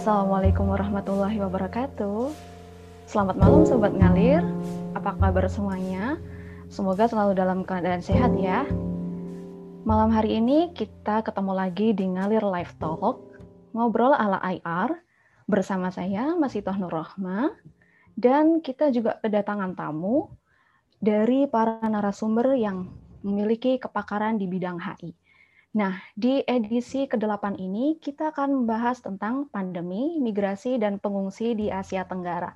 Assalamualaikum 0.00 0.64
warahmatullahi 0.64 1.44
wabarakatuh. 1.44 2.32
Selamat 3.04 3.36
malam 3.36 3.68
Sobat 3.68 3.92
Ngalir. 3.92 4.40
Apa 4.96 5.12
kabar 5.12 5.44
semuanya? 5.44 6.16
Semoga 6.72 7.04
selalu 7.04 7.36
dalam 7.36 7.68
keadaan 7.68 8.00
sehat 8.00 8.32
ya. 8.40 8.64
Malam 9.84 10.08
hari 10.08 10.40
ini 10.40 10.72
kita 10.72 11.20
ketemu 11.20 11.52
lagi 11.52 11.92
di 11.92 12.08
Ngalir 12.16 12.40
Live 12.40 12.80
Talk, 12.80 13.28
ngobrol 13.76 14.16
ala 14.16 14.40
IR, 14.40 15.04
bersama 15.44 15.92
saya 15.92 16.32
Masitoh 16.32 16.80
Nur 16.80 16.96
Rohma, 16.96 17.52
dan 18.16 18.64
kita 18.64 18.88
juga 18.88 19.20
kedatangan 19.20 19.76
tamu 19.76 20.32
dari 20.96 21.44
para 21.44 21.76
narasumber 21.84 22.56
yang 22.56 22.88
memiliki 23.20 23.76
kepakaran 23.76 24.40
di 24.40 24.48
bidang 24.48 24.80
HI. 24.80 25.19
Nah, 25.70 26.02
di 26.18 26.42
edisi 26.42 27.06
ke-8 27.06 27.54
ini 27.62 27.94
kita 28.02 28.34
akan 28.34 28.62
membahas 28.62 28.98
tentang 29.06 29.46
pandemi, 29.54 30.18
migrasi, 30.18 30.82
dan 30.82 30.98
pengungsi 30.98 31.54
di 31.54 31.70
Asia 31.70 32.02
Tenggara. 32.02 32.50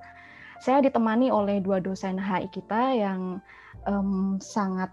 Saya 0.59 0.83
ditemani 0.83 1.31
oleh 1.31 1.63
dua 1.63 1.79
dosen 1.79 2.19
HI 2.19 2.51
kita 2.51 2.91
yang 2.91 3.39
um, 3.87 4.35
sangat 4.43 4.91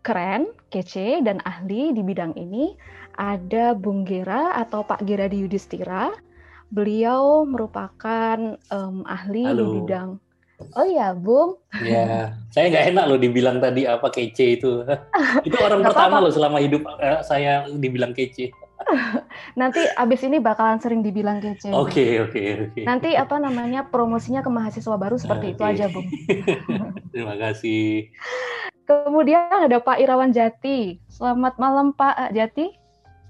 keren, 0.00 0.48
kece, 0.72 1.20
dan 1.20 1.44
ahli 1.44 1.92
di 1.92 2.00
bidang 2.00 2.32
ini. 2.40 2.72
Ada 3.20 3.76
Bung 3.76 4.08
Gera 4.08 4.56
atau 4.56 4.80
Pak 4.88 5.04
Gera 5.04 5.28
di 5.28 5.44
Yudhistira. 5.44 6.08
Beliau 6.72 7.44
merupakan 7.44 8.56
um, 8.72 9.04
ahli 9.04 9.44
Halo. 9.44 9.60
di 9.60 9.64
bidang 9.76 10.16
Oh 10.76 10.86
iya, 10.86 11.16
Bung. 11.16 11.58
Ya, 11.82 12.36
saya 12.54 12.70
nggak 12.70 12.86
enak 12.94 13.04
loh 13.08 13.18
dibilang 13.18 13.58
tadi 13.58 13.88
apa 13.88 14.08
kece 14.12 14.60
itu. 14.60 14.86
itu 15.48 15.56
orang 15.58 15.82
pertama 15.82 16.06
apa 16.06 16.16
-apa. 16.20 16.24
loh 16.28 16.32
selama 16.32 16.58
hidup 16.62 16.82
eh, 17.00 17.20
saya 17.24 17.66
dibilang 17.68 18.12
kece. 18.12 18.52
Nanti 19.60 19.80
abis 19.94 20.26
ini 20.26 20.42
bakalan 20.42 20.78
sering 20.82 21.00
dibilang 21.00 21.38
kece. 21.38 21.70
Oke, 21.70 22.22
oke, 22.22 22.70
oke. 22.70 22.80
Nanti 22.82 23.14
apa 23.14 23.38
namanya 23.38 23.86
promosinya 23.86 24.42
ke 24.42 24.50
mahasiswa 24.50 24.96
baru 24.98 25.16
seperti 25.18 25.52
okay. 25.52 25.54
itu 25.54 25.62
aja, 25.62 25.84
Bung. 25.90 26.06
Terima 27.12 27.34
kasih. 27.38 28.10
Kemudian 28.82 29.70
ada 29.70 29.78
Pak 29.78 30.02
Irawan 30.02 30.34
Jati. 30.34 30.98
Selamat 31.06 31.56
malam 31.56 31.94
Pak 31.94 32.34
Jati. 32.34 32.74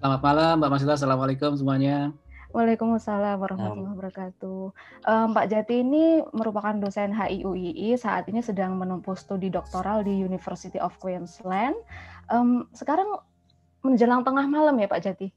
Selamat 0.03 0.21
malam 0.25 0.53
Mbak 0.59 0.71
Masita. 0.73 0.99
Assalamualaikum 0.99 1.55
semuanya. 1.55 2.11
Waalaikumsalam 2.53 3.41
warahmatullahi 3.41 3.97
wabarakatuh. 3.97 4.63
Um, 5.09 5.29
Pak 5.33 5.49
Jati 5.49 5.81
ini 5.81 6.21
merupakan 6.37 6.77
dosen 6.77 7.17
HIUII, 7.17 7.97
saat 7.97 8.29
ini 8.29 8.45
sedang 8.45 8.77
menempuh 8.77 9.17
studi 9.17 9.49
doktoral 9.49 10.05
di 10.05 10.13
University 10.13 10.77
of 10.77 10.93
Queensland. 11.01 11.73
Um, 12.29 12.69
sekarang 12.77 13.09
menjelang 13.81 14.21
tengah 14.21 14.45
malam 14.45 14.77
ya 14.77 14.85
Pak 14.85 15.01
Jati? 15.01 15.33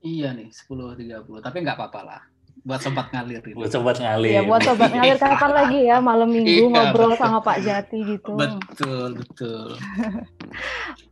Iya 0.00 0.32
nih, 0.32 0.48
10.30, 0.48 1.44
tapi 1.44 1.56
nggak 1.60 1.76
apa-apa 1.76 2.00
lah 2.00 2.20
buat 2.64 2.80
sobat 2.80 3.12
ngalir 3.12 3.44
itu. 3.44 3.58
Buat 3.58 3.72
sobat 3.76 3.96
ngalir. 4.00 4.32
Ya, 4.40 4.42
buat 4.46 4.62
sobat 4.64 4.88
ngalir 4.88 5.20
kapan 5.20 5.52
lagi 5.60 5.80
ya 5.84 6.00
malam 6.00 6.32
minggu 6.32 6.64
iya, 6.64 6.72
ngobrol 6.72 7.12
betul. 7.12 7.20
sama 7.20 7.38
Pak 7.44 7.58
Jati 7.60 7.98
gitu. 8.08 8.32
Betul, 8.40 9.08
betul. 9.20 9.68
Oke, 9.76 10.08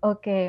okay. 0.01 0.45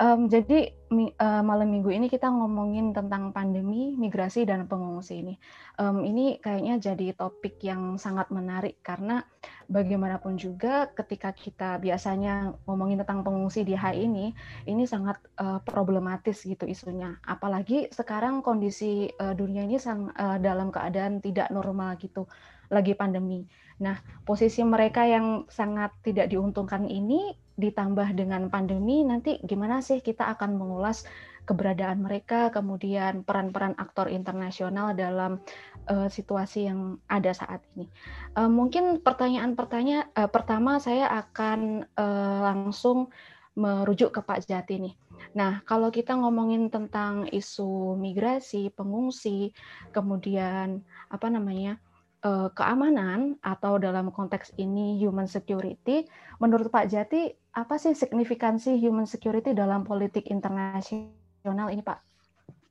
um, 0.00 0.32
jadi 0.32 0.72
mi, 0.90 1.10
uh, 1.18 1.42
malam 1.42 1.68
minggu 1.70 1.90
ini 1.90 2.06
kita 2.06 2.30
ngomongin 2.30 2.94
tentang 2.94 3.34
pandemi, 3.34 3.98
migrasi 3.98 4.46
dan 4.46 4.70
pengungsi 4.70 5.22
ini. 5.22 5.34
Um, 5.78 6.06
ini 6.06 6.38
kayaknya 6.38 6.78
jadi 6.78 7.14
topik 7.14 7.58
yang 7.62 7.98
sangat 7.98 8.30
menarik 8.30 8.78
karena 8.80 9.26
bagaimanapun 9.66 10.38
juga 10.38 10.90
ketika 10.94 11.34
kita 11.34 11.82
biasanya 11.82 12.54
ngomongin 12.70 13.02
tentang 13.02 13.26
pengungsi 13.26 13.66
di 13.66 13.74
HI 13.74 14.06
ini, 14.06 14.30
ini 14.70 14.86
sangat 14.86 15.18
uh, 15.42 15.58
problematis 15.62 16.46
gitu 16.46 16.66
isunya. 16.66 17.18
Apalagi 17.26 17.90
sekarang 17.90 18.42
kondisi 18.42 19.10
uh, 19.18 19.34
dunia 19.34 19.66
ini 19.66 19.78
sang, 19.82 20.14
uh, 20.14 20.38
dalam 20.38 20.70
keadaan 20.70 21.18
tidak 21.18 21.50
normal 21.50 21.98
gitu, 21.98 22.30
lagi 22.70 22.94
pandemi. 22.94 23.46
Nah, 23.82 23.98
posisi 24.24 24.64
mereka 24.64 25.04
yang 25.04 25.44
sangat 25.50 25.92
tidak 26.00 26.32
diuntungkan 26.32 26.88
ini 26.88 27.45
ditambah 27.56 28.12
dengan 28.12 28.52
pandemi 28.52 29.00
nanti 29.02 29.40
gimana 29.40 29.80
sih 29.80 30.04
kita 30.04 30.28
akan 30.36 30.60
mengulas 30.60 31.08
keberadaan 31.46 32.02
mereka 32.02 32.50
kemudian 32.50 33.22
peran-peran 33.22 33.72
aktor 33.78 34.10
internasional 34.10 34.92
dalam 34.92 35.38
uh, 35.86 36.10
situasi 36.10 36.66
yang 36.66 36.98
ada 37.06 37.30
saat 37.30 37.62
ini. 37.78 37.86
Uh, 38.34 38.50
mungkin 38.50 39.00
pertanyaan-pertanyaan 39.00 40.10
uh, 40.18 40.28
pertama 40.28 40.82
saya 40.82 41.06
akan 41.06 41.86
uh, 41.94 42.38
langsung 42.50 43.08
merujuk 43.56 44.12
ke 44.12 44.20
Pak 44.20 44.44
Jati 44.44 44.76
nih. 44.76 44.94
Nah, 45.32 45.64
kalau 45.64 45.88
kita 45.88 46.12
ngomongin 46.12 46.68
tentang 46.68 47.24
isu 47.32 47.96
migrasi, 47.96 48.68
pengungsi, 48.68 49.56
kemudian 49.96 50.84
apa 51.08 51.32
namanya? 51.32 51.80
Uh, 52.26 52.48
keamanan 52.50 53.38
atau 53.38 53.78
dalam 53.78 54.10
konteks 54.10 54.58
ini 54.58 54.98
human 54.98 55.30
security, 55.30 56.10
menurut 56.42 56.68
Pak 56.74 56.90
Jati 56.90 57.30
apa 57.54 57.78
sih 57.78 57.94
signifikansi 57.94 58.74
human 58.82 59.06
security 59.06 59.54
dalam 59.54 59.86
politik 59.86 60.26
internasional 60.26 61.70
ini, 61.70 61.80
Pak? 61.86 61.98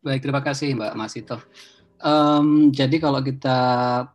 Baik, 0.03 0.21
terima 0.21 0.44
kasih 0.44 0.75
Mbak 0.75 0.94
Masito. 0.99 1.38
Um, 2.03 2.69
jadi 2.75 2.99
kalau 2.99 3.23
kita 3.23 3.57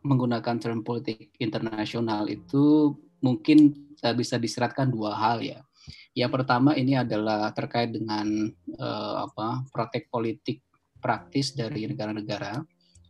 menggunakan 0.05 0.61
term 0.61 0.85
politik 0.85 1.33
internasional 1.41 2.29
itu 2.29 2.95
mungkin 3.25 3.75
uh, 4.05 4.15
bisa 4.15 4.37
diseratkan 4.37 4.93
dua 4.93 5.17
hal 5.17 5.41
ya. 5.41 5.65
Yang 6.13 6.31
pertama 6.43 6.77
ini 6.77 6.95
adalah 6.95 7.51
terkait 7.57 7.91
dengan 7.91 8.53
uh, 8.77 9.27
apa 9.27 9.65
praktek 9.73 10.13
politik 10.13 10.61
praktis 11.01 11.57
dari 11.57 11.89
negara-negara 11.89 12.61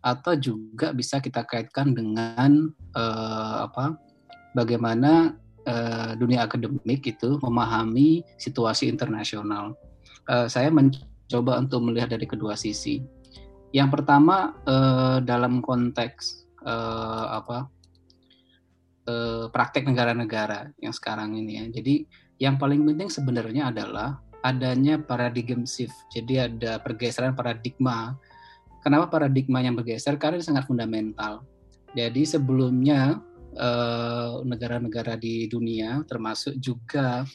atau 0.01 0.33
juga 0.37 0.97
bisa 0.97 1.21
kita 1.21 1.45
kaitkan 1.45 1.93
dengan 1.93 2.73
uh, 2.97 3.69
apa 3.69 4.01
bagaimana 4.57 5.37
uh, 5.69 6.13
dunia 6.17 6.49
akademik 6.49 7.05
itu 7.05 7.37
memahami 7.45 8.25
situasi 8.41 8.89
internasional. 8.89 9.77
Uh, 10.25 10.49
saya 10.49 10.73
mencoba 10.73 11.61
untuk 11.61 11.85
melihat 11.85 12.17
dari 12.17 12.25
kedua 12.25 12.57
sisi. 12.57 13.05
Yang 13.71 14.01
pertama 14.01 14.57
uh, 14.67 15.23
dalam 15.23 15.63
konteks 15.63 16.49
uh, 16.65 17.39
apa 17.39 17.71
uh, 19.07 19.47
praktek 19.53 19.87
negara-negara 19.87 20.73
yang 20.81 20.97
sekarang 20.97 21.37
ini 21.37 21.61
ya. 21.61 21.65
Jadi 21.71 21.95
yang 22.41 22.57
paling 22.57 22.83
penting 22.89 23.13
sebenarnya 23.13 23.69
adalah 23.69 24.19
adanya 24.41 24.97
paradigm 24.97 25.69
shift. 25.69 25.95
Jadi 26.09 26.41
ada 26.41 26.81
pergeseran 26.81 27.37
paradigma 27.37 28.17
Kenapa 28.81 29.13
paradigma 29.13 29.61
yang 29.61 29.77
bergeser? 29.77 30.17
Karena 30.17 30.41
ini 30.41 30.47
sangat 30.49 30.65
fundamental. 30.65 31.45
Jadi 31.93 32.25
sebelumnya 32.25 33.21
eh, 33.53 34.35
negara-negara 34.41 35.21
di 35.21 35.45
dunia, 35.53 36.01
termasuk 36.09 36.57
juga 36.57 37.27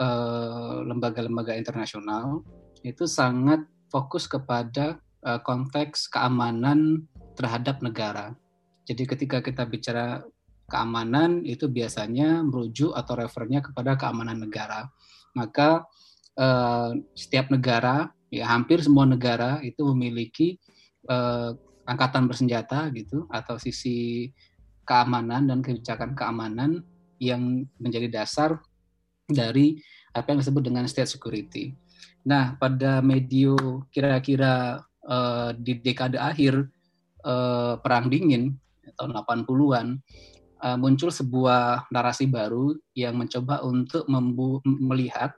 eh, 0.00 0.76
lembaga-lembaga 0.82 1.54
internasional, 1.54 2.42
itu 2.82 3.06
sangat 3.06 3.62
fokus 3.94 4.26
kepada 4.26 4.98
eh, 5.22 5.40
konteks 5.46 6.10
keamanan 6.10 7.06
terhadap 7.38 7.78
negara. 7.78 8.34
Jadi 8.82 9.06
ketika 9.06 9.38
kita 9.38 9.62
bicara 9.62 10.18
keamanan 10.66 11.46
itu 11.46 11.70
biasanya 11.70 12.42
merujuk 12.42 12.90
atau 12.96 13.14
refernya 13.14 13.62
kepada 13.62 13.94
keamanan 13.94 14.42
negara. 14.42 14.90
Maka 15.32 15.84
setiap 17.12 17.52
negara, 17.52 18.08
ya 18.32 18.48
hampir 18.48 18.80
semua 18.80 19.04
negara 19.04 19.60
itu 19.60 19.84
memiliki 19.92 20.56
eh, 21.08 21.50
angkatan 21.86 22.30
bersenjata 22.30 22.90
gitu 22.94 23.26
atau 23.26 23.58
sisi 23.58 24.30
keamanan 24.86 25.46
dan 25.46 25.58
kebijakan 25.62 26.14
keamanan 26.14 26.82
yang 27.22 27.66
menjadi 27.78 28.10
dasar 28.10 28.58
dari 29.30 29.78
apa 30.12 30.34
yang 30.34 30.42
disebut 30.42 30.62
dengan 30.62 30.84
state 30.90 31.08
security. 31.08 31.72
Nah, 32.26 32.54
pada 32.58 33.02
medio 33.02 33.86
kira-kira 33.90 34.82
eh, 35.06 35.50
di 35.58 35.78
dekade 35.78 36.18
akhir 36.18 36.66
eh, 37.22 37.74
perang 37.78 38.06
dingin 38.10 38.54
tahun 38.98 39.14
80-an 39.22 39.86
eh, 40.62 40.76
muncul 40.78 41.10
sebuah 41.10 41.90
narasi 41.90 42.26
baru 42.26 42.74
yang 42.94 43.18
mencoba 43.18 43.62
untuk 43.66 44.06
melihat 44.66 45.34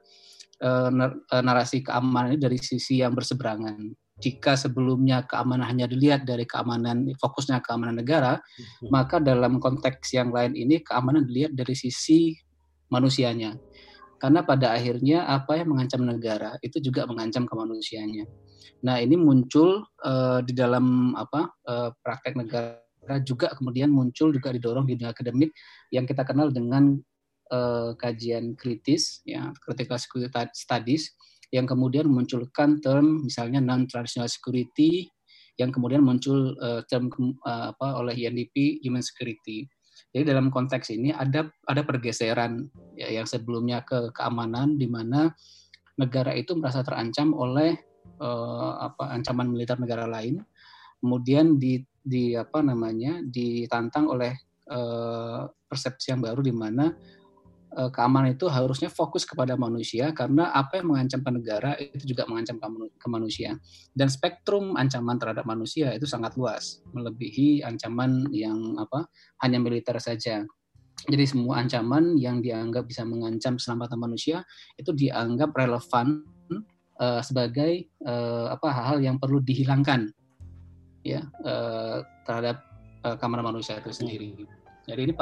narasi 1.29 1.85
keamanan 1.85 2.39
ini 2.39 2.41
dari 2.41 2.57
sisi 2.57 3.03
yang 3.03 3.13
berseberangan 3.13 3.91
jika 4.23 4.55
sebelumnya 4.55 5.27
keamanan 5.27 5.67
hanya 5.67 5.91
dilihat 5.91 6.23
dari 6.23 6.47
keamanan 6.47 7.11
fokusnya 7.19 7.59
keamanan 7.67 7.99
negara, 7.99 8.39
hmm. 8.39 8.91
maka 8.91 9.19
dalam 9.19 9.59
konteks 9.59 10.15
yang 10.15 10.31
lain 10.31 10.55
ini 10.55 10.81
keamanan 10.87 11.27
dilihat 11.27 11.53
dari 11.59 11.75
sisi 11.75 12.35
manusianya. 12.95 13.59
Karena 14.23 14.47
pada 14.47 14.73
akhirnya 14.73 15.27
apa 15.27 15.59
yang 15.59 15.75
mengancam 15.75 16.07
negara 16.07 16.57
itu 16.63 16.79
juga 16.79 17.05
mengancam 17.05 17.45
kemanusiaannya. 17.45 18.25
Nah, 18.87 18.97
ini 19.03 19.19
muncul 19.19 19.85
uh, 20.05 20.41
di 20.41 20.55
dalam 20.57 21.13
apa 21.19 21.51
uh, 21.67 21.91
praktek 22.01 22.39
negara 22.39 22.81
juga 23.21 23.53
kemudian 23.53 23.93
muncul 23.93 24.33
juga 24.33 24.49
didorong 24.55 24.89
di 24.89 24.97
dunia 24.97 25.13
akademik 25.13 25.53
yang 25.93 26.09
kita 26.09 26.25
kenal 26.25 26.49
dengan 26.49 26.97
uh, 27.53 27.93
kajian 28.01 28.57
kritis 28.57 29.21
ya 29.29 29.53
critical 29.61 30.01
security 30.01 30.33
studies 30.57 31.13
yang 31.55 31.71
kemudian 31.71 32.11
memunculkan 32.11 32.83
term 32.83 33.23
misalnya 33.23 33.63
non 33.63 33.87
traditional 33.87 34.27
security 34.27 35.07
yang 35.55 35.71
kemudian 35.71 36.03
muncul 36.03 36.59
uh, 36.59 36.83
term 36.91 37.07
uh, 37.47 37.71
apa 37.71 38.03
oleh 38.03 38.15
UNDP 38.19 38.83
Human 38.83 39.07
Security. 39.07 39.71
Jadi 40.11 40.27
dalam 40.27 40.51
konteks 40.51 40.91
ini 40.91 41.15
ada 41.15 41.47
ada 41.71 41.83
pergeseran 41.87 42.67
ya, 42.99 43.07
yang 43.07 43.27
sebelumnya 43.27 43.87
ke 43.87 44.11
keamanan 44.11 44.75
di 44.75 44.91
mana 44.91 45.31
negara 45.95 46.35
itu 46.35 46.59
merasa 46.59 46.83
terancam 46.83 47.31
oleh 47.31 47.79
uh, 48.19 48.91
apa 48.91 49.15
ancaman 49.15 49.47
militer 49.47 49.79
negara 49.79 50.11
lain, 50.11 50.43
kemudian 50.99 51.55
di 51.55 51.79
di 52.03 52.35
apa 52.35 52.59
namanya 52.59 53.23
ditantang 53.23 54.11
oleh 54.11 54.35
uh, 54.75 55.47
persepsi 55.71 56.11
yang 56.11 56.23
baru 56.23 56.43
di 56.43 56.55
mana 56.55 56.91
keamanan 57.75 58.39
itu 58.39 58.47
harusnya 58.47 58.87
fokus 58.87 59.27
kepada 59.27 59.59
manusia 59.59 60.15
karena 60.15 60.55
apa 60.55 60.79
yang 60.79 60.95
mengancam 60.95 61.21
negara 61.27 61.75
itu 61.75 62.15
juga 62.15 62.23
mengancam 62.31 62.63
ke 62.95 63.09
manusia 63.11 63.59
dan 63.99 64.07
spektrum 64.07 64.79
ancaman 64.79 65.19
terhadap 65.19 65.43
manusia 65.43 65.91
itu 65.91 66.07
sangat 66.07 66.39
luas 66.39 66.79
melebihi 66.95 67.67
ancaman 67.67 68.31
yang 68.31 68.79
apa 68.79 69.11
hanya 69.43 69.59
militer 69.59 69.99
saja 69.99 70.47
jadi 71.11 71.25
semua 71.27 71.61
ancaman 71.61 72.15
yang 72.15 72.39
dianggap 72.41 72.87
bisa 72.87 73.03
mengancam 73.03 73.59
keselamatan 73.59 73.99
manusia 73.99 74.47
itu 74.79 74.95
dianggap 74.95 75.51
relevan 75.53 76.23
uh, 77.01 77.21
sebagai 77.21 77.91
uh, 78.07 78.55
apa 78.55 78.69
hal-hal 78.71 78.99
yang 79.03 79.17
perlu 79.19 79.43
dihilangkan 79.43 80.11
ya 81.05 81.27
uh, 81.45 82.01
terhadap 82.25 82.65
uh, 83.05 83.17
keamanan 83.19 83.53
manusia 83.55 83.77
itu 83.79 83.93
sendiri. 83.93 84.49
Jadi 84.85 85.01
ini 85.09 85.13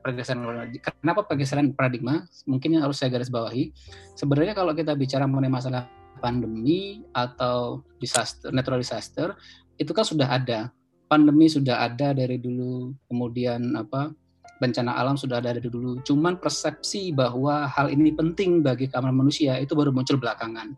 pergeseran 0.00 0.40
kenapa 0.80 1.28
pergeseran 1.28 1.76
paradigma? 1.76 2.24
Mungkin 2.48 2.80
yang 2.80 2.88
harus 2.88 2.96
saya 2.96 3.12
garis 3.12 3.28
bawahi. 3.28 3.68
Sebenarnya 4.16 4.56
kalau 4.56 4.72
kita 4.72 4.96
bicara 4.96 5.28
mengenai 5.28 5.52
masalah 5.52 5.84
pandemi 6.24 7.04
atau 7.12 7.84
disaster, 8.00 8.48
natural 8.48 8.80
disaster, 8.80 9.36
itu 9.76 9.92
kan 9.92 10.08
sudah 10.08 10.28
ada. 10.28 10.72
Pandemi 11.08 11.48
sudah 11.48 11.88
ada 11.88 12.12
dari 12.12 12.36
dulu, 12.36 12.92
kemudian 13.08 13.76
apa 13.76 14.12
bencana 14.60 14.98
alam 14.98 15.16
sudah 15.16 15.40
ada 15.40 15.56
dari 15.56 15.68
dulu. 15.68 16.00
Cuman 16.04 16.36
persepsi 16.36 17.12
bahwa 17.12 17.68
hal 17.68 17.88
ini 17.92 18.12
penting 18.12 18.60
bagi 18.60 18.88
keamanan 18.88 19.24
manusia 19.24 19.56
itu 19.60 19.72
baru 19.76 19.92
muncul 19.92 20.16
belakangan. 20.16 20.74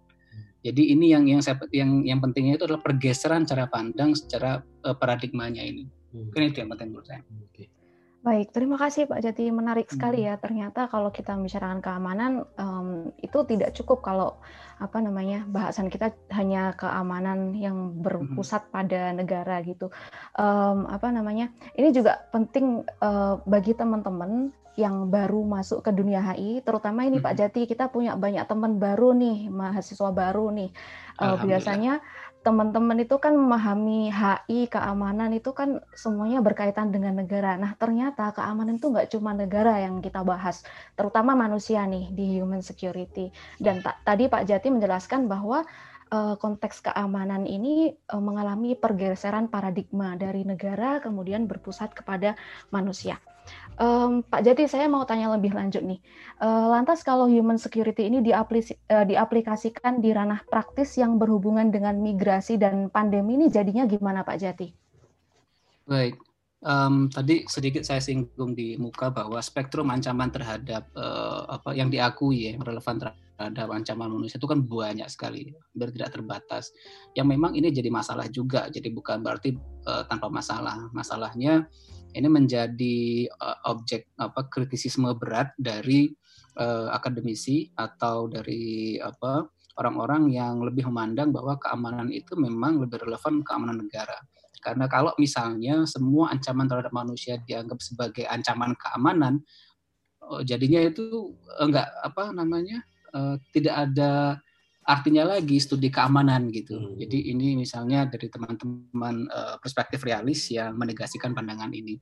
Jadi 0.60 0.92
ini 0.92 1.16
yang 1.16 1.24
yang 1.24 1.40
saya 1.40 1.56
yang 1.72 2.04
yang 2.04 2.20
pentingnya 2.20 2.60
itu 2.60 2.68
adalah 2.68 2.84
pergeseran 2.84 3.48
cara 3.48 3.64
pandang 3.64 4.12
secara 4.12 4.60
uh, 4.84 4.92
paradigmanya 4.92 5.64
ini. 5.64 5.88
Hmm. 6.12 6.28
Kan 6.36 6.52
itu 6.52 6.60
yang 6.60 6.70
penting 6.76 6.92
menurut 6.92 7.08
saya. 7.08 7.24
Okay. 7.48 7.79
Baik, 8.20 8.52
terima 8.52 8.76
kasih 8.76 9.08
Pak 9.08 9.24
Jati. 9.24 9.48
Menarik 9.48 9.88
sekali 9.88 10.20
hmm. 10.20 10.28
ya. 10.28 10.34
Ternyata 10.36 10.92
kalau 10.92 11.08
kita 11.08 11.40
membicarakan 11.40 11.80
keamanan 11.80 12.44
um, 12.60 13.08
itu 13.24 13.48
tidak 13.48 13.72
cukup 13.72 14.04
kalau 14.04 14.36
apa 14.76 15.00
namanya 15.00 15.48
bahasan 15.48 15.88
kita 15.88 16.12
hanya 16.28 16.76
keamanan 16.76 17.56
yang 17.56 17.96
berpusat 17.96 18.68
hmm. 18.68 18.72
pada 18.76 19.16
negara 19.16 19.64
gitu. 19.64 19.88
Um, 20.36 20.84
apa 20.92 21.08
namanya? 21.08 21.48
Ini 21.72 21.96
juga 21.96 22.28
penting 22.28 22.84
uh, 23.00 23.40
bagi 23.48 23.72
teman-teman 23.72 24.52
yang 24.76 25.08
baru 25.08 25.40
masuk 25.40 25.80
ke 25.80 25.90
dunia 25.90 26.20
HI, 26.20 26.60
terutama 26.60 27.08
ini 27.08 27.20
Pak 27.20 27.36
Jati 27.36 27.68
kita 27.68 27.88
punya 27.88 28.16
banyak 28.16 28.44
teman 28.48 28.76
baru 28.76 29.16
nih, 29.16 29.48
mahasiswa 29.48 30.12
baru 30.12 30.52
nih. 30.52 30.70
Uh, 31.20 31.36
biasanya 31.44 32.00
teman-teman 32.40 33.04
itu 33.04 33.20
kan 33.20 33.36
memahami 33.36 34.08
HI 34.08 34.72
keamanan 34.72 35.36
itu 35.36 35.52
kan 35.52 35.84
semuanya 35.92 36.40
berkaitan 36.40 36.88
dengan 36.88 37.20
negara. 37.20 37.60
Nah 37.60 37.76
ternyata 37.76 38.32
keamanan 38.32 38.80
itu 38.80 38.88
nggak 38.88 39.12
cuma 39.12 39.36
negara 39.36 39.76
yang 39.76 40.00
kita 40.00 40.24
bahas, 40.24 40.64
terutama 40.96 41.36
manusia 41.36 41.84
nih 41.84 42.08
di 42.12 42.40
human 42.40 42.64
security. 42.64 43.28
Dan 43.60 43.84
tadi 43.84 44.32
Pak 44.32 44.48
Jati 44.48 44.72
menjelaskan 44.72 45.28
bahwa 45.28 45.68
uh, 46.10 46.34
konteks 46.40 46.80
keamanan 46.80 47.44
ini 47.44 47.92
uh, 48.08 48.22
mengalami 48.22 48.72
pergeseran 48.72 49.52
paradigma 49.52 50.16
dari 50.16 50.42
negara 50.48 50.98
kemudian 50.98 51.44
berpusat 51.44 51.92
kepada 51.92 52.40
manusia. 52.72 53.20
Um, 53.80 54.20
Pak 54.20 54.44
Jati, 54.44 54.68
saya 54.68 54.92
mau 54.92 55.08
tanya 55.08 55.32
lebih 55.32 55.56
lanjut 55.56 55.80
nih. 55.80 56.04
Uh, 56.36 56.68
lantas 56.68 57.00
kalau 57.00 57.24
human 57.24 57.56
security 57.56 58.12
ini 58.12 58.20
diaplis 58.20 58.76
uh, 58.92 59.08
diaplikasikan 59.08 60.04
di 60.04 60.12
ranah 60.12 60.44
praktis 60.52 61.00
yang 61.00 61.16
berhubungan 61.16 61.72
dengan 61.72 61.96
migrasi 61.96 62.60
dan 62.60 62.92
pandemi 62.92 63.40
ini 63.40 63.48
jadinya 63.48 63.88
gimana 63.88 64.20
Pak 64.20 64.36
Jati? 64.36 64.68
Baik, 65.88 66.20
um, 66.60 67.08
tadi 67.08 67.48
sedikit 67.48 67.80
saya 67.80 68.04
singgung 68.04 68.52
di 68.52 68.76
muka 68.76 69.08
bahwa 69.08 69.40
spektrum 69.40 69.88
ancaman 69.88 70.28
terhadap 70.28 70.84
uh, 70.92 71.48
apa 71.48 71.72
yang 71.72 71.88
diakui 71.88 72.52
ya, 72.52 72.60
yang 72.60 72.64
relevan 72.68 73.00
terhadap 73.00 73.68
ancaman 73.72 74.12
manusia 74.12 74.36
itu 74.36 74.44
kan 74.44 74.60
banyak 74.60 75.08
sekali, 75.08 75.56
hampir 75.56 75.88
tidak 75.96 76.20
terbatas. 76.20 76.68
Yang 77.16 77.26
memang 77.32 77.56
ini 77.56 77.72
jadi 77.72 77.88
masalah 77.88 78.28
juga, 78.28 78.68
jadi 78.68 78.92
bukan 78.92 79.24
berarti 79.24 79.56
uh, 79.88 80.04
tanpa 80.04 80.28
masalah. 80.28 80.92
Masalahnya 80.92 81.64
ini 82.14 82.28
menjadi 82.28 83.28
uh, 83.30 83.58
objek 83.70 84.10
apa 84.18 84.50
kritisisme 84.50 85.10
berat 85.14 85.54
dari 85.54 86.10
uh, 86.58 86.90
akademisi 86.90 87.70
atau 87.74 88.26
dari 88.26 88.98
apa 88.98 89.46
orang-orang 89.78 90.34
yang 90.34 90.60
lebih 90.60 90.90
memandang 90.90 91.30
bahwa 91.30 91.56
keamanan 91.56 92.10
itu 92.10 92.34
memang 92.34 92.82
lebih 92.82 93.00
relevan 93.06 93.40
keamanan 93.46 93.86
negara. 93.86 94.18
Karena 94.60 94.84
kalau 94.92 95.16
misalnya 95.16 95.88
semua 95.88 96.36
ancaman 96.36 96.68
terhadap 96.68 96.92
manusia 96.92 97.40
dianggap 97.40 97.80
sebagai 97.80 98.28
ancaman 98.28 98.76
keamanan, 98.76 99.40
uh, 100.26 100.42
jadinya 100.44 100.84
itu 100.84 101.32
enggak 101.58 101.88
apa 102.02 102.34
namanya 102.34 102.84
tidak 103.50 103.90
ada 103.90 104.38
artinya 104.90 105.22
lagi 105.38 105.62
studi 105.62 105.86
keamanan 105.86 106.50
gitu. 106.50 106.74
Hmm. 106.74 106.98
Jadi 106.98 107.30
ini 107.30 107.54
misalnya 107.54 108.10
dari 108.10 108.26
teman-teman 108.26 109.30
uh, 109.30 109.56
perspektif 109.62 110.02
realis 110.02 110.50
yang 110.50 110.74
menegasikan 110.74 111.30
pandangan 111.30 111.70
ini. 111.70 111.94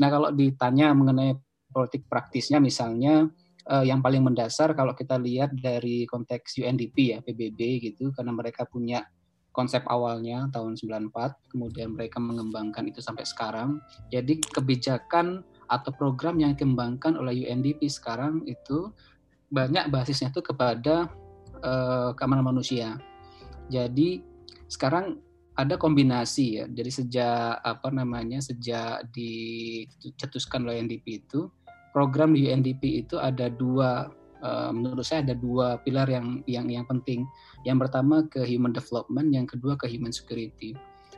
Nah 0.00 0.08
kalau 0.08 0.32
ditanya 0.32 0.96
mengenai 0.96 1.36
politik 1.68 2.08
praktisnya 2.08 2.56
misalnya 2.56 3.28
uh, 3.68 3.84
yang 3.84 4.00
paling 4.00 4.24
mendasar 4.24 4.72
kalau 4.72 4.96
kita 4.96 5.20
lihat 5.20 5.52
dari 5.52 6.08
konteks 6.08 6.56
UNDP 6.56 6.96
ya 7.12 7.18
PBB 7.20 7.60
gitu 7.92 8.16
karena 8.16 8.32
mereka 8.32 8.64
punya 8.64 9.04
konsep 9.52 9.84
awalnya 9.84 10.48
tahun 10.48 10.80
94 10.80 11.52
kemudian 11.52 11.92
mereka 11.92 12.16
mengembangkan 12.16 12.88
itu 12.88 13.04
sampai 13.04 13.28
sekarang. 13.28 13.76
Jadi 14.08 14.40
kebijakan 14.40 15.44
atau 15.68 15.92
program 15.92 16.40
yang 16.40 16.56
dikembangkan 16.56 17.20
oleh 17.20 17.44
UNDP 17.44 17.92
sekarang 17.92 18.40
itu 18.48 18.88
banyak 19.52 19.92
basisnya 19.92 20.32
itu 20.32 20.40
kepada 20.40 21.12
uh, 21.62 22.10
keamanan 22.18 22.46
manusia. 22.46 22.98
Jadi 23.70 24.22
sekarang 24.68 25.18
ada 25.56 25.76
kombinasi 25.76 26.62
ya. 26.62 26.64
Jadi 26.68 26.90
sejak 26.90 27.60
apa 27.60 27.88
namanya 27.92 28.40
sejak 28.40 29.08
dicetuskan 29.12 30.64
oleh 30.64 30.80
UNDP 30.84 31.24
itu 31.24 31.48
program 31.92 32.32
di 32.32 32.48
UNDP 32.48 33.04
itu 33.04 33.20
ada 33.20 33.52
dua 33.52 34.08
uh, 34.40 34.72
menurut 34.72 35.04
saya 35.04 35.22
ada 35.22 35.36
dua 35.36 35.78
pilar 35.84 36.08
yang 36.08 36.40
yang 36.48 36.66
yang 36.72 36.88
penting. 36.88 37.28
Yang 37.68 37.88
pertama 37.88 38.24
ke 38.26 38.42
human 38.48 38.72
development, 38.72 39.28
yang 39.30 39.44
kedua 39.44 39.76
ke 39.76 39.86
human 39.86 40.10
security. 40.10 40.72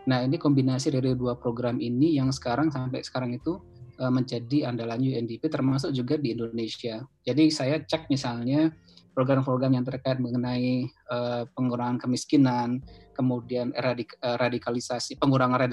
Nah 0.05 0.21
ini 0.21 0.37
kombinasi 0.37 0.93
dari 0.93 1.17
dua 1.17 1.39
program 1.39 1.81
ini 1.81 2.19
yang 2.19 2.29
sekarang 2.35 2.69
sampai 2.69 3.01
sekarang 3.01 3.33
itu 3.39 3.57
uh, 4.03 4.13
menjadi 4.13 4.69
andalan 4.69 5.01
UNDP 5.01 5.49
termasuk 5.49 5.95
juga 5.95 6.19
di 6.19 6.35
Indonesia. 6.35 7.07
Jadi 7.25 7.49
saya 7.49 7.81
cek 7.81 8.11
misalnya 8.11 8.69
program-program 9.15 9.79
yang 9.79 9.87
terkait 9.87 10.19
mengenai 10.19 10.91
uh, 11.09 11.47
pengurangan 11.55 12.03
kemiskinan, 12.03 12.83
kemudian 13.15 13.71
eradik, 13.73 14.19
uh, 14.21 14.35
radikalisasi, 14.35 15.17
pengurangan 15.17 15.71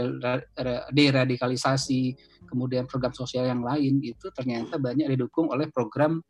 deradikalisasi, 0.93 2.15
kemudian 2.45 2.85
program 2.85 3.11
sosial 3.17 3.49
yang 3.49 3.65
lain 3.65 3.97
itu 3.99 4.29
ternyata 4.31 4.77
banyak 4.77 5.09
didukung 5.09 5.49
oleh 5.49 5.67
program 5.73 6.21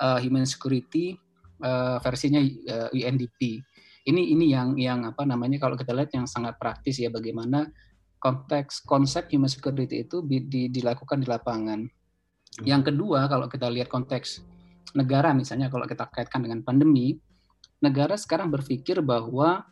uh, 0.00 0.18
human 0.18 0.48
security 0.48 1.20
uh, 1.60 2.00
versinya 2.00 2.40
uh, 2.42 2.88
UNDP. 2.90 3.60
Ini 4.06 4.22
ini 4.32 4.54
yang 4.54 4.80
yang 4.80 5.04
apa 5.04 5.28
namanya 5.28 5.60
kalau 5.60 5.76
kita 5.76 5.92
lihat 5.92 6.14
yang 6.16 6.24
sangat 6.24 6.56
praktis 6.56 7.02
ya 7.02 7.12
bagaimana 7.12 7.68
konteks 8.16 8.82
konsep 8.86 9.28
human 9.28 9.50
security 9.50 10.08
itu 10.08 10.24
di, 10.24 10.40
di, 10.46 10.72
dilakukan 10.72 11.20
di 11.20 11.28
lapangan. 11.28 11.84
Yang 12.64 12.92
kedua 12.92 13.28
kalau 13.28 13.46
kita 13.50 13.68
lihat 13.68 13.92
konteks 13.92 14.55
negara 14.96 15.36
misalnya 15.36 15.68
kalau 15.68 15.84
kita 15.84 16.08
kaitkan 16.08 16.40
dengan 16.40 16.64
pandemi, 16.64 17.20
negara 17.84 18.16
sekarang 18.16 18.48
berpikir 18.48 19.04
bahwa 19.04 19.62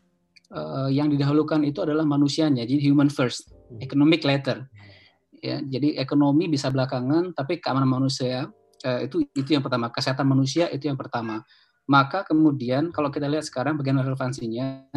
uh, 0.53 0.89
yang 0.93 1.09
didahulukan 1.09 1.65
itu 1.65 1.81
adalah 1.81 2.05
manusianya, 2.05 2.69
jadi 2.69 2.81
human 2.85 3.09
first, 3.09 3.49
hmm. 3.51 3.81
economic 3.81 4.23
later. 4.23 4.69
Ya, 5.45 5.61
jadi 5.61 6.01
ekonomi 6.01 6.49
bisa 6.49 6.73
belakangan, 6.73 7.37
tapi 7.37 7.61
keamanan 7.61 7.89
manusia 7.89 8.49
uh, 8.85 9.01
itu 9.01 9.25
itu 9.33 9.57
yang 9.57 9.65
pertama, 9.65 9.89
kesehatan 9.89 10.29
manusia 10.29 10.69
itu 10.69 10.89
yang 10.89 10.97
pertama. 11.01 11.45
Maka 11.85 12.25
kemudian 12.25 12.89
kalau 12.93 13.13
kita 13.13 13.29
lihat 13.29 13.45
sekarang 13.45 13.77
bagaimana 13.77 14.09
relevansinya, 14.09 14.89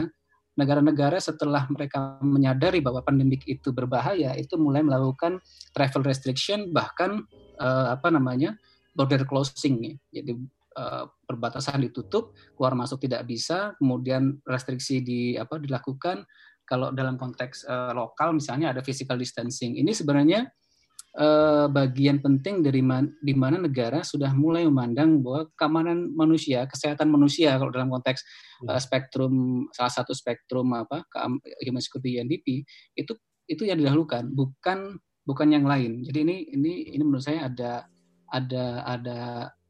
negara-negara 0.56 1.20
setelah 1.20 1.68
mereka 1.68 2.16
menyadari 2.24 2.80
bahwa 2.80 3.04
pandemik 3.04 3.44
itu 3.44 3.76
berbahaya, 3.76 4.34
itu 4.40 4.56
mulai 4.56 4.82
melakukan 4.82 5.44
travel 5.76 6.02
restriction 6.08 6.72
bahkan 6.72 7.28
uh, 7.60 7.92
apa 7.92 8.08
namanya 8.08 8.56
border 8.98 9.22
closing 9.30 9.78
ya. 9.86 9.94
Jadi 10.20 10.34
uh, 10.74 11.06
perbatasan 11.30 11.86
ditutup, 11.86 12.34
keluar 12.58 12.74
masuk 12.74 13.06
tidak 13.06 13.30
bisa, 13.30 13.78
kemudian 13.78 14.42
restriksi 14.42 15.06
di 15.06 15.38
apa 15.38 15.62
dilakukan 15.62 16.26
kalau 16.66 16.90
dalam 16.90 17.16
konteks 17.16 17.64
uh, 17.70 17.94
lokal 17.94 18.34
misalnya 18.34 18.74
ada 18.74 18.82
physical 18.82 19.16
distancing. 19.16 19.78
Ini 19.78 19.94
sebenarnya 19.94 20.50
uh, 21.16 21.70
bagian 21.72 22.20
penting 22.20 22.66
dari 22.66 22.82
man, 22.82 23.14
di 23.22 23.38
mana 23.38 23.62
negara 23.62 24.02
sudah 24.02 24.34
mulai 24.34 24.66
memandang 24.66 25.22
bahwa 25.22 25.48
keamanan 25.56 26.12
manusia, 26.12 26.66
kesehatan 26.66 27.08
manusia 27.08 27.56
kalau 27.56 27.70
dalam 27.70 27.88
konteks 27.94 28.26
uh, 28.68 28.82
spektrum 28.82 29.66
salah 29.72 29.94
satu 29.94 30.12
spektrum 30.12 30.74
apa 30.74 31.06
human 31.64 31.80
security 31.80 32.20
UNDP 32.20 32.68
itu 32.98 33.14
itu 33.48 33.64
yang 33.64 33.80
didahulukan, 33.80 34.28
bukan 34.28 35.00
bukan 35.24 35.48
yang 35.52 35.64
lain. 35.64 36.04
Jadi 36.04 36.20
ini 36.24 36.38
ini 36.52 36.74
ini 36.92 37.04
menurut 37.04 37.24
saya 37.24 37.48
ada 37.48 37.88
ada 38.32 38.84
ada 38.86 39.20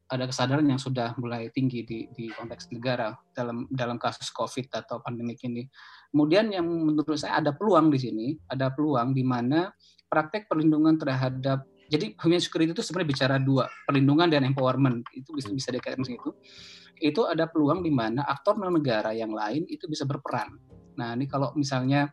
ada 0.08 0.24
kesadaran 0.24 0.64
yang 0.64 0.80
sudah 0.80 1.12
mulai 1.20 1.52
tinggi 1.52 1.84
di, 1.84 2.08
di 2.16 2.32
konteks 2.32 2.72
negara 2.72 3.12
dalam 3.36 3.68
dalam 3.68 4.00
kasus 4.00 4.32
COVID 4.32 4.72
atau 4.72 5.04
pandemi 5.04 5.36
ini. 5.44 5.68
Kemudian 6.08 6.48
yang 6.48 6.64
menurut 6.64 7.20
saya 7.20 7.44
ada 7.44 7.52
peluang 7.52 7.92
di 7.92 8.00
sini, 8.00 8.26
ada 8.48 8.72
peluang 8.72 9.12
di 9.12 9.20
mana 9.20 9.68
praktek 10.08 10.48
perlindungan 10.48 10.96
terhadap 10.96 11.68
jadi 11.88 12.12
human 12.20 12.40
security 12.40 12.76
itu 12.76 12.84
sebenarnya 12.84 13.10
bicara 13.16 13.36
dua, 13.40 13.64
perlindungan 13.88 14.28
dan 14.28 14.44
empowerment. 14.44 15.04
Itu 15.16 15.32
bisa 15.32 15.48
bisa 15.48 15.72
dikaitkan 15.72 16.04
itu. 16.04 16.30
Itu 17.00 17.24
ada 17.24 17.48
peluang 17.48 17.80
di 17.80 17.88
mana 17.88 18.28
aktor 18.28 18.60
non 18.60 18.76
negara 18.76 19.16
yang 19.16 19.32
lain 19.32 19.64
itu 19.68 19.88
bisa 19.88 20.04
berperan. 20.04 20.52
Nah, 21.00 21.16
ini 21.16 21.24
kalau 21.24 21.56
misalnya 21.56 22.12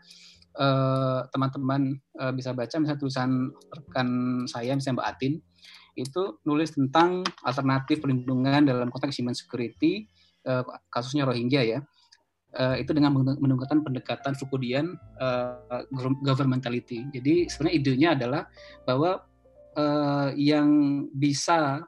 eh, 0.56 1.20
teman-teman 1.28 2.00
uh, 2.16 2.30
uh, 2.30 2.32
bisa 2.32 2.56
baca 2.56 2.72
misalnya 2.80 3.02
tulisan 3.02 3.52
rekan 3.68 4.10
saya 4.48 4.72
misalnya 4.78 5.04
Mbak 5.04 5.10
Atin 5.12 5.34
itu 5.96 6.44
nulis 6.44 6.76
tentang 6.76 7.24
alternatif 7.42 8.04
perlindungan 8.04 8.68
dalam 8.68 8.92
konteks 8.92 9.18
human 9.20 9.36
security 9.36 10.08
uh, 10.46 10.64
kasusnya 10.92 11.24
Rohingya 11.26 11.62
ya 11.64 11.80
uh, 12.56 12.76
itu 12.80 12.92
dengan 12.96 13.16
menggunakan 13.16 13.84
pendekatan 13.84 14.34
Fukudian 14.40 14.96
uh, 15.20 15.84
governmentality. 16.24 17.08
Jadi 17.12 17.52
sebenarnya 17.52 17.76
idenya 17.76 18.10
adalah 18.16 18.42
bahwa 18.88 19.24
uh, 19.76 20.30
yang 20.36 20.70
bisa 21.12 21.84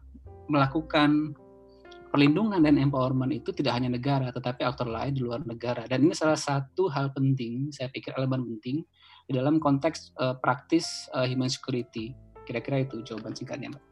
melakukan 0.47 1.35
perlindungan 2.07 2.63
dan 2.63 2.79
empowerment 2.79 3.35
itu 3.35 3.51
tidak 3.51 3.75
hanya 3.79 3.91
negara, 3.91 4.31
tetapi 4.31 4.63
aktor 4.63 4.87
lain 4.87 5.11
di 5.11 5.21
luar 5.23 5.43
negara. 5.43 5.83
Dan 5.85 6.07
ini 6.07 6.15
salah 6.15 6.39
satu 6.39 6.87
hal 6.87 7.11
penting, 7.11 7.71
saya 7.75 7.91
pikir 7.91 8.15
elemen 8.15 8.47
penting 8.47 8.83
di 9.27 9.31
dalam 9.35 9.59
konteks 9.59 10.15
uh, 10.19 10.35
praktis 10.39 11.11
uh, 11.11 11.27
human 11.27 11.51
security. 11.51 12.15
Kira-kira 12.47 12.87
itu 12.87 13.03
jawaban 13.03 13.35
singkatnya, 13.35 13.75
Mbak. 13.75 13.86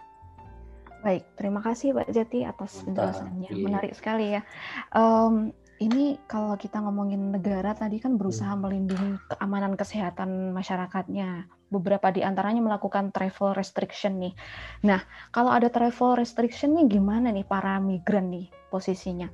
Baik, 1.05 1.23
terima 1.37 1.61
kasih 1.61 1.93
Mbak 1.93 2.09
Jati 2.09 2.39
atas 2.41 2.81
penjelasannya. 2.81 3.53
Iya. 3.53 3.61
Menarik 3.61 3.93
sekali 3.93 4.33
ya. 4.33 4.41
Um, 4.89 5.53
ini 5.77 6.17
kalau 6.25 6.57
kita 6.57 6.81
ngomongin 6.81 7.29
negara 7.29 7.77
tadi 7.77 8.01
kan 8.01 8.17
berusaha 8.17 8.49
hmm. 8.57 8.61
melindungi 8.65 9.11
keamanan 9.29 9.77
kesehatan 9.77 10.49
masyarakatnya. 10.57 11.45
Beberapa 11.69 12.09
di 12.09 12.25
antaranya 12.25 12.65
melakukan 12.65 13.13
travel 13.13 13.53
restriction 13.53 14.17
nih. 14.17 14.33
Nah, 14.81 15.05
kalau 15.29 15.53
ada 15.53 15.69
travel 15.69 16.17
restriction 16.17 16.73
nih 16.73 16.97
gimana 16.97 17.29
nih 17.29 17.45
para 17.45 17.77
migran 17.77 18.33
nih 18.33 18.49
posisinya? 18.73 19.29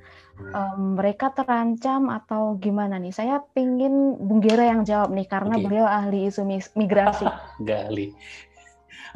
Um, 0.52 1.00
mereka 1.00 1.32
terancam 1.32 2.12
atau 2.12 2.60
gimana 2.60 3.00
nih? 3.00 3.16
Saya 3.16 3.40
pingin 3.56 4.20
Bung 4.20 4.44
Gera 4.44 4.76
yang 4.76 4.84
jawab 4.84 5.08
nih 5.16 5.24
karena 5.24 5.56
okay. 5.56 5.64
beliau 5.64 5.88
ahli 5.88 6.28
isu 6.28 6.44
migrasi. 6.76 7.24
Gak 7.64 7.80
ahli. 7.88 8.12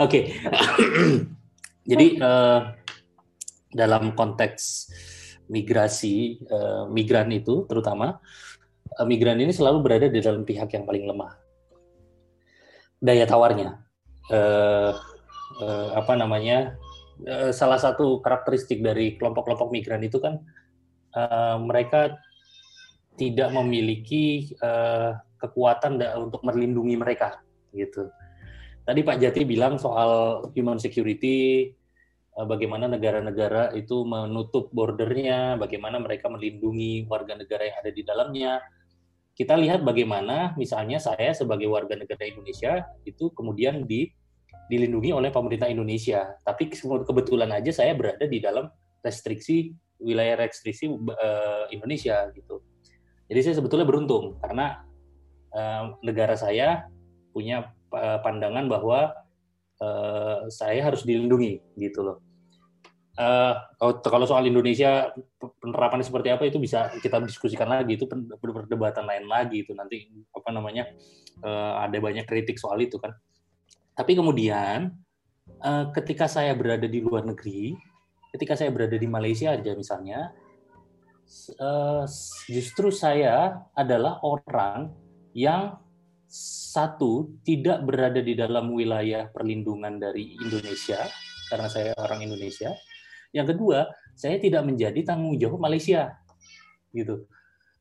Oke. 0.01 0.33
Okay. 0.41 1.37
Jadi 1.87 2.19
uh, 2.19 2.75
dalam 3.71 4.13
konteks 4.19 4.91
migrasi 5.47 6.43
uh, 6.51 6.91
migran 6.91 7.31
itu 7.31 7.63
terutama 7.71 8.19
uh, 8.99 9.07
migran 9.07 9.39
ini 9.39 9.55
selalu 9.55 9.79
berada 9.87 10.07
di 10.11 10.19
dalam 10.19 10.43
pihak 10.43 10.75
yang 10.75 10.83
paling 10.83 11.07
lemah. 11.07 11.39
Daya 12.99 13.23
tawarnya 13.23 13.79
uh, 14.35 14.93
uh, 15.63 15.89
apa 15.95 16.13
namanya? 16.19 16.75
Uh, 17.17 17.49
salah 17.49 17.81
satu 17.81 18.21
karakteristik 18.21 18.85
dari 18.85 19.17
kelompok-kelompok 19.17 19.73
migran 19.73 20.05
itu 20.05 20.21
kan 20.21 20.43
uh, 21.17 21.57
mereka 21.57 22.13
tidak 23.17 23.49
memiliki 23.57 24.53
uh, 24.61 25.17
kekuatan 25.41 25.97
untuk 26.21 26.45
melindungi 26.45 26.97
mereka 27.01 27.41
gitu. 27.73 28.13
Tadi 28.87 29.03
Pak 29.03 29.19
Jati 29.19 29.43
bilang 29.43 29.83
soal 29.83 30.47
human 30.55 30.79
security, 30.79 31.67
eh, 32.39 32.47
bagaimana 32.47 32.87
negara-negara 32.87 33.75
itu 33.75 34.07
menutup 34.07 34.71
bordernya, 34.71 35.59
bagaimana 35.59 35.99
mereka 35.99 36.31
melindungi 36.31 37.03
warga 37.11 37.35
negara 37.35 37.67
yang 37.67 37.77
ada 37.83 37.91
di 37.91 38.03
dalamnya. 38.07 38.63
Kita 39.35 39.59
lihat 39.59 39.83
bagaimana 39.83 40.55
misalnya 40.55 41.03
saya 41.03 41.35
sebagai 41.35 41.67
warga 41.67 41.99
negara 41.99 42.31
Indonesia 42.31 42.87
itu 43.03 43.29
kemudian 43.35 43.85
di, 43.85 44.09
dilindungi 44.71 45.11
oleh 45.11 45.35
pemerintah 45.35 45.67
Indonesia. 45.67 46.39
Tapi 46.47 46.71
kebetulan 46.81 47.51
aja 47.53 47.75
saya 47.75 47.93
berada 47.93 48.25
di 48.25 48.39
dalam 48.39 48.71
restriksi 49.03 49.75
wilayah 50.01 50.41
restriksi 50.41 50.89
uh, 50.89 51.69
Indonesia 51.69 52.33
gitu. 52.33 52.65
Jadi 53.29 53.41
saya 53.43 53.55
sebetulnya 53.61 53.85
beruntung 53.85 54.41
karena 54.41 54.89
uh, 55.53 56.01
negara 56.01 56.33
saya 56.33 56.89
punya 57.37 57.76
pandangan 58.21 58.69
bahwa 58.69 59.15
uh, 59.81 60.49
saya 60.49 60.81
harus 60.85 61.05
dilindungi 61.05 61.61
gitu 61.77 62.05
loh. 62.05 62.19
Uh, 63.17 63.57
kalau 63.81 64.29
soal 64.29 64.45
Indonesia 64.45 65.09
penerapannya 65.41 66.05
seperti 66.05 66.29
apa 66.29 66.45
itu 66.53 66.61
bisa 66.61 66.93
kita 67.01 67.17
diskusikan 67.25 67.65
lagi 67.73 67.97
itu 67.97 68.05
perdebatan 68.37 69.09
lain 69.09 69.25
lagi 69.25 69.65
itu 69.65 69.73
nanti 69.73 70.05
apa 70.37 70.53
namanya 70.53 70.85
uh, 71.41 71.81
ada 71.81 71.97
banyak 71.97 72.29
kritik 72.29 72.61
soal 72.61 72.77
itu 72.85 73.01
kan. 73.01 73.17
Tapi 73.97 74.13
kemudian 74.21 74.93
uh, 75.65 75.89
ketika 75.97 76.29
saya 76.29 76.53
berada 76.53 76.85
di 76.85 77.01
luar 77.01 77.25
negeri, 77.25 77.73
ketika 78.37 78.53
saya 78.53 78.69
berada 78.69 79.01
di 79.01 79.09
Malaysia 79.09 79.57
aja 79.57 79.73
misalnya, 79.73 80.37
uh, 81.57 82.05
justru 82.53 82.93
saya 82.93 83.65
adalah 83.73 84.21
orang 84.21 84.93
yang 85.33 85.81
satu 86.31 87.39
tidak 87.47 87.87
berada 87.87 88.21
di 88.21 88.35
dalam 88.35 88.75
wilayah 88.75 89.31
perlindungan 89.31 89.97
dari 89.97 90.37
Indonesia 90.39 91.01
karena 91.49 91.69
saya 91.71 91.91
orang 91.97 92.27
Indonesia. 92.27 92.75
Yang 93.31 93.55
kedua, 93.55 93.91
saya 94.17 94.41
tidak 94.41 94.67
menjadi 94.67 95.03
tanggung 95.07 95.37
jawab 95.37 95.61
Malaysia, 95.61 96.17
gitu. 96.95 97.27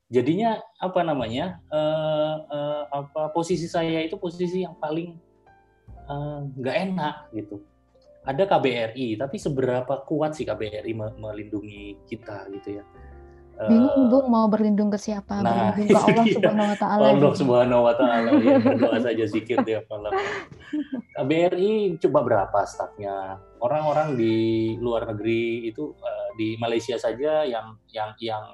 Jadinya 0.06 0.62
apa 0.78 1.02
namanya? 1.02 1.58
Uh, 1.66 2.36
uh, 2.46 2.82
apa 2.92 3.34
posisi 3.34 3.66
saya 3.66 4.04
itu 4.06 4.14
posisi 4.20 4.62
yang 4.62 4.78
paling 4.78 5.18
eh, 5.90 6.38
nggak 6.46 6.76
uh, 6.76 6.82
enak 6.86 7.16
gitu. 7.34 7.56
Ada 8.26 8.46
KBRI, 8.46 9.18
tapi 9.18 9.38
seberapa 9.38 10.02
kuat 10.02 10.34
sih 10.34 10.46
KBRI 10.46 10.94
melindungi 10.94 12.06
kita 12.10 12.46
gitu 12.54 12.82
ya? 12.82 12.84
Bingung 13.56 14.12
Bung 14.12 14.28
mau 14.28 14.44
berlindung 14.52 14.92
ke 14.92 15.00
siapa? 15.00 15.40
Nah, 15.40 15.72
berlindung 15.72 15.96
ke 16.04 16.04
Allah 16.12 16.24
iya. 16.28 16.36
Subhanahu 16.36 16.68
wa 16.68 16.76
taala. 16.76 17.06
Allah 17.08 17.32
Subhanahu 17.32 17.82
wa 17.88 17.94
taala 17.96 18.30
ya 18.36 18.56
berdoa 18.60 18.98
saja 19.00 19.24
zikir 19.24 19.58
tiap 19.64 19.88
malam. 19.88 20.12
KBRI 21.16 21.72
coba 22.04 22.20
berapa 22.20 22.58
stafnya? 22.68 23.40
Orang-orang 23.64 24.20
di 24.20 24.36
luar 24.76 25.08
negeri 25.08 25.72
itu 25.72 25.96
uh, 25.96 26.28
di 26.36 26.60
Malaysia 26.60 27.00
saja 27.00 27.48
yang 27.48 27.80
yang 27.88 28.12
yang 28.20 28.44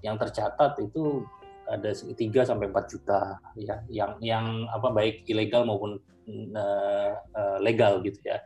yang 0.00 0.16
tercatat 0.16 0.80
itu 0.80 1.28
ada 1.68 1.92
3 1.92 2.16
sampai 2.42 2.72
4 2.72 2.92
juta 2.92 3.38
ya 3.54 3.84
yang 3.92 4.16
yang 4.18 4.66
apa 4.72 4.90
baik 4.90 5.28
ilegal 5.28 5.68
maupun 5.68 6.00
uh, 6.56 7.12
uh, 7.36 7.58
legal 7.60 8.00
gitu 8.00 8.16
ya. 8.24 8.40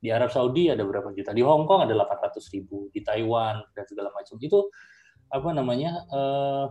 Di 0.00 0.08
Arab 0.08 0.32
Saudi 0.32 0.68
ada 0.68 0.80
berapa 0.80 1.12
juta? 1.12 1.32
Di 1.32 1.44
Hong 1.44 1.68
Kong 1.68 1.84
ada 1.84 1.92
800 1.92 2.40
ribu, 2.56 2.88
di 2.88 3.04
Taiwan 3.04 3.60
dan 3.76 3.84
segala 3.84 4.08
macam. 4.16 4.40
Itu 4.40 4.72
apa 5.30 5.48
namanya 5.54 6.04
uh, 6.10 6.66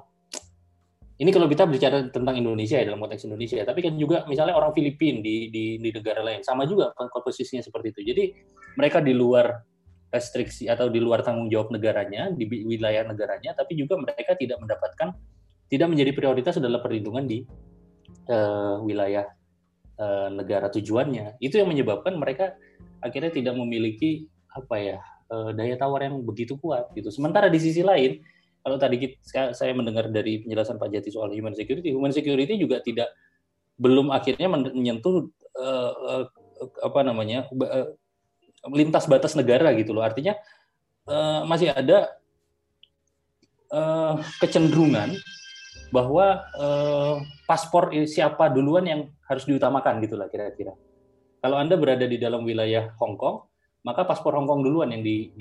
ini 1.19 1.35
kalau 1.35 1.51
kita 1.51 1.67
bicara 1.67 2.07
tentang 2.07 2.39
Indonesia 2.39 2.79
ya 2.79 2.87
dalam 2.87 3.03
konteks 3.03 3.27
Indonesia, 3.27 3.59
tapi 3.67 3.83
kan 3.83 3.99
juga 3.99 4.23
misalnya 4.23 4.55
orang 4.55 4.71
Filipina 4.71 5.19
di, 5.19 5.51
di 5.51 5.75
di 5.75 5.89
negara 5.91 6.23
lain 6.23 6.47
sama 6.47 6.63
juga 6.63 6.95
komposisinya 6.95 7.59
seperti 7.59 7.91
itu. 7.91 8.01
Jadi 8.15 8.23
mereka 8.79 9.03
di 9.03 9.11
luar 9.11 9.51
restriksi 10.15 10.71
atau 10.71 10.87
di 10.87 11.03
luar 11.03 11.19
tanggung 11.19 11.51
jawab 11.51 11.75
negaranya 11.75 12.31
di 12.31 12.47
wilayah 12.47 13.03
negaranya, 13.03 13.51
tapi 13.51 13.75
juga 13.75 13.99
mereka 13.99 14.31
tidak 14.39 14.63
mendapatkan 14.63 15.11
tidak 15.67 15.87
menjadi 15.91 16.11
prioritas 16.15 16.55
adalah 16.55 16.79
perlindungan 16.79 17.27
di 17.27 17.43
uh, 18.31 18.79
wilayah 18.79 19.27
uh, 19.99 20.31
negara 20.31 20.71
tujuannya. 20.71 21.35
Itu 21.43 21.59
yang 21.59 21.67
menyebabkan 21.67 22.15
mereka 22.15 22.55
akhirnya 23.03 23.35
tidak 23.35 23.59
memiliki 23.59 24.31
apa 24.55 24.75
ya 24.79 24.97
daya 25.29 25.77
tawar 25.77 26.09
yang 26.09 26.25
begitu 26.25 26.57
kuat 26.57 26.89
gitu. 26.97 27.13
Sementara 27.13 27.53
di 27.53 27.61
sisi 27.61 27.85
lain 27.85 28.17
kalau 28.69 28.77
tadi 28.77 29.01
kita, 29.01 29.57
saya 29.57 29.73
mendengar 29.73 30.13
dari 30.13 30.45
penjelasan 30.45 30.77
Pak 30.77 30.93
Jati 30.93 31.09
soal 31.09 31.33
human 31.33 31.57
security, 31.57 31.89
human 31.89 32.13
security 32.13 32.53
juga 32.53 32.85
tidak 32.85 33.09
belum 33.81 34.13
akhirnya 34.13 34.45
menyentuh 34.45 35.25
uh, 35.57 35.93
uh, 36.21 36.25
apa 36.85 37.01
namanya 37.01 37.49
uh, 37.49 37.97
lintas 38.69 39.09
batas 39.09 39.33
negara 39.33 39.73
gitu 39.73 39.89
loh. 39.89 40.05
Artinya 40.05 40.37
uh, 41.09 41.49
masih 41.49 41.73
ada 41.73 42.13
uh, 43.73 44.21
kecenderungan 44.37 45.17
bahwa 45.89 46.45
uh, 46.53 47.25
paspor 47.49 47.89
siapa 48.05 48.53
duluan 48.53 48.85
yang 48.85 49.01
harus 49.25 49.49
diutamakan 49.49 49.97
gitulah 50.05 50.29
kira-kira. 50.29 50.77
Kalau 51.41 51.57
Anda 51.57 51.73
berada 51.73 52.05
di 52.05 52.21
dalam 52.21 52.45
wilayah 52.45 52.93
Hong 53.01 53.17
Kong, 53.17 53.49
maka 53.81 54.05
paspor 54.05 54.37
Hong 54.37 54.45
Kong 54.45 54.61
duluan 54.61 54.93
yang 54.93 55.01
di. 55.01 55.33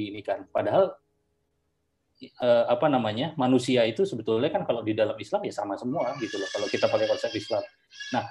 Padahal 0.49 0.97
uh, 2.43 2.65
apa 2.67 2.87
namanya 2.91 3.35
manusia 3.39 3.87
itu 3.87 4.03
sebetulnya 4.03 4.51
kan 4.51 4.67
kalau 4.67 4.83
di 4.83 4.95
dalam 4.95 5.15
Islam 5.19 5.47
ya 5.47 5.53
sama 5.55 5.79
semua 5.79 6.15
gitu 6.19 6.39
loh. 6.39 6.49
Kalau 6.51 6.67
kita 6.67 6.91
pakai 6.91 7.07
konsep 7.07 7.31
Islam. 7.35 7.63
Nah, 8.15 8.25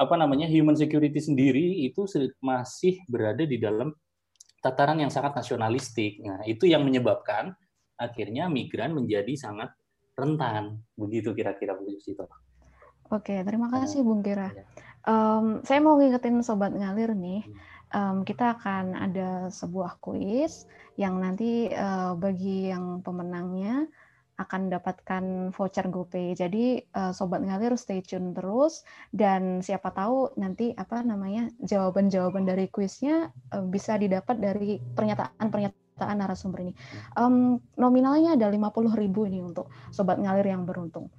apa 0.00 0.14
namanya 0.16 0.48
human 0.48 0.76
security 0.76 1.20
sendiri 1.20 1.84
itu 1.84 2.08
masih 2.40 3.00
berada 3.08 3.44
di 3.44 3.60
dalam 3.60 3.92
tataran 4.60 5.00
yang 5.00 5.12
sangat 5.12 5.36
nasionalistik. 5.36 6.20
Nah, 6.24 6.44
itu 6.44 6.68
yang 6.68 6.84
menyebabkan 6.84 7.56
akhirnya 8.00 8.48
migran 8.48 8.96
menjadi 8.96 9.32
sangat 9.36 9.72
rentan. 10.16 10.80
Begitu 10.96 11.32
kira-kira 11.32 11.76
Bu 11.76 11.96
Sito. 12.00 12.28
Oke, 13.10 13.42
terima 13.42 13.68
kasih 13.68 14.06
Bung 14.06 14.22
Kira. 14.22 14.54
Um, 15.02 15.64
saya 15.64 15.80
mau 15.80 15.96
ngingetin 15.96 16.44
sobat 16.44 16.76
ngalir 16.76 17.16
nih, 17.16 17.42
um, 17.90 18.22
kita 18.22 18.54
akan 18.54 18.94
ada 18.94 19.48
sebuah 19.50 19.98
kuis 19.98 20.68
yang 21.00 21.16
nanti 21.16 21.72
uh, 21.72 22.12
bagi 22.12 22.68
yang 22.68 23.00
pemenangnya 23.00 23.88
akan 24.40 24.68
mendapatkan 24.68 25.24
voucher 25.52 25.88
GoPay. 25.88 26.36
Jadi 26.36 26.80
uh, 26.96 27.12
sobat 27.12 27.40
ngalir 27.40 27.76
stay 27.80 28.04
tune 28.04 28.36
terus 28.36 28.84
dan 29.12 29.64
siapa 29.64 29.92
tahu 29.92 30.36
nanti 30.40 30.76
apa 30.76 31.00
namanya 31.00 31.48
jawaban-jawaban 31.60 32.44
dari 32.44 32.68
kuisnya 32.68 33.32
uh, 33.52 33.64
bisa 33.64 33.96
didapat 34.00 34.40
dari 34.40 34.80
pernyataan-pernyataan 34.80 36.16
narasumber 36.20 36.68
ini. 36.68 36.74
Um, 37.16 37.60
nominalnya 37.76 38.36
ada 38.36 38.48
50.000 38.48 38.96
ini 39.28 39.40
untuk 39.44 39.68
sobat 39.92 40.20
ngalir 40.20 40.52
yang 40.52 40.64
beruntung. 40.64 41.12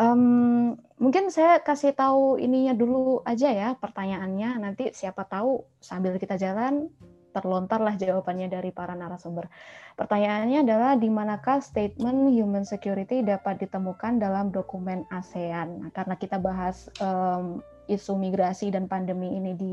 Um, 0.00 0.80
mungkin 0.96 1.28
saya 1.28 1.60
kasih 1.60 1.92
tahu 1.92 2.40
ininya 2.40 2.72
dulu 2.72 3.20
aja 3.28 3.52
ya 3.52 3.68
pertanyaannya. 3.76 4.56
Nanti 4.56 4.96
siapa 4.96 5.28
tahu 5.28 5.64
sambil 5.84 6.16
kita 6.16 6.40
jalan 6.40 6.88
terlontarlah 7.32 7.96
jawabannya 7.96 8.52
dari 8.52 8.70
para 8.70 8.92
narasumber. 8.92 9.48
Pertanyaannya 9.96 10.62
adalah 10.62 10.92
di 10.94 11.08
manakah 11.08 11.64
statement 11.64 12.30
human 12.30 12.62
security 12.68 13.24
dapat 13.24 13.58
ditemukan 13.60 14.20
dalam 14.20 14.52
dokumen 14.52 15.08
ASEAN? 15.08 15.82
Nah, 15.82 15.90
karena 15.90 16.14
kita 16.20 16.36
bahas 16.36 16.92
um, 17.00 17.64
isu 17.88 18.14
migrasi 18.14 18.70
dan 18.70 18.86
pandemi 18.86 19.34
ini 19.34 19.52
di 19.56 19.72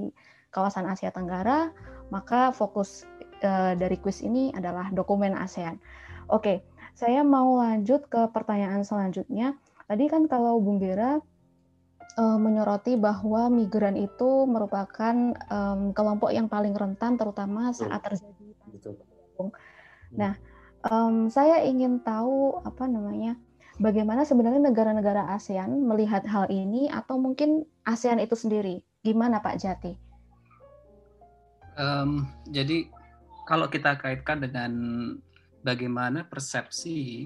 kawasan 0.49 0.89
Asia 0.89 1.13
Tenggara, 1.13 1.69
maka 2.09 2.49
fokus 2.49 3.05
uh, 3.45 3.77
dari 3.77 3.99
kuis 4.01 4.25
ini 4.25 4.49
adalah 4.55 4.89
dokumen 4.89 5.37
ASEAN. 5.37 5.77
Oke, 6.31 6.65
saya 6.97 7.21
mau 7.21 7.61
lanjut 7.61 8.05
ke 8.09 8.27
pertanyaan 8.33 8.81
selanjutnya. 8.81 9.55
Tadi 9.89 10.05
kan 10.05 10.29
kalau 10.29 10.61
Bung 10.61 10.77
Gera 10.77 11.17
uh, 12.17 12.39
menyoroti 12.39 12.97
bahwa 12.97 13.51
migran 13.51 13.99
itu 13.99 14.47
merupakan 14.49 15.35
um, 15.51 15.93
kelompok 15.93 16.33
yang 16.33 16.49
paling 16.49 16.73
rentan, 16.73 17.19
terutama 17.19 17.69
saat 17.75 18.01
terjadi 18.01 18.55
pandemi. 18.63 19.51
Nah, 20.15 20.33
um, 20.89 21.29
saya 21.29 21.61
ingin 21.67 22.01
tahu 22.01 22.63
apa 22.65 22.89
namanya, 22.89 23.37
bagaimana 23.77 24.25
sebenarnya 24.25 24.73
negara-negara 24.73 25.29
ASEAN 25.37 25.85
melihat 25.85 26.25
hal 26.25 26.49
ini, 26.49 26.89
atau 26.89 27.21
mungkin 27.21 27.67
ASEAN 27.85 28.17
itu 28.17 28.33
sendiri, 28.33 28.81
gimana 29.05 29.43
Pak 29.43 29.55
Jati? 29.61 29.93
Um, 31.79 32.27
jadi 32.49 32.91
kalau 33.47 33.71
kita 33.71 33.95
kaitkan 34.01 34.43
dengan 34.43 34.71
bagaimana 35.63 36.27
persepsi 36.27 37.23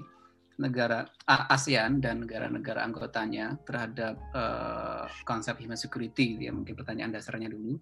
negara 0.58 1.08
ASEAN 1.26 1.98
dan 1.98 2.22
negara-negara 2.22 2.84
anggotanya 2.86 3.58
terhadap 3.66 4.18
uh, 4.34 5.10
konsep 5.26 5.58
human 5.58 5.78
security, 5.78 6.38
ya 6.38 6.54
mungkin 6.54 6.78
pertanyaan 6.78 7.14
dasarnya 7.14 7.50
dulu. 7.50 7.78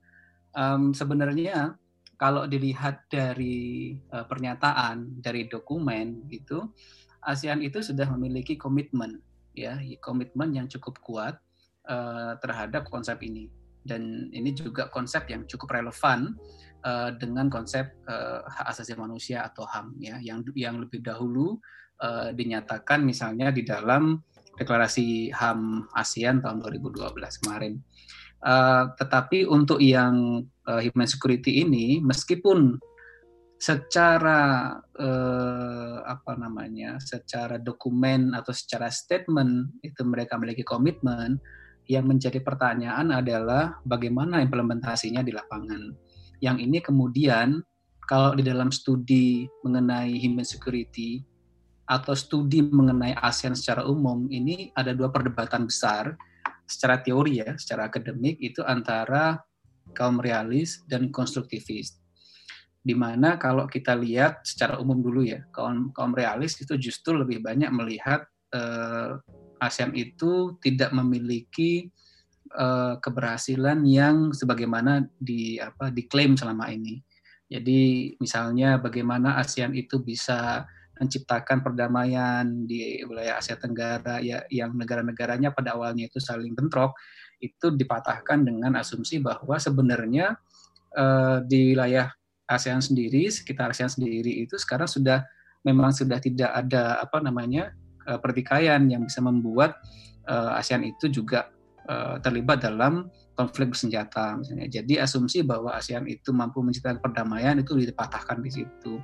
Um, 0.52 0.92
sebenarnya 0.92 1.76
kalau 2.16 2.46
dilihat 2.46 3.10
dari 3.10 3.98
uh, 4.14 4.24
pernyataan 4.24 5.20
dari 5.20 5.50
dokumen 5.50 6.28
itu, 6.30 6.64
ASEAN 7.22 7.62
itu 7.62 7.82
sudah 7.82 8.06
memiliki 8.14 8.54
komitmen, 8.54 9.20
ya 9.52 9.78
komitmen 10.00 10.54
yang 10.54 10.66
cukup 10.70 10.98
kuat 11.02 11.34
uh, 11.90 12.34
terhadap 12.40 12.88
konsep 12.88 13.20
ini. 13.22 13.50
Dan 13.82 14.30
ini 14.30 14.54
juga 14.54 14.86
konsep 14.86 15.26
yang 15.26 15.42
cukup 15.50 15.74
relevan 15.74 16.38
uh, 16.86 17.10
dengan 17.18 17.50
konsep 17.50 17.90
uh, 18.06 18.46
hak 18.46 18.70
asasi 18.70 18.94
manusia 18.94 19.42
atau 19.42 19.66
HAM, 19.66 19.98
ya 19.98 20.22
yang 20.22 20.46
yang 20.54 20.78
lebih 20.78 21.02
dahulu 21.02 21.58
uh, 22.02 22.34
dinyatakan 22.34 23.06
misalnya 23.06 23.54
di 23.54 23.62
dalam 23.62 24.18
deklarasi 24.58 25.32
HAM 25.32 25.88
ASEAN 25.94 26.42
tahun 26.44 26.60
2012 26.60 27.14
kemarin. 27.40 27.80
Uh, 28.42 28.90
tetapi 28.98 29.46
untuk 29.46 29.78
yang 29.78 30.42
uh, 30.66 30.82
human 30.82 31.06
security 31.06 31.62
ini, 31.62 32.02
meskipun 32.02 32.76
secara 33.62 34.74
uh, 34.98 36.02
apa 36.02 36.34
namanya, 36.34 36.98
secara 36.98 37.62
dokumen 37.62 38.34
atau 38.34 38.50
secara 38.50 38.90
statement 38.90 39.78
itu 39.86 40.02
mereka 40.02 40.34
memiliki 40.34 40.66
komitmen, 40.66 41.38
yang 41.90 42.06
menjadi 42.06 42.38
pertanyaan 42.42 43.10
adalah 43.10 43.78
bagaimana 43.86 44.42
implementasinya 44.42 45.22
di 45.22 45.34
lapangan. 45.34 45.94
Yang 46.42 46.56
ini 46.66 46.78
kemudian 46.82 47.62
kalau 48.06 48.34
di 48.34 48.42
dalam 48.42 48.74
studi 48.74 49.46
mengenai 49.62 50.18
human 50.18 50.46
security 50.46 51.22
atau 51.86 52.14
studi 52.14 52.62
mengenai 52.62 53.12
ASEAN 53.18 53.58
secara 53.58 53.84
umum 53.84 54.30
ini 54.30 54.70
ada 54.78 54.94
dua 54.94 55.10
perdebatan 55.10 55.66
besar 55.66 56.14
secara 56.72 57.02
teori 57.02 57.42
ya, 57.42 57.52
secara 57.58 57.90
akademik 57.90 58.38
itu 58.40 58.64
antara 58.64 59.42
kaum 59.92 60.22
realis 60.22 60.80
dan 60.88 61.12
konstruktivis. 61.12 61.98
Di 62.82 62.96
mana 62.96 63.38
kalau 63.38 63.70
kita 63.70 63.94
lihat 63.94 64.42
secara 64.42 64.78
umum 64.80 64.98
dulu 64.98 65.22
ya, 65.22 65.44
kaum 65.54 65.94
kaum 65.94 66.16
realis 66.16 66.58
itu 66.58 66.74
justru 66.80 67.14
lebih 67.14 67.42
banyak 67.44 67.70
melihat 67.70 68.26
eh, 68.54 69.18
ASEAN 69.62 69.94
itu 69.94 70.58
tidak 70.58 70.90
memiliki 70.90 71.92
eh, 72.50 72.94
keberhasilan 72.98 73.86
yang 73.86 74.34
sebagaimana 74.34 75.06
di 75.14 75.62
apa 75.62 75.94
diklaim 75.94 76.34
selama 76.34 76.72
ini. 76.74 76.98
Jadi 77.52 78.16
misalnya 78.16 78.80
bagaimana 78.80 79.36
ASEAN 79.36 79.76
itu 79.76 80.00
bisa 80.00 80.64
menciptakan 81.02 81.66
perdamaian 81.66 82.46
di 82.62 83.02
wilayah 83.02 83.42
Asia 83.42 83.58
Tenggara 83.58 84.22
ya 84.22 84.46
yang 84.46 84.78
negara-negaranya 84.78 85.50
pada 85.50 85.74
awalnya 85.74 86.06
itu 86.06 86.22
saling 86.22 86.54
bentrok 86.54 86.94
itu 87.42 87.74
dipatahkan 87.74 88.46
dengan 88.46 88.78
asumsi 88.78 89.18
bahwa 89.18 89.58
sebenarnya 89.58 90.38
uh, 90.94 91.42
di 91.42 91.74
wilayah 91.74 92.06
ASEAN 92.46 92.78
sendiri 92.78 93.26
sekitar 93.26 93.74
ASEAN 93.74 93.90
sendiri 93.90 94.46
itu 94.46 94.54
sekarang 94.54 94.86
sudah 94.86 95.26
memang 95.66 95.90
sudah 95.90 96.22
tidak 96.22 96.54
ada 96.54 97.02
apa 97.02 97.18
namanya 97.18 97.74
uh, 98.06 98.22
pertikaian 98.22 98.86
yang 98.86 99.02
bisa 99.02 99.18
membuat 99.18 99.82
uh, 100.30 100.54
ASEAN 100.54 100.86
itu 100.86 101.10
juga 101.10 101.50
uh, 101.90 102.22
terlibat 102.22 102.62
dalam 102.62 103.10
konflik 103.32 103.72
bersenjata 103.72 104.36
misalnya. 104.38 104.68
Jadi 104.68 105.00
asumsi 105.00 105.42
bahwa 105.42 105.74
ASEAN 105.74 106.06
itu 106.06 106.30
mampu 106.30 106.60
menciptakan 106.60 107.00
perdamaian 107.00 107.58
itu 107.58 107.74
dipatahkan 107.74 108.38
di 108.44 108.50
situ. 108.52 109.00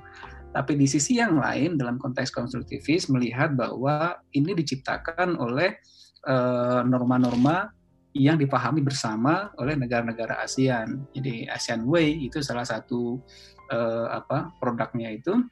Tapi 0.49 0.73
di 0.73 0.89
sisi 0.89 1.21
yang 1.21 1.37
lain 1.37 1.77
dalam 1.77 2.01
konteks 2.01 2.33
konstruktivis 2.33 3.05
melihat 3.13 3.53
bahwa 3.53 4.17
ini 4.33 4.57
diciptakan 4.57 5.37
oleh 5.37 5.77
eh, 6.25 6.81
norma-norma 6.85 7.69
yang 8.17 8.41
dipahami 8.41 8.81
bersama 8.81 9.53
oleh 9.61 9.77
negara-negara 9.77 10.41
ASEAN. 10.41 11.13
Jadi 11.13 11.45
ASEAN 11.45 11.85
Way 11.85 12.25
itu 12.25 12.41
salah 12.41 12.65
satu 12.65 13.21
uh, 13.69 14.07
apa 14.09 14.49
produknya 14.57 15.13
itu 15.13 15.45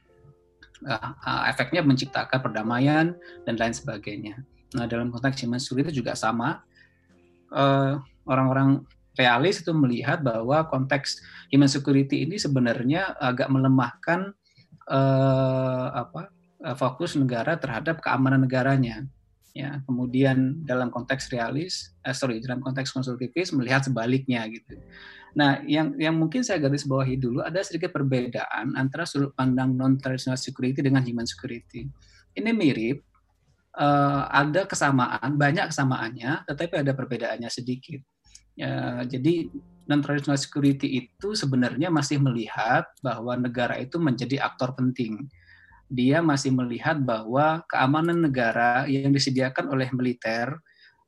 uh, 0.84 1.42
efeknya 1.46 1.86
menciptakan 1.86 2.42
perdamaian 2.42 3.14
dan 3.46 3.54
lain 3.54 3.74
sebagainya. 3.74 4.42
Nah 4.74 4.90
dalam 4.90 5.14
konteks 5.14 5.38
human 5.42 5.62
itu 5.62 6.02
juga 6.02 6.18
sama. 6.18 6.62
orang 7.48 8.04
orang-orang 8.28 8.70
realis 9.16 9.64
itu 9.64 9.72
melihat 9.72 10.20
bahwa 10.20 10.68
konteks 10.68 11.24
human 11.48 11.64
security 11.64 12.28
ini 12.28 12.36
sebenarnya 12.36 13.16
agak 13.16 13.48
melemahkan 13.48 14.36
uh, 14.88 15.86
apa 15.92 16.32
uh, 16.64 16.76
fokus 16.76 17.14
negara 17.14 17.60
terhadap 17.60 18.00
keamanan 18.00 18.42
negaranya. 18.42 19.04
Ya 19.56 19.82
kemudian 19.88 20.62
dalam 20.62 20.92
konteks 20.92 21.34
realis 21.34 21.90
eh, 22.06 22.14
sorry 22.14 22.38
dalam 22.38 22.62
konteks 22.62 22.94
konsultatif 22.94 23.50
melihat 23.56 23.84
sebaliknya 23.84 24.44
gitu. 24.46 24.78
Nah 25.34 25.64
yang 25.66 25.98
yang 25.98 26.14
mungkin 26.14 26.46
saya 26.46 26.62
garis 26.62 26.86
bawahi 26.86 27.18
dulu 27.18 27.42
ada 27.42 27.58
sedikit 27.64 27.90
perbedaan 27.90 28.78
antara 28.78 29.02
sudut 29.02 29.34
pandang 29.34 29.74
non 29.74 29.98
traditional 29.98 30.38
security 30.38 30.78
dengan 30.78 31.02
human 31.02 31.26
security. 31.26 31.90
Ini 32.38 32.50
mirip 32.54 33.02
uh, 33.74 34.30
ada 34.30 34.68
kesamaan 34.68 35.34
banyak 35.34 35.74
kesamaannya 35.74 36.46
tetapi 36.46 36.86
ada 36.86 36.92
perbedaannya 36.94 37.50
sedikit. 37.50 37.98
Ya, 38.58 39.06
jadi 39.06 39.46
non-traditional 39.88 40.36
security 40.36 41.08
itu 41.08 41.32
sebenarnya 41.32 41.88
masih 41.88 42.20
melihat 42.20 42.84
bahwa 43.00 43.34
negara 43.40 43.80
itu 43.80 43.96
menjadi 43.96 44.44
aktor 44.44 44.76
penting. 44.76 45.26
dia 45.88 46.20
masih 46.20 46.52
melihat 46.52 47.00
bahwa 47.00 47.64
keamanan 47.64 48.20
negara 48.20 48.84
yang 48.84 49.08
disediakan 49.08 49.72
oleh 49.72 49.88
militer, 49.96 50.52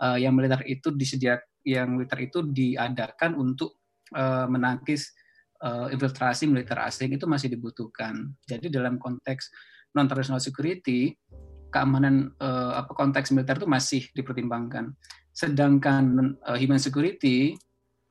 uh, 0.01 0.17
yang 0.17 0.33
militer 0.33 0.65
itu 0.65 0.89
disediakan, 0.89 1.45
yang 1.69 2.01
militer 2.01 2.19
itu 2.25 2.41
diadakan 2.49 3.37
untuk 3.37 3.77
uh, 4.17 4.49
menangkis 4.49 5.13
uh, 5.61 5.93
infiltrasi 5.93 6.49
militer 6.49 6.81
asing 6.81 7.13
itu 7.13 7.29
masih 7.29 7.53
dibutuhkan. 7.53 8.33
Jadi 8.49 8.73
dalam 8.73 8.97
konteks 8.97 9.53
non 9.93 10.09
traditional 10.09 10.41
security, 10.41 11.13
keamanan 11.69 12.33
uh, 12.41 12.81
apa 12.81 12.97
konteks 12.97 13.37
militer 13.37 13.61
itu 13.61 13.69
masih 13.69 14.03
dipertimbangkan. 14.17 14.97
Sedangkan 15.37 16.35
uh, 16.41 16.57
human 16.57 16.81
security 16.81 17.53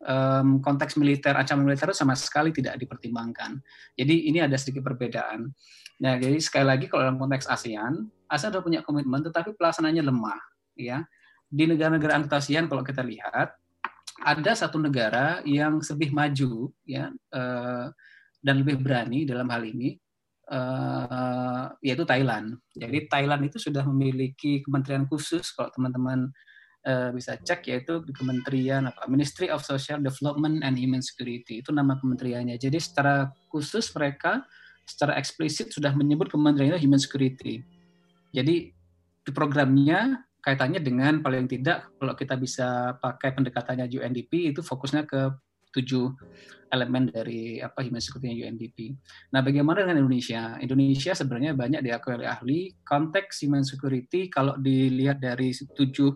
um, 0.06 0.64
konteks 0.64 0.96
militer, 0.96 1.36
ancaman 1.36 1.68
militer 1.68 1.92
sama 1.92 2.16
sekali 2.16 2.56
tidak 2.56 2.80
dipertimbangkan. 2.80 3.60
Jadi 3.96 4.32
ini 4.32 4.40
ada 4.40 4.56
sedikit 4.56 4.88
perbedaan. 4.88 5.52
Nah, 6.00 6.16
jadi 6.16 6.40
sekali 6.40 6.66
lagi 6.68 6.86
kalau 6.88 7.12
dalam 7.12 7.20
konteks 7.20 7.50
ASEAN, 7.52 8.08
ASEAN 8.32 8.56
sudah 8.56 8.64
punya 8.64 8.80
komitmen, 8.86 9.20
tetapi 9.20 9.56
pelaksanaannya 9.60 10.04
lemah. 10.06 10.40
Ya, 10.80 11.04
di 11.50 11.68
negara-negara 11.68 12.16
anggota 12.16 12.40
ASEAN 12.40 12.72
kalau 12.72 12.88
kita 12.88 13.04
lihat 13.04 13.52
ada 14.24 14.52
satu 14.56 14.80
negara 14.80 15.44
yang 15.44 15.84
lebih 15.84 16.12
maju, 16.16 16.72
ya, 16.88 17.12
uh, 17.36 17.92
dan 18.40 18.56
lebih 18.64 18.80
berani 18.80 19.28
dalam 19.28 19.48
hal 19.52 19.64
ini, 19.68 20.00
uh, 20.52 21.72
yaitu 21.84 22.08
Thailand. 22.08 22.56
Jadi 22.72 23.12
Thailand 23.12 23.42
itu 23.48 23.60
sudah 23.60 23.84
memiliki 23.84 24.64
kementerian 24.64 25.04
khusus 25.08 25.52
kalau 25.52 25.72
teman-teman 25.76 26.32
uh, 26.86 27.10
bisa 27.12 27.36
cek 27.40 27.66
yaitu 27.68 28.04
di 28.06 28.14
Kementerian 28.16 28.88
apa 28.88 29.10
Ministry 29.10 29.52
of 29.52 29.66
Social 29.66 30.00
Development 30.00 30.62
and 30.64 30.76
Human 30.80 31.04
Security 31.04 31.60
itu 31.60 31.74
nama 31.74 31.98
kementeriannya. 32.00 32.56
Jadi 32.56 32.78
secara 32.80 33.28
khusus 33.52 33.90
mereka 33.96 34.46
secara 34.88 35.18
eksplisit 35.18 35.74
sudah 35.74 35.92
menyebut 35.94 36.32
kementeriannya 36.32 36.80
Human 36.80 37.02
Security. 37.02 37.62
Jadi 38.32 38.72
di 39.26 39.32
programnya 39.34 40.24
kaitannya 40.40 40.80
dengan 40.80 41.20
paling 41.20 41.52
tidak 41.52 41.92
kalau 42.00 42.16
kita 42.16 42.40
bisa 42.40 42.96
pakai 42.98 43.36
pendekatannya 43.36 43.92
UNDP 43.92 44.56
itu 44.56 44.64
fokusnya 44.64 45.04
ke 45.04 45.36
tujuh 45.70 46.16
elemen 46.70 47.10
dari 47.10 47.58
apa 47.62 47.82
human 47.82 48.02
security 48.02 48.46
UNDP. 48.46 48.94
Nah, 49.34 49.42
bagaimana 49.42 49.86
dengan 49.86 50.06
Indonesia? 50.06 50.58
Indonesia 50.62 51.14
sebenarnya 51.18 51.58
banyak 51.58 51.82
diakui 51.82 52.14
oleh 52.14 52.30
ahli 52.30 52.60
konteks 52.86 53.46
human 53.46 53.66
security 53.66 54.30
kalau 54.30 54.58
dilihat 54.58 55.18
dari 55.18 55.54
tujuh 55.54 56.14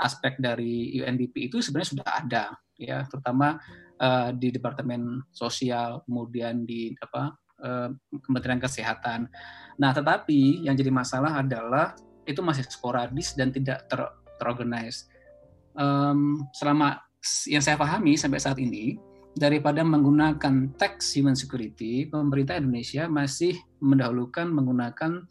aspek 0.00 0.38
dari 0.38 0.94
UNDP 0.98 1.52
itu 1.52 1.62
sebenarnya 1.62 1.90
sudah 1.94 2.08
ada 2.10 2.44
ya 2.74 3.06
terutama 3.06 3.58
uh, 4.02 4.30
di 4.34 4.50
departemen 4.50 5.22
sosial 5.30 6.02
kemudian 6.06 6.66
di 6.66 6.90
apa 6.98 7.34
uh, 7.62 7.88
Kementerian 8.22 8.58
Kesehatan. 8.58 9.30
Nah 9.78 9.90
tetapi 9.94 10.66
yang 10.66 10.74
jadi 10.74 10.90
masalah 10.90 11.38
adalah 11.38 11.94
itu 12.24 12.40
masih 12.40 12.64
sporadis 12.66 13.36
dan 13.36 13.52
tidak 13.54 13.86
ter 13.86 14.00
terorganize. 14.40 15.06
Um, 15.74 16.46
selama 16.54 17.02
yang 17.50 17.62
saya 17.62 17.78
pahami 17.78 18.18
sampai 18.18 18.38
saat 18.42 18.58
ini 18.58 18.98
daripada 19.34 19.82
menggunakan 19.82 20.78
tax 20.78 21.18
human 21.18 21.34
security, 21.34 22.06
pemerintah 22.06 22.58
Indonesia 22.58 23.10
masih 23.10 23.58
mendahulukan 23.82 24.46
menggunakan 24.46 25.26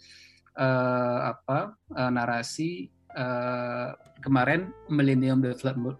uh, 0.60 1.20
apa 1.34 1.80
uh, 1.96 2.12
narasi 2.12 2.92
uh, 3.18 3.98
kemarin 4.24 4.72
Millennium 4.88 5.44
Development 5.44 6.00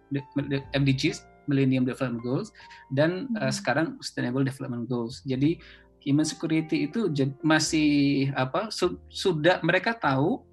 MDGs, 0.72 1.26
Millennium 1.50 1.84
Development 1.84 2.24
Goals, 2.24 2.50
dan 2.94 3.32
uh, 3.40 3.52
sekarang 3.52 4.00
Sustainable 4.00 4.46
Development 4.48 4.88
Goals. 4.88 5.22
Jadi 5.28 5.60
human 6.04 6.28
security 6.28 6.88
itu 6.92 7.08
masih 7.44 8.30
apa 8.36 8.68
su 8.68 9.00
sudah 9.08 9.64
mereka 9.64 9.96
tahu 9.96 10.44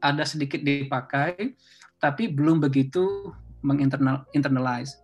ada 0.00 0.24
sedikit 0.24 0.64
dipakai, 0.64 1.56
tapi 2.00 2.32
belum 2.32 2.60
begitu 2.60 3.32
menginternalize. 3.60 4.96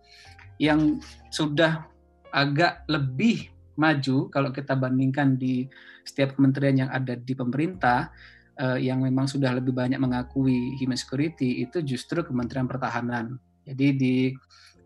Yang 0.57 1.05
sudah 1.29 1.85
agak 2.33 2.81
lebih 2.89 3.53
maju 3.77 4.25
kalau 4.33 4.49
kita 4.49 4.73
bandingkan 4.73 5.37
di 5.37 5.69
setiap 6.01 6.33
kementerian 6.33 6.87
yang 6.87 6.89
ada 6.89 7.13
di 7.13 7.37
pemerintah 7.37 8.09
uh, 8.59 8.77
yang 8.77 9.01
memang 9.01 9.29
sudah 9.29 9.53
lebih 9.55 9.73
banyak 9.73 9.97
mengakui 10.01 10.75
human 10.81 10.97
security 10.97 11.63
itu 11.63 11.81
justru 11.85 12.21
Kementerian 12.25 12.65
Pertahanan. 12.65 13.37
Jadi 13.67 13.87
di 13.95 14.15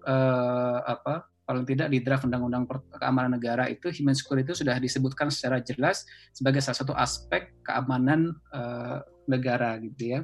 uh, 0.05 0.79
apa 0.85 1.27
paling 1.45 1.67
tidak 1.67 1.91
di 1.91 1.99
draft 1.99 2.23
Undang-Undang 2.23 2.63
Keamanan 2.95 3.35
Negara 3.35 3.67
itu 3.67 3.91
human 3.91 4.15
security 4.15 4.55
sudah 4.55 4.79
disebutkan 4.79 5.27
secara 5.27 5.59
jelas 5.59 6.07
sebagai 6.31 6.63
salah 6.63 6.79
satu 6.79 6.93
aspek 6.95 7.51
keamanan 7.67 8.31
uh, 8.55 9.03
negara 9.27 9.75
gitu 9.83 10.15
ya. 10.15 10.19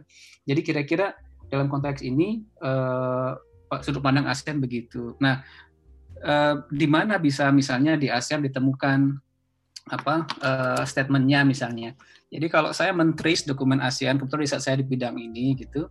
Jadi 0.47 0.61
kira-kira 0.63 1.11
dalam 1.51 1.67
konteks 1.67 1.99
ini 2.03 2.47
uh, 2.63 3.35
sudut 3.83 3.99
pandang 3.99 4.27
ASEAN 4.27 4.63
begitu. 4.63 5.19
Nah, 5.19 5.43
uh, 6.23 6.63
di 6.71 6.87
mana 6.87 7.19
bisa 7.19 7.51
misalnya 7.51 7.99
di 7.99 8.07
ASEAN 8.07 8.43
ditemukan 8.47 9.26
apa 9.89 10.27
uh, 10.43 10.83
statementnya 10.83 11.43
misalnya. 11.47 11.95
Jadi 12.27 12.47
kalau 12.51 12.75
saya 12.75 12.91
mentrace 12.91 13.47
dokumen 13.47 13.79
ASEAN, 13.79 14.19
kebetulan 14.19 14.43
di 14.43 14.51
saat 14.51 14.63
saya 14.67 14.75
di 14.79 14.85
bidang 14.85 15.15
ini 15.15 15.55
gitu, 15.55 15.87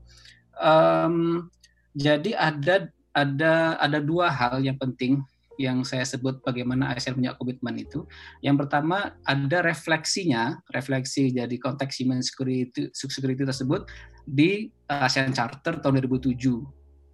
um, 0.60 1.48
jadi 1.96 2.36
ada 2.36 2.92
ada 3.16 3.80
ada 3.80 3.98
dua 4.04 4.28
hal 4.28 4.60
yang 4.60 4.76
penting 4.76 5.24
yang 5.56 5.80
saya 5.88 6.04
sebut 6.04 6.44
bagaimana 6.44 6.92
ASEAN 6.92 7.16
punya 7.16 7.32
komitmen 7.40 7.80
itu. 7.80 8.04
Yang 8.44 8.68
pertama 8.68 9.16
ada 9.24 9.58
refleksinya, 9.64 10.60
refleksi 10.76 11.32
jadi 11.32 11.56
konteks 11.56 11.96
human 12.04 12.20
security, 12.20 12.92
security 12.92 13.42
tersebut 13.48 13.88
di 14.28 14.68
ASEAN 14.84 15.32
Charter 15.32 15.80
tahun 15.80 16.04
2007 16.04 16.36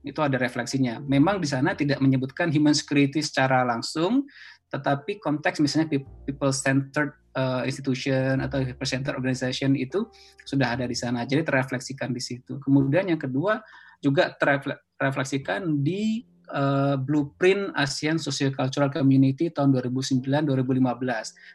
itu 0.02 0.20
ada 0.20 0.34
refleksinya. 0.34 0.98
Memang 1.06 1.38
di 1.38 1.46
sana 1.46 1.78
tidak 1.78 2.02
menyebutkan 2.02 2.50
human 2.50 2.74
security 2.74 3.22
secara 3.22 3.62
langsung, 3.62 4.26
tetapi 4.72 5.20
konteks 5.20 5.60
misalnya 5.60 6.00
people 6.24 6.48
centered 6.50 7.12
uh, 7.36 7.60
institution 7.68 8.40
atau 8.40 8.64
people 8.64 8.88
centered 8.88 9.14
organization 9.14 9.76
itu 9.76 10.08
sudah 10.48 10.74
ada 10.74 10.88
di 10.88 10.96
sana 10.96 11.28
jadi 11.28 11.44
terrefleksikan 11.44 12.10
di 12.10 12.22
situ. 12.24 12.56
Kemudian 12.56 13.12
yang 13.12 13.20
kedua 13.20 13.60
juga 14.00 14.32
terrefleksikan 14.34 15.84
di 15.84 16.24
uh, 16.50 16.96
blueprint 16.98 17.70
ASEAN 17.76 18.18
Socio-Cultural 18.18 18.90
Community 18.90 19.52
tahun 19.52 19.76
2009-2015 19.92 20.50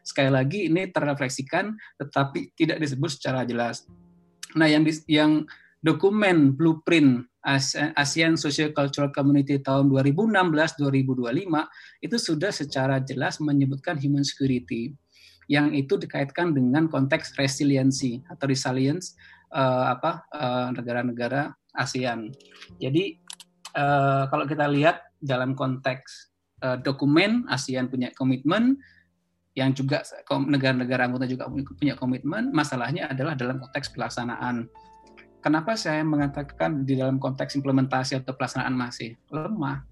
sekali 0.06 0.30
lagi 0.32 0.72
ini 0.72 0.88
terrefleksikan 0.88 1.76
tetapi 2.00 2.56
tidak 2.56 2.78
disebut 2.80 3.10
secara 3.18 3.44
jelas. 3.44 3.84
Nah 4.56 4.70
yang 4.70 4.88
di, 4.88 4.94
yang 5.12 5.44
dokumen 5.84 6.56
blueprint 6.56 7.27
ASEAN 7.48 8.36
Social 8.36 8.76
Cultural 8.76 9.08
Community 9.16 9.56
tahun 9.64 9.88
2016-2025 9.88 11.48
itu 12.04 12.18
sudah 12.20 12.52
secara 12.52 13.00
jelas 13.00 13.40
menyebutkan 13.40 13.96
human 13.96 14.28
security 14.28 14.92
yang 15.48 15.72
itu 15.72 15.96
dikaitkan 15.96 16.52
dengan 16.52 16.92
konteks 16.92 17.40
resiliensi 17.40 18.20
atau 18.28 18.52
resilience 18.52 19.16
uh, 19.56 19.96
apa 19.96 20.28
uh, 20.36 20.68
negara-negara 20.76 21.56
ASEAN. 21.72 22.36
Jadi 22.84 23.16
uh, 23.80 24.28
kalau 24.28 24.44
kita 24.44 24.68
lihat 24.68 25.08
dalam 25.24 25.56
konteks 25.56 26.36
uh, 26.68 26.76
dokumen 26.84 27.48
ASEAN 27.48 27.88
punya 27.88 28.12
komitmen 28.12 28.76
yang 29.56 29.72
juga 29.74 30.04
negara-negara 30.30 31.10
anggota 31.10 31.26
juga 31.26 31.50
punya 31.50 31.98
komitmen, 31.98 32.54
masalahnya 32.54 33.10
adalah 33.10 33.34
dalam 33.34 33.58
konteks 33.58 33.90
pelaksanaan 33.90 34.70
kenapa 35.48 35.80
saya 35.80 36.04
mengatakan 36.04 36.84
di 36.84 37.00
dalam 37.00 37.24
konteks 37.24 37.56
implementasi 37.56 38.20
atau 38.20 38.36
pelaksanaan 38.36 38.76
masih 38.76 39.16
lemah? 39.32 39.88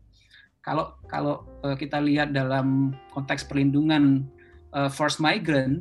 Kalau 0.59 0.99
kalau 1.07 1.47
uh, 1.63 1.79
kita 1.79 2.03
lihat 2.03 2.35
dalam 2.35 2.91
konteks 3.15 3.47
perlindungan 3.47 4.27
uh, 4.75 4.91
force 4.91 5.23
migrant, 5.23 5.79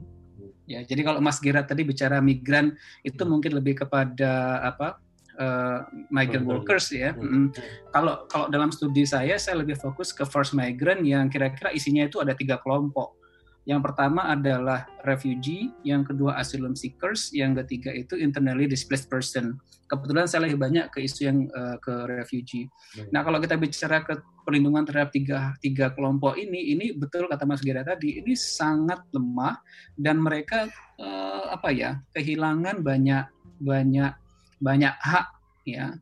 ya 0.71 0.87
jadi 0.87 1.03
kalau 1.03 1.19
Mas 1.19 1.43
Gira 1.43 1.67
tadi 1.67 1.83
bicara 1.83 2.23
migran 2.23 2.79
itu 3.03 3.19
hmm. 3.19 3.31
mungkin 3.35 3.59
lebih 3.59 3.83
kepada 3.83 4.63
apa 4.63 5.03
uh, 5.43 5.91
migrant 6.15 6.47
workers 6.47 6.95
ya. 6.95 7.11
Hmm. 7.19 7.51
Kalau 7.91 8.31
kalau 8.31 8.47
dalam 8.47 8.71
studi 8.71 9.03
saya 9.03 9.35
saya 9.43 9.59
lebih 9.59 9.75
fokus 9.75 10.15
ke 10.15 10.23
force 10.23 10.55
migrant 10.55 11.03
yang 11.03 11.27
kira-kira 11.27 11.75
isinya 11.75 12.07
itu 12.07 12.23
ada 12.23 12.39
tiga 12.39 12.63
kelompok. 12.63 13.24
Yang 13.64 13.81
pertama 13.81 14.29
adalah 14.29 14.85
refugee, 15.09 15.72
yang 15.88 16.05
kedua 16.05 16.37
asylum 16.37 16.77
seekers, 16.77 17.33
yang 17.33 17.57
ketiga 17.64 17.96
itu 17.96 18.12
internally 18.20 18.68
displaced 18.68 19.09
person. 19.09 19.57
Kebetulan 19.88 20.29
saya 20.29 20.44
lebih 20.44 20.61
banyak 20.61 20.92
ke 20.92 21.00
isu 21.00 21.20
yang 21.24 21.38
uh, 21.48 21.81
ke 21.81 21.92
refugee. 22.12 22.68
Nah 23.09 23.24
kalau 23.24 23.40
kita 23.40 23.57
bicara 23.57 24.05
ke 24.05 24.20
perlindungan 24.44 24.85
terhadap 24.85 25.16
tiga, 25.16 25.57
tiga 25.64 25.96
kelompok 25.96 26.37
ini, 26.37 26.77
ini 26.77 26.92
betul 26.92 27.24
kata 27.24 27.48
Mas 27.48 27.64
Gira 27.64 27.81
tadi, 27.81 28.20
ini 28.20 28.37
sangat 28.37 29.00
lemah 29.16 29.57
dan 29.96 30.20
mereka 30.20 30.68
uh, 31.00 31.48
apa 31.48 31.72
ya 31.72 32.05
kehilangan 32.12 32.85
banyak 32.85 33.24
banyak 33.64 34.12
banyak 34.61 34.94
hak 35.00 35.27
ya 35.64 35.96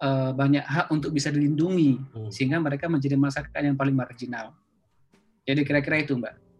uh, 0.00 0.32
banyak 0.32 0.64
hak 0.64 0.88
untuk 0.88 1.12
bisa 1.12 1.28
dilindungi 1.28 2.00
hmm. 2.00 2.30
sehingga 2.32 2.56
mereka 2.56 2.88
menjadi 2.88 3.20
masyarakat 3.20 3.60
yang 3.60 3.76
paling 3.76 3.96
marginal. 3.96 4.56
Jadi 5.44 5.60
kira-kira 5.66 6.00
itu 6.00 6.16
Mbak. 6.16 6.51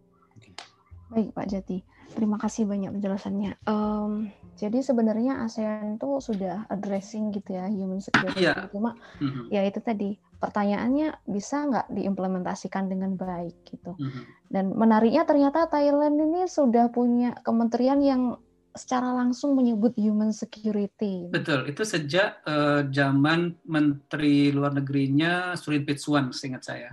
Baik 1.13 1.31
Pak 1.37 1.47
Jati. 1.49 1.79
terima 2.13 2.37
kasih 2.37 2.69
banyak 2.69 2.93
penjelasannya. 2.93 3.57
Um, 3.65 4.29
jadi 4.53 4.85
sebenarnya 4.85 5.41
ASEAN 5.49 5.97
tuh 5.97 6.21
sudah 6.21 6.69
addressing 6.69 7.33
gitu 7.33 7.57
ya 7.57 7.65
human 7.65 7.99
security. 7.99 8.45
Yeah. 8.45 8.69
Cuma 8.69 8.93
mm-hmm. 9.17 9.49
ya 9.49 9.65
itu 9.65 9.81
tadi 9.81 10.21
pertanyaannya 10.37 11.25
bisa 11.25 11.65
nggak 11.65 11.87
diimplementasikan 11.89 12.85
dengan 12.85 13.17
baik 13.17 13.65
gitu. 13.65 13.97
Mm-hmm. 13.97 14.23
Dan 14.53 14.65
menariknya 14.77 15.25
ternyata 15.25 15.65
Thailand 15.65 16.21
ini 16.21 16.45
sudah 16.45 16.93
punya 16.93 17.33
kementerian 17.41 17.97
yang 17.97 18.37
secara 18.73 19.13
langsung 19.13 19.53
menyebut 19.53 19.93
human 19.97 20.33
security. 20.33 21.29
Betul, 21.29 21.69
itu 21.69 21.85
sejak 21.85 22.41
uh, 22.45 22.81
zaman 22.89 23.53
Menteri 23.69 24.49
Luar 24.49 24.73
Negerinya 24.73 25.53
Surin 25.53 25.85
Pitsuan, 25.85 26.33
seingat 26.33 26.65
saya, 26.65 26.89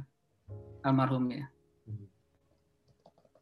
almarhum 0.85 1.25
ya. 1.33 1.49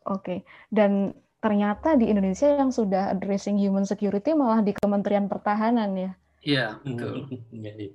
Oke, 0.08 0.24
okay. 0.24 0.38
dan 0.72 1.12
ternyata 1.38 1.94
di 1.94 2.08
Indonesia 2.08 2.48
yang 2.48 2.72
sudah 2.72 3.12
addressing 3.12 3.60
human 3.60 3.84
security 3.84 4.34
malah 4.34 4.64
di 4.64 4.72
Kementerian 4.72 5.28
Pertahanan 5.28 5.94
ya. 5.94 6.10
Iya, 6.42 6.66
betul. 6.82 7.28
Iya, 7.54 7.72
iya. 7.76 7.92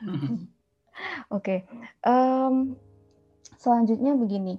Oke, 0.00 0.40
okay. 1.28 1.58
um, 2.08 2.74
selanjutnya 3.60 4.16
begini 4.16 4.56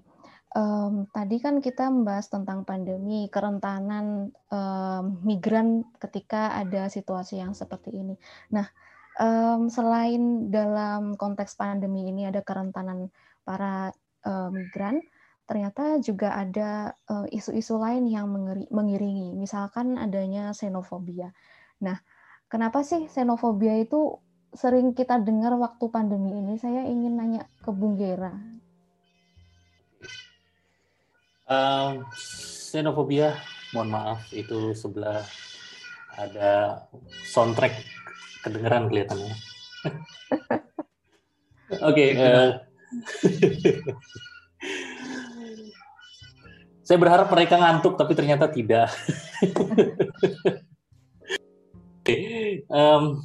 um, 0.56 1.08
tadi 1.12 1.40
kan 1.40 1.64
kita 1.64 1.88
membahas 1.88 2.28
tentang 2.28 2.68
pandemi, 2.68 3.28
kerentanan 3.32 4.32
um, 4.52 5.04
migran 5.24 5.88
ketika 6.00 6.56
ada 6.56 6.92
situasi 6.92 7.40
yang 7.40 7.56
seperti 7.56 7.96
ini. 7.96 8.16
Nah, 8.52 8.68
um, 9.20 9.72
selain 9.72 10.52
dalam 10.52 11.16
konteks 11.16 11.56
pandemi 11.56 12.08
ini 12.08 12.28
ada 12.28 12.44
kerentanan 12.44 13.10
para 13.48 13.92
uh, 14.28 14.50
migran, 14.52 15.00
ternyata 15.52 16.00
juga 16.00 16.32
ada 16.32 16.96
isu-isu 17.28 17.76
uh, 17.76 17.84
lain 17.84 18.08
yang 18.08 18.32
mengeri, 18.32 18.72
mengiringi, 18.72 19.36
misalkan 19.36 20.00
adanya 20.00 20.56
xenofobia. 20.56 21.36
Nah, 21.84 22.00
kenapa 22.48 22.88
sih 22.88 23.12
xenofobia 23.12 23.76
itu 23.84 24.16
sering 24.56 24.96
kita 24.96 25.20
dengar 25.20 25.60
waktu 25.60 25.92
pandemi 25.92 26.40
ini? 26.40 26.56
Saya 26.56 26.88
ingin 26.88 27.20
nanya 27.20 27.44
ke 27.60 27.76
Bung 27.76 28.00
Gera 28.00 28.32
Um, 31.52 32.08
xenofobia, 32.72 33.36
mohon 33.76 33.92
maaf 33.92 34.24
itu 34.32 34.72
sebelah 34.72 35.20
ada 36.16 36.80
soundtrack 37.28 37.76
kedengeran 38.40 38.88
kelihatannya. 38.88 39.36
Oke, 41.92 41.92
okay, 41.92 42.10
uh, 42.16 42.24
eh, 42.24 43.84
saya 46.92 47.00
berharap 47.00 47.32
mereka 47.32 47.56
ngantuk 47.56 47.96
tapi 47.96 48.12
ternyata 48.20 48.52
tidak. 48.52 48.92
um, 52.68 53.24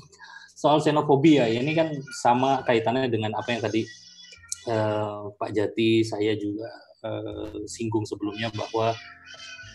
soal 0.54 0.78
xenofobia 0.78 1.50
ini 1.50 1.74
kan 1.74 1.90
sama 2.22 2.62
kaitannya 2.62 3.10
dengan 3.10 3.34
apa 3.34 3.50
yang 3.50 3.66
tadi 3.66 3.82
uh, 4.70 5.34
Pak 5.34 5.50
Jati 5.50 6.06
saya 6.06 6.38
juga 6.38 6.70
uh, 7.10 7.66
singgung 7.66 8.06
sebelumnya 8.06 8.54
bahwa 8.54 8.94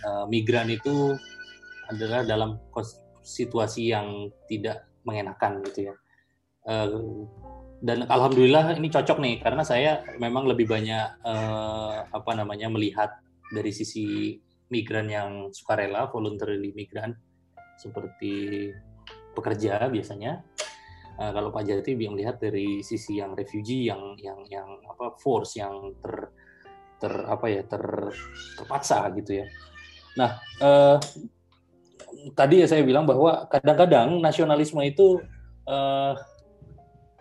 uh, 0.07 0.23
migran 0.31 0.71
itu 0.71 1.11
adalah 1.91 2.23
dalam 2.23 2.63
situasi 3.27 3.91
yang 3.91 4.31
tidak 4.47 4.87
mengenakan 5.03 5.67
gitu 5.67 5.91
ya. 5.91 5.95
Uh, 6.63 7.27
dan 7.83 8.07
alhamdulillah 8.07 8.71
ini 8.71 8.87
cocok 8.87 9.19
nih 9.19 9.43
karena 9.43 9.67
saya 9.67 9.99
memang 10.15 10.47
lebih 10.47 10.71
banyak 10.71 11.11
uh, 11.27 12.07
apa 12.07 12.31
namanya 12.39 12.71
melihat 12.71 13.19
dari 13.51 13.71
sisi 13.75 14.35
migran 14.71 15.11
yang 15.11 15.31
sukarela, 15.51 16.07
voluntarily 16.07 16.71
migran 16.71 17.13
seperti 17.75 18.67
pekerja 19.35 19.91
biasanya. 19.91 20.41
Uh, 21.19 21.31
kalau 21.35 21.51
Pak 21.51 21.67
Jati 21.67 21.93
bilang 21.93 22.15
lihat 22.15 22.39
dari 22.39 22.79
sisi 22.81 23.19
yang 23.19 23.35
refugee 23.35 23.91
yang 23.91 24.15
yang 24.17 24.39
yang 24.47 24.79
apa 24.87 25.19
force 25.19 25.59
yang 25.59 25.93
ter 25.99 26.31
ter 26.97 27.13
apa 27.27 27.45
ya 27.51 27.61
ter 27.67 27.83
terpaksa 28.57 29.11
gitu 29.19 29.43
ya. 29.43 29.45
Nah 30.15 30.39
eh, 30.61 30.97
tadi 32.37 32.63
ya 32.63 32.67
saya 32.69 32.85
bilang 32.85 33.09
bahwa 33.09 33.49
kadang-kadang 33.49 34.21
nasionalisme 34.21 34.79
itu 34.85 35.19
eh, 35.67 36.13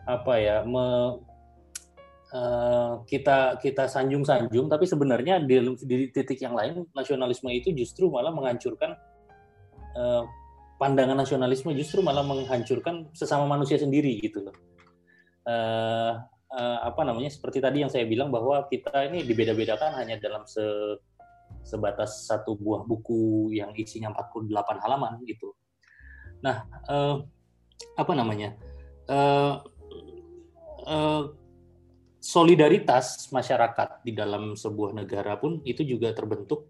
apa 0.06 0.34
ya 0.36 0.62
me, 0.64 1.16
eh, 2.34 2.92
kita 3.06 3.58
kita 3.58 3.84
sanjung-sanjung 3.90 4.70
tapi 4.70 4.84
sebenarnya 4.86 5.42
di, 5.42 5.58
di 5.82 5.96
titik 6.14 6.38
yang 6.40 6.54
lain 6.54 6.86
nasionalisme 6.94 7.50
itu 7.50 7.74
justru 7.74 8.10
malah 8.10 8.30
menghancurkan 8.30 8.94
eh, 9.98 10.24
pandangan 10.80 11.18
nasionalisme 11.18 11.74
justru 11.76 12.00
malah 12.00 12.24
menghancurkan 12.24 13.12
sesama 13.12 13.44
manusia 13.44 13.76
sendiri 13.76 14.16
gitu 14.22 14.48
loh. 14.48 14.56
Eh, 15.44 16.12
uh, 16.50 16.78
apa 16.82 17.00
namanya 17.06 17.30
seperti 17.30 17.62
tadi 17.62 17.82
yang 17.82 17.90
saya 17.92 18.04
bilang 18.06 18.30
bahwa 18.34 18.66
kita 18.66 19.06
ini 19.06 19.22
dibeda-bedakan 19.22 19.94
hanya 19.98 20.18
dalam 20.18 20.42
se 20.46 20.62
sebatas 21.66 22.30
satu 22.30 22.54
buah 22.56 22.86
buku 22.86 23.52
yang 23.52 23.74
isinya 23.74 24.14
48 24.14 24.80
halaman 24.80 25.20
gitu. 25.26 25.52
Nah, 26.40 26.64
uh, 26.88 27.20
apa 27.98 28.12
namanya? 28.16 28.54
Uh, 29.10 29.60
uh, 30.86 31.22
solidaritas 32.20 33.32
masyarakat 33.32 34.04
di 34.04 34.12
dalam 34.12 34.52
sebuah 34.52 34.92
negara 34.92 35.40
pun 35.40 35.64
itu 35.64 35.80
juga 35.82 36.12
terbentuk 36.12 36.68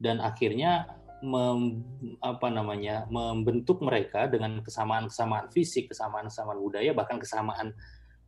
dan 0.00 0.24
akhirnya 0.24 0.88
mem, 1.20 1.84
apa 2.24 2.48
namanya 2.48 3.04
membentuk 3.12 3.84
mereka 3.84 4.24
dengan 4.30 4.64
kesamaan-kesamaan 4.64 5.52
fisik, 5.52 5.92
kesamaan-kesamaan 5.92 6.56
budaya, 6.56 6.90
bahkan 6.96 7.20
kesamaan 7.20 7.76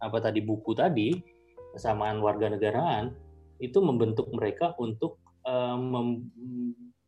apa 0.00 0.16
tadi 0.20 0.44
buku 0.44 0.76
tadi 0.76 1.16
kesamaan 1.72 2.18
warga 2.20 2.50
negaraan 2.50 3.14
itu 3.62 3.78
membentuk 3.78 4.28
mereka 4.34 4.74
untuk 4.80 5.20
um, 5.46 6.24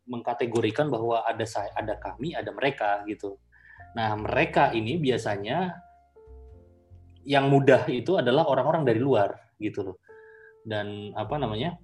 mengkategorikan 0.06 0.92
bahwa 0.92 1.24
ada 1.24 1.44
saya, 1.48 1.72
ada 1.74 1.96
kami, 1.98 2.36
ada 2.36 2.52
mereka 2.52 3.02
gitu. 3.08 3.40
Nah, 3.96 4.16
mereka 4.16 4.70
ini 4.72 5.00
biasanya 5.00 5.72
yang 7.22 7.48
mudah 7.48 7.86
itu 7.88 8.18
adalah 8.18 8.46
orang-orang 8.50 8.82
dari 8.82 9.00
luar 9.00 9.41
gitu 9.62 9.86
loh. 9.86 9.96
Dan 10.66 11.14
apa 11.14 11.38
namanya? 11.38 11.78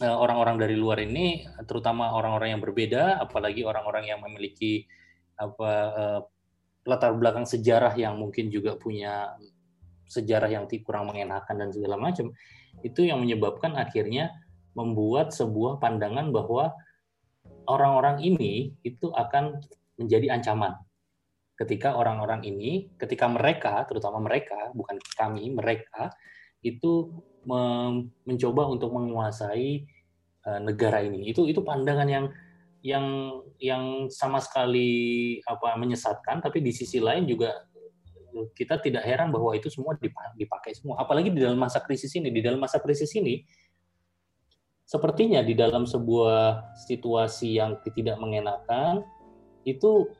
E, 0.00 0.06
orang-orang 0.08 0.56
dari 0.58 0.74
luar 0.74 0.98
ini 1.04 1.46
terutama 1.68 2.16
orang-orang 2.16 2.56
yang 2.56 2.62
berbeda, 2.64 3.20
apalagi 3.20 3.62
orang-orang 3.62 4.10
yang 4.10 4.18
memiliki 4.24 4.88
apa 5.34 5.72
uh, 5.94 6.20
latar 6.86 7.16
belakang 7.16 7.42
sejarah 7.48 7.94
yang 7.98 8.14
mungkin 8.20 8.52
juga 8.52 8.78
punya 8.78 9.34
sejarah 10.06 10.52
yang 10.52 10.64
kurang 10.84 11.10
mengenakan 11.10 11.66
dan 11.66 11.68
segala 11.72 11.96
macam 11.96 12.30
itu 12.84 13.08
yang 13.08 13.24
menyebabkan 13.24 13.74
akhirnya 13.74 14.30
membuat 14.76 15.32
sebuah 15.32 15.80
pandangan 15.80 16.28
bahwa 16.30 16.76
orang-orang 17.70 18.20
ini 18.20 18.76
itu 18.84 19.08
akan 19.10 19.64
menjadi 19.96 20.36
ancaman 20.36 20.76
ketika 21.54 21.94
orang-orang 21.94 22.42
ini 22.44 22.90
ketika 22.98 23.30
mereka 23.30 23.86
terutama 23.86 24.18
mereka 24.20 24.74
bukan 24.74 24.98
kami 25.14 25.54
mereka 25.54 26.10
itu 26.64 27.12
mencoba 28.24 28.72
untuk 28.72 28.88
menguasai 28.88 29.84
uh, 30.48 30.60
negara 30.64 31.04
ini 31.04 31.28
itu 31.28 31.44
itu 31.44 31.60
pandangan 31.60 32.08
yang 32.08 32.26
yang 32.80 33.06
yang 33.60 33.84
sama 34.08 34.40
sekali 34.40 35.36
apa 35.44 35.76
menyesatkan 35.76 36.40
tapi 36.40 36.64
di 36.64 36.72
sisi 36.72 37.04
lain 37.04 37.28
juga 37.28 37.52
kita 38.54 38.82
tidak 38.82 39.06
heran 39.06 39.30
bahwa 39.30 39.54
itu 39.54 39.70
semua 39.70 39.94
dipakai 40.34 40.74
semua. 40.74 40.98
Apalagi 40.98 41.30
di 41.30 41.38
dalam 41.38 41.58
masa 41.58 41.78
krisis 41.78 42.10
ini. 42.18 42.34
Di 42.34 42.42
dalam 42.42 42.58
masa 42.58 42.82
krisis 42.82 43.14
ini, 43.14 43.46
sepertinya 44.84 45.40
di 45.40 45.54
dalam 45.54 45.86
sebuah 45.86 46.74
situasi 46.90 47.62
yang 47.62 47.78
tidak 47.94 48.18
mengenakan, 48.18 49.06
itu 49.62 50.10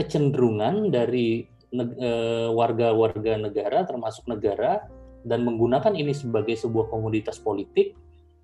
kecenderungan 0.00 0.88
dari 0.88 1.46
eh, 1.76 2.48
warga-warga 2.50 3.36
negara, 3.36 3.84
termasuk 3.84 4.24
negara, 4.26 4.88
dan 5.28 5.44
menggunakan 5.44 5.92
ini 5.92 6.16
sebagai 6.16 6.56
sebuah 6.56 6.88
komoditas 6.88 7.36
politik, 7.38 7.92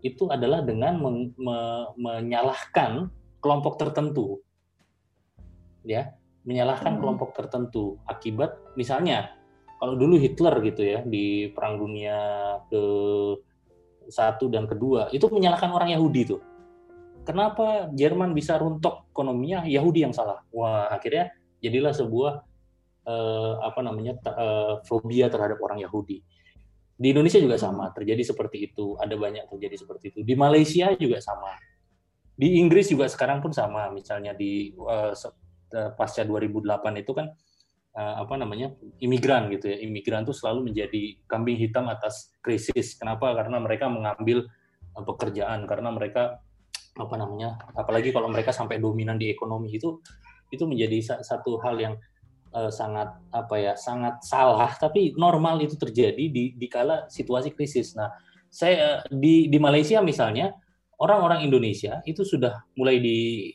itu 0.04 0.28
adalah 0.28 0.60
dengan 0.60 1.00
men 1.00 1.32
me 1.40 1.88
menyalahkan 1.96 3.08
kelompok 3.40 3.80
tertentu. 3.80 4.44
Ya, 5.84 6.16
menyalahkan 6.44 6.96
hmm. 6.96 7.00
kelompok 7.00 7.32
tertentu 7.32 7.96
akibat 8.04 8.56
misalnya 8.76 9.32
kalau 9.80 9.96
dulu 9.96 10.20
Hitler 10.20 10.54
gitu 10.64 10.82
ya 10.84 11.00
di 11.04 11.50
Perang 11.50 11.80
Dunia 11.80 12.16
ke 12.68 12.82
satu 14.08 14.52
dan 14.52 14.68
kedua 14.68 15.08
itu 15.10 15.24
menyalahkan 15.32 15.72
orang 15.72 15.92
Yahudi 15.96 16.22
tuh. 16.36 16.40
Kenapa 17.24 17.88
Jerman 17.96 18.36
bisa 18.36 18.60
runtuh 18.60 19.08
ekonominya 19.08 19.64
Yahudi 19.64 20.04
yang 20.04 20.12
salah? 20.12 20.44
Wah 20.52 20.92
akhirnya 20.92 21.32
jadilah 21.64 21.96
sebuah 21.96 22.32
eh, 23.08 23.54
apa 23.64 23.80
namanya 23.80 24.20
eh, 24.20 24.74
fobia 24.84 25.32
terhadap 25.32 25.56
orang 25.64 25.80
Yahudi. 25.80 26.20
Di 26.94 27.10
Indonesia 27.10 27.42
juga 27.42 27.58
sama 27.58 27.90
terjadi 27.90 28.22
seperti 28.22 28.70
itu. 28.70 28.94
Ada 28.98 29.18
banyak 29.18 29.50
terjadi 29.50 29.76
seperti 29.82 30.14
itu. 30.14 30.20
Di 30.22 30.34
Malaysia 30.38 30.94
juga 30.94 31.18
sama. 31.18 31.54
Di 32.34 32.58
Inggris 32.58 32.90
juga 32.90 33.06
sekarang 33.06 33.38
pun 33.42 33.54
sama, 33.54 33.90
misalnya 33.94 34.34
di 34.34 34.74
uh, 34.74 35.14
pasca 35.94 36.26
2008 36.26 37.02
itu 37.02 37.14
kan 37.14 37.30
uh, 37.94 38.14
apa 38.26 38.34
namanya 38.34 38.74
imigran 38.98 39.46
gitu 39.54 39.70
ya, 39.70 39.78
imigran 39.78 40.26
itu 40.26 40.34
selalu 40.34 40.70
menjadi 40.70 41.14
kambing 41.30 41.58
hitam 41.58 41.86
atas 41.86 42.34
krisis. 42.42 42.98
Kenapa? 42.98 43.30
Karena 43.38 43.62
mereka 43.62 43.86
mengambil 43.86 44.50
pekerjaan, 44.94 45.66
karena 45.66 45.90
mereka 45.90 46.42
apa 46.94 47.14
namanya, 47.18 47.58
apalagi 47.74 48.14
kalau 48.14 48.30
mereka 48.30 48.54
sampai 48.54 48.78
dominan 48.78 49.18
di 49.18 49.30
ekonomi 49.30 49.74
itu, 49.74 49.98
itu 50.54 50.62
menjadi 50.66 51.22
satu 51.22 51.58
hal 51.58 51.74
yang 51.78 51.94
uh, 52.54 52.70
sangat 52.70 53.10
apa 53.34 53.54
ya, 53.58 53.74
sangat 53.74 54.22
salah. 54.22 54.70
Tapi 54.78 55.12
normal 55.18 55.60
itu 55.60 55.74
terjadi 55.74 56.30
di 56.30 56.54
di 56.54 56.66
kala 56.70 57.10
situasi 57.10 57.52
krisis. 57.52 57.98
Nah, 57.98 58.08
saya 58.48 59.02
di 59.10 59.50
di 59.50 59.58
Malaysia 59.58 59.98
misalnya 59.98 60.54
orang-orang 61.02 61.42
Indonesia 61.42 62.00
itu 62.06 62.22
sudah 62.22 62.62
mulai 62.78 63.02
di 63.02 63.50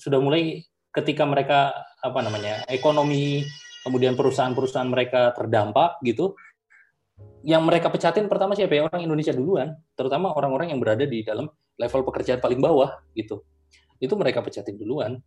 sudah 0.00 0.16
mulai 0.16 0.64
ketika 0.90 1.28
mereka 1.28 1.76
apa 2.00 2.18
namanya 2.24 2.64
ekonomi 2.66 3.44
kemudian 3.84 4.16
perusahaan-perusahaan 4.16 4.88
mereka 4.88 5.36
terdampak 5.36 6.00
gitu 6.02 6.34
yang 7.44 7.64
mereka 7.64 7.88
pecatin 7.88 8.28
pertama 8.28 8.56
siapa 8.56 8.76
ya 8.76 8.88
orang 8.88 9.04
Indonesia 9.04 9.32
duluan 9.32 9.76
terutama 9.96 10.32
orang-orang 10.32 10.72
yang 10.72 10.80
berada 10.80 11.04
di 11.04 11.24
dalam 11.24 11.48
level 11.76 12.02
pekerjaan 12.04 12.40
paling 12.40 12.60
bawah 12.60 13.00
gitu 13.16 13.44
itu 14.00 14.12
mereka 14.16 14.40
pecatin 14.44 14.76
duluan 14.76 15.20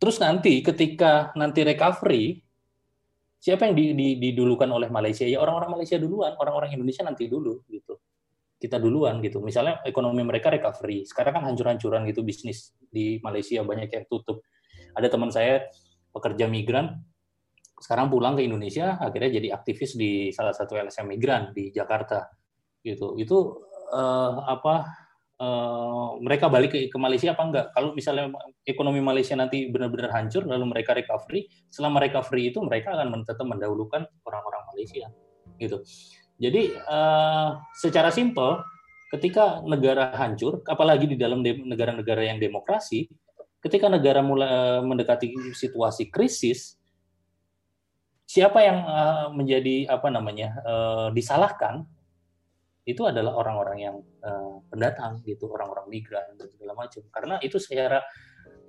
terus 0.00 0.16
nanti 0.18 0.64
ketika 0.64 1.30
nanti 1.36 1.60
recovery 1.60 2.40
siapa 3.36 3.68
yang 3.68 3.76
didulukan 4.16 4.68
oleh 4.72 4.88
Malaysia 4.88 5.28
ya 5.28 5.38
orang-orang 5.38 5.76
Malaysia 5.76 6.00
duluan 6.00 6.32
orang-orang 6.40 6.72
Indonesia 6.72 7.04
nanti 7.04 7.28
dulu 7.28 7.60
gitu 7.68 8.00
kita 8.60 8.76
duluan 8.76 9.24
gitu. 9.24 9.40
Misalnya 9.40 9.80
ekonomi 9.88 10.20
mereka 10.20 10.52
recovery. 10.52 11.08
Sekarang 11.08 11.40
kan 11.40 11.42
hancur-hancuran 11.48 12.04
gitu 12.12 12.20
bisnis 12.20 12.76
di 12.76 13.16
Malaysia 13.24 13.64
banyak 13.64 13.88
yang 13.88 14.04
tutup. 14.04 14.44
Ada 14.92 15.08
teman 15.08 15.32
saya 15.32 15.64
pekerja 16.12 16.44
migran 16.44 17.00
sekarang 17.80 18.12
pulang 18.12 18.36
ke 18.36 18.44
Indonesia 18.44 19.00
akhirnya 19.00 19.40
jadi 19.40 19.56
aktivis 19.56 19.96
di 19.96 20.28
salah 20.36 20.52
satu 20.52 20.76
LSM 20.76 21.08
migran 21.08 21.56
di 21.56 21.72
Jakarta 21.72 22.28
gitu. 22.84 23.16
Itu 23.16 23.64
uh, 23.88 24.44
apa 24.44 24.99
uh, 25.40 26.20
mereka 26.20 26.46
balik 26.52 26.76
ke, 26.76 26.92
ke 26.92 26.98
Malaysia 27.00 27.32
apa 27.32 27.42
enggak? 27.42 27.66
Kalau 27.72 27.96
misalnya 27.96 28.28
ekonomi 28.68 29.00
Malaysia 29.00 29.34
nanti 29.34 29.66
benar-benar 29.72 30.12
hancur 30.12 30.44
lalu 30.44 30.76
mereka 30.76 30.92
recovery, 30.92 31.48
selama 31.72 32.04
recovery 32.04 32.52
itu 32.52 32.60
mereka 32.60 32.94
akan 32.94 33.24
tetap 33.24 33.48
mendahulukan 33.48 34.04
orang-orang 34.28 34.62
Malaysia 34.70 35.08
gitu. 35.56 35.80
Jadi 36.40 36.72
uh, 36.88 37.60
secara 37.76 38.08
simpel, 38.08 38.64
ketika 39.12 39.60
negara 39.64 40.12
hancur, 40.16 40.64
apalagi 40.64 41.04
di 41.04 41.16
dalam 41.20 41.44
negara-negara 41.44 42.24
yang 42.24 42.38
demokrasi, 42.40 43.10
ketika 43.60 43.92
negara 43.92 44.24
mulai 44.24 44.48
uh, 44.48 44.80
mendekati 44.80 45.36
situasi 45.52 46.08
krisis, 46.08 46.80
siapa 48.24 48.62
yang 48.64 48.78
uh, 48.86 49.26
menjadi 49.34 49.90
apa 49.90 50.08
namanya 50.08 50.56
uh, 50.64 51.08
disalahkan 51.12 51.84
itu 52.90 53.06
adalah 53.06 53.38
orang-orang 53.38 53.78
yang 53.78 53.96
uh, 54.26 54.58
pendatang 54.66 55.22
gitu, 55.22 55.46
orang-orang 55.50 55.86
migran 55.86 56.26
dan 56.34 56.48
segala 56.50 56.74
macam. 56.74 57.02
Karena 57.14 57.38
itu 57.40 57.56
secara 57.62 58.02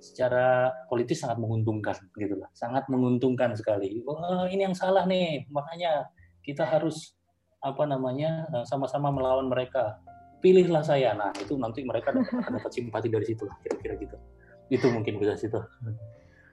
secara 0.02 0.70
politis 0.90 1.22
sangat 1.22 1.38
menguntungkan 1.38 1.94
gitu 2.18 2.34
lah, 2.38 2.50
sangat 2.54 2.86
menguntungkan 2.90 3.54
sekali. 3.54 4.02
Wah, 4.02 4.50
ini 4.50 4.66
yang 4.66 4.74
salah 4.74 5.06
nih, 5.06 5.46
makanya 5.50 6.10
kita 6.42 6.66
harus 6.66 7.14
apa 7.62 7.86
namanya 7.86 8.50
eh, 8.50 8.66
sama-sama 8.66 9.14
melawan 9.14 9.46
mereka. 9.46 10.02
Pilihlah 10.42 10.82
saya. 10.82 11.14
Nah 11.14 11.30
itu 11.38 11.54
nanti 11.54 11.86
mereka 11.86 12.10
dapat, 12.10 12.34
dapat 12.58 12.70
simpati 12.74 13.06
dari 13.06 13.22
situ 13.22 13.46
kira-kira 13.62 13.94
gitu. 14.02 14.16
Itu 14.74 14.90
mungkin 14.90 15.22
bisa 15.22 15.38
situ. 15.38 15.62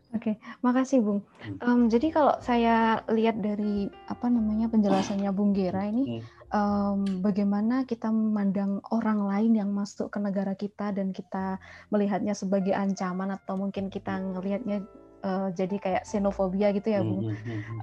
Oke, 0.09 0.41
makasih 0.65 1.05
Bung. 1.05 1.21
Um, 1.61 1.85
jadi 1.85 2.09
kalau 2.09 2.33
saya 2.41 3.05
lihat 3.13 3.41
dari 3.41 3.89
apa 4.09 4.25
namanya 4.25 4.65
penjelasannya 4.65 5.29
Bung 5.33 5.53
Gera 5.53 5.85
ini, 5.85 6.25
um, 6.53 7.21
bagaimana 7.21 7.85
kita 7.85 8.09
memandang 8.09 8.81
orang 8.93 9.25
lain 9.25 9.53
yang 9.57 9.69
masuk 9.73 10.13
ke 10.13 10.19
negara 10.21 10.53
kita 10.53 10.93
dan 10.93 11.13
kita 11.13 11.57
melihatnya 11.93 12.33
sebagai 12.33 12.73
ancaman 12.73 13.33
atau 13.33 13.57
mungkin 13.57 13.89
kita 13.89 14.19
melihatnya 14.19 14.85
uh, 15.23 15.49
jadi 15.53 15.75
kayak 15.79 16.03
xenofobia 16.05 16.73
gitu 16.75 16.93
ya 16.93 17.01
Bung. 17.01 17.33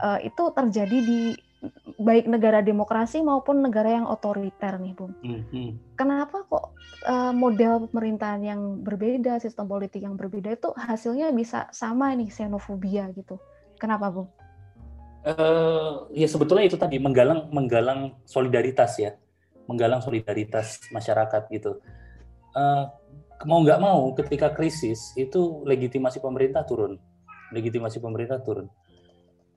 Uh, 0.03 0.19
itu 0.23 0.43
terjadi 0.55 0.99
di 1.03 1.21
baik 1.97 2.29
negara 2.29 2.61
demokrasi 2.61 3.25
maupun 3.25 3.65
negara 3.65 3.97
yang 3.97 4.07
otoriter 4.07 4.77
nih, 4.77 4.93
Bung. 4.93 5.17
Kenapa 5.97 6.45
kok 6.47 6.77
uh, 7.09 7.33
model 7.33 7.89
pemerintahan 7.91 8.43
yang 8.45 8.61
berbeda, 8.85 9.41
sistem 9.41 9.67
politik 9.67 10.05
yang 10.05 10.15
berbeda 10.15 10.55
itu 10.55 10.71
hasilnya 10.77 11.33
bisa 11.33 11.67
sama 11.73 12.13
nih 12.13 12.29
xenofobia 12.29 13.11
gitu? 13.17 13.41
Kenapa, 13.81 14.13
Bung? 14.13 14.29
Uh, 15.27 16.07
ya 16.15 16.31
sebetulnya 16.31 16.71
itu 16.71 16.79
tadi 16.79 17.03
menggalang 17.03 17.51
menggalang 17.51 18.15
solidaritas 18.23 18.95
ya, 19.03 19.19
menggalang 19.67 19.99
solidaritas 19.99 20.79
masyarakat 20.95 21.51
gitu. 21.51 21.83
Uh, 22.55 22.87
mau 23.43 23.59
nggak 23.67 23.83
mau 23.83 24.15
ketika 24.15 24.55
krisis 24.55 25.11
itu 25.19 25.67
legitimasi 25.67 26.23
pemerintah 26.23 26.63
turun, 26.63 26.95
legitimasi 27.51 27.99
pemerintah 27.99 28.39
turun 28.39 28.71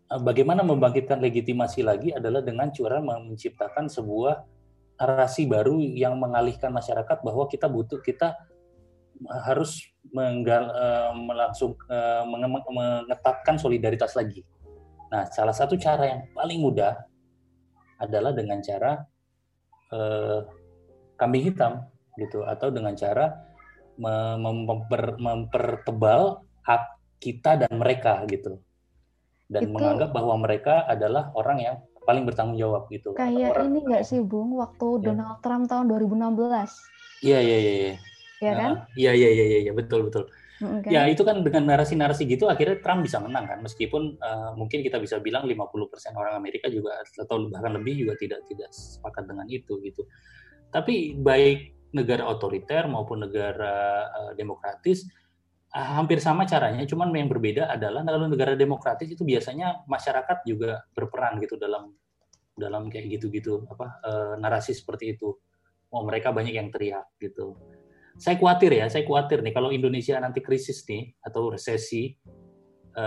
Eh, 0.10 0.22
bagaimana 0.26 0.66
membangkitkan 0.66 1.22
legitimasi 1.22 1.86
lagi 1.86 2.10
adalah 2.10 2.42
dengan 2.42 2.74
cara 2.74 2.98
menciptakan 2.98 3.86
sebuah 3.86 4.42
narasi 4.98 5.46
baru 5.46 5.78
yang 5.78 6.18
mengalihkan 6.18 6.74
masyarakat 6.74 7.22
bahwa 7.22 7.46
kita 7.46 7.70
butuh 7.70 8.02
kita 8.02 8.34
harus 9.46 9.84
menggal, 10.16 10.72
uh, 10.72 11.12
melangsung 11.12 11.76
uh, 11.92 12.24
mengetapkan 12.72 13.60
solidaritas 13.60 14.16
lagi. 14.16 14.42
Nah, 15.10 15.26
salah 15.34 15.56
satu 15.56 15.74
cara 15.76 16.06
yang 16.06 16.22
paling 16.34 16.62
mudah 16.62 16.94
adalah 18.00 18.32
dengan 18.32 18.62
cara 18.62 19.02
uh, 19.92 20.42
kambing 21.20 21.50
hitam 21.50 21.84
gitu 22.16 22.46
atau 22.46 22.72
dengan 22.72 22.96
cara 22.96 23.36
memper, 24.00 25.20
mempertebal 25.20 26.46
hak 26.64 26.84
kita 27.20 27.60
dan 27.60 27.74
mereka 27.76 28.24
gitu 28.32 28.64
dan 29.50 29.66
itu, 29.66 29.74
menganggap 29.76 30.14
bahwa 30.14 30.38
mereka 30.40 30.86
adalah 30.86 31.34
orang 31.34 31.58
yang 31.60 31.76
paling 32.06 32.24
bertanggung 32.24 32.58
jawab 32.58 32.86
gitu. 32.94 33.18
Kayak 33.18 33.58
orang, 33.58 33.66
ini 33.74 33.80
nggak 33.86 34.04
sih 34.06 34.22
Bung 34.22 34.54
waktu 34.58 34.88
ya. 35.02 35.14
Donald 35.14 35.38
Trump 35.42 35.66
tahun 35.66 35.86
2016? 35.90 37.26
Iya 37.26 37.40
iya 37.42 37.58
iya 37.58 37.74
iya. 37.74 37.96
Iya 38.40 38.54
kan? 38.56 38.72
Iya 38.96 39.12
iya 39.18 39.30
iya 39.30 39.46
iya 39.66 39.72
betul 39.74 40.08
betul. 40.08 40.30
Okay. 40.60 40.92
Ya 40.92 41.08
itu 41.08 41.24
kan 41.24 41.40
dengan 41.40 41.72
narasi-narasi 41.72 42.28
gitu 42.28 42.52
akhirnya 42.52 42.84
Trump 42.84 43.08
bisa 43.08 43.24
menang 43.24 43.48
kan 43.48 43.64
meskipun 43.64 44.20
uh, 44.20 44.52
mungkin 44.60 44.84
kita 44.84 45.00
bisa 45.00 45.24
bilang 45.24 45.48
50% 45.48 46.20
orang 46.20 46.36
Amerika 46.36 46.68
juga 46.68 47.00
atau 47.00 47.48
bahkan 47.48 47.80
lebih 47.80 48.04
juga 48.04 48.20
tidak 48.20 48.44
tidak 48.52 48.68
sepakat 48.76 49.24
dengan 49.24 49.48
itu 49.48 49.80
gitu. 49.80 50.04
Tapi 50.68 51.16
baik 51.16 51.92
negara 51.96 52.28
otoriter 52.28 52.86
maupun 52.92 53.24
negara 53.24 54.06
uh, 54.12 54.32
demokratis 54.36 55.08
Ah, 55.70 56.02
hampir 56.02 56.18
sama 56.18 56.50
caranya, 56.50 56.82
cuman 56.90 57.14
yang 57.14 57.30
berbeda 57.30 57.70
adalah 57.70 58.02
kalau 58.02 58.26
negara 58.26 58.58
demokratis 58.58 59.06
itu 59.14 59.22
biasanya 59.22 59.86
masyarakat 59.86 60.42
juga 60.42 60.82
berperan 60.98 61.38
gitu 61.46 61.62
dalam 61.62 61.94
dalam 62.58 62.90
kayak 62.90 63.06
gitu-gitu 63.06 63.70
apa 63.70 64.02
e, 64.02 64.12
narasi 64.42 64.74
seperti 64.74 65.14
itu. 65.14 65.30
Oh 65.94 66.02
mereka 66.02 66.34
banyak 66.34 66.58
yang 66.58 66.74
teriak 66.74 67.06
gitu. 67.22 67.54
Saya 68.20 68.36
khawatir 68.36 68.76
ya, 68.76 68.92
saya 68.92 69.08
khawatir 69.08 69.40
nih 69.40 69.56
kalau 69.56 69.72
Indonesia 69.72 70.20
nanti 70.20 70.44
krisis 70.44 70.84
nih 70.84 71.16
atau 71.24 71.48
resesi 71.56 72.12
e, 72.92 73.06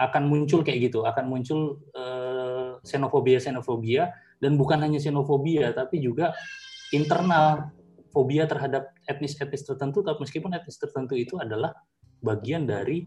akan 0.00 0.22
muncul 0.24 0.64
kayak 0.64 0.88
gitu, 0.88 1.04
akan 1.04 1.28
muncul 1.28 1.84
xenofobia 2.80 3.36
xenofobia 3.36 4.08
dan 4.40 4.56
bukan 4.56 4.80
hanya 4.80 4.96
xenofobia 4.96 5.76
tapi 5.76 6.00
juga 6.00 6.32
internal 6.94 7.68
fobia 8.08 8.48
terhadap 8.48 8.96
etnis-etnis 9.04 9.68
tertentu, 9.68 10.00
tapi 10.00 10.24
meskipun 10.24 10.56
etnis 10.56 10.80
tertentu 10.80 11.14
itu 11.14 11.36
adalah 11.36 11.76
bagian 12.24 12.64
dari 12.64 13.04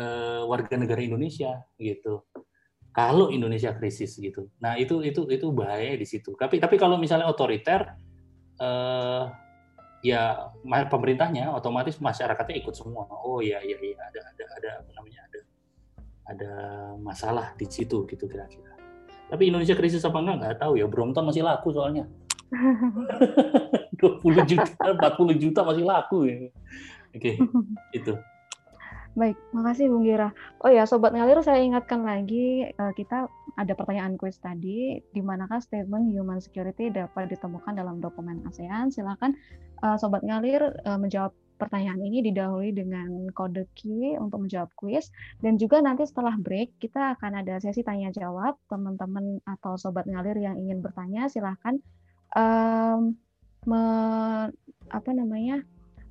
uh, 0.00 0.42
warga 0.48 0.74
negara 0.80 1.04
Indonesia 1.04 1.62
gitu. 1.76 2.24
Kalau 2.96 3.28
Indonesia 3.28 3.76
krisis 3.76 4.16
gitu, 4.16 4.48
nah 4.56 4.80
itu 4.80 5.04
itu 5.04 5.28
itu 5.28 5.46
bahaya 5.52 6.00
di 6.00 6.08
situ. 6.08 6.32
Tapi 6.32 6.56
tapi 6.56 6.80
kalau 6.80 6.96
misalnya 6.96 7.28
otoriter, 7.28 7.92
uh, 8.56 9.28
ya 10.06 10.52
pemerintahnya 10.66 11.50
otomatis 11.50 11.98
masyarakatnya 11.98 12.56
ikut 12.62 12.74
semua. 12.78 13.10
Oh 13.10 13.42
ya 13.42 13.58
ya 13.58 13.74
ya 13.74 13.96
ada 13.98 14.20
ada 14.22 14.44
ada 14.58 14.70
apa 14.84 14.90
namanya 14.94 15.20
ada 15.26 15.40
ada 16.26 16.52
masalah 17.02 17.46
di 17.58 17.66
situ 17.66 18.06
gitu 18.06 18.30
kira-kira. 18.30 18.74
Tapi 19.26 19.50
Indonesia 19.50 19.74
krisis 19.74 20.06
apa 20.06 20.22
enggak 20.22 20.36
nggak 20.38 20.56
tahu 20.62 20.78
ya. 20.78 20.86
Brompton 20.86 21.26
masih 21.26 21.42
laku 21.42 21.74
soalnya. 21.74 22.06
20 23.96 24.44
juta, 24.44 24.84
40 24.92 25.42
juta 25.42 25.60
masih 25.64 25.84
laku 25.84 26.18
ya. 26.28 26.36
Oke, 26.36 26.50
okay, 27.16 27.34
itu. 27.98 28.12
Baik, 29.16 29.40
makasih 29.56 29.88
Bung 29.88 30.04
Gira. 30.04 30.28
Oh 30.60 30.68
ya, 30.68 30.84
Sobat 30.84 31.16
Ngalir, 31.16 31.40
saya 31.40 31.64
ingatkan 31.64 32.04
lagi, 32.04 32.68
eh, 32.68 32.92
kita 32.92 33.24
ada 33.56 33.72
pertanyaan 33.72 34.20
quiz 34.20 34.36
tadi, 34.36 35.00
di 35.00 35.20
manakah 35.24 35.56
statement 35.56 36.12
human 36.12 36.36
security 36.36 36.92
dapat 36.92 37.32
ditemukan 37.32 37.80
dalam 37.80 38.04
dokumen 38.04 38.44
ASEAN. 38.44 38.92
Silakan 38.92 39.32
eh, 39.80 39.96
Sobat 39.96 40.20
Ngalir 40.20 40.60
eh, 40.68 40.98
menjawab 41.00 41.32
pertanyaan 41.56 41.96
ini 42.04 42.28
didahului 42.28 42.76
dengan 42.76 43.32
kode 43.32 43.64
Q 43.72 43.88
untuk 44.20 44.44
menjawab 44.44 44.68
kuis 44.76 45.08
dan 45.40 45.56
juga 45.56 45.80
nanti 45.80 46.04
setelah 46.04 46.36
break 46.36 46.76
kita 46.76 47.16
akan 47.16 47.40
ada 47.40 47.56
sesi 47.56 47.80
tanya 47.80 48.12
jawab 48.12 48.60
teman-teman 48.68 49.40
atau 49.48 49.80
sobat 49.80 50.04
ngalir 50.04 50.36
yang 50.36 50.60
ingin 50.60 50.84
bertanya 50.84 51.32
silahkan 51.32 51.80
um, 52.36 53.16
me, 53.64 53.82
apa 54.92 55.10
namanya 55.16 55.64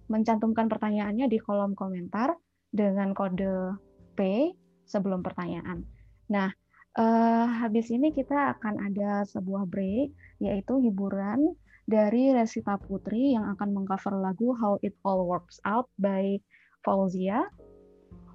mencantumkan 0.10 0.66
pertanyaannya 0.66 1.30
di 1.30 1.38
kolom 1.38 1.78
komentar 1.78 2.34
dengan 2.76 3.15
kode 3.15 3.80
P 4.19 4.51
sebelum 4.84 5.23
pertanyaan. 5.23 5.88
Nah, 6.28 6.51
uh, 6.99 7.47
habis 7.63 7.88
ini 7.89 8.11
kita 8.11 8.59
akan 8.59 8.91
ada 8.91 9.23
sebuah 9.23 9.63
break 9.71 10.11
yaitu 10.43 10.84
hiburan 10.84 11.55
dari 11.88 12.36
Resita 12.36 12.76
Putri 12.76 13.38
yang 13.39 13.47
akan 13.55 13.71
mengcover 13.71 14.19
lagu 14.19 14.51
How 14.59 14.76
It 14.84 14.99
All 15.07 15.23
Works 15.23 15.63
Out 15.63 15.88
by 15.95 16.36
Fauzia. 16.84 17.47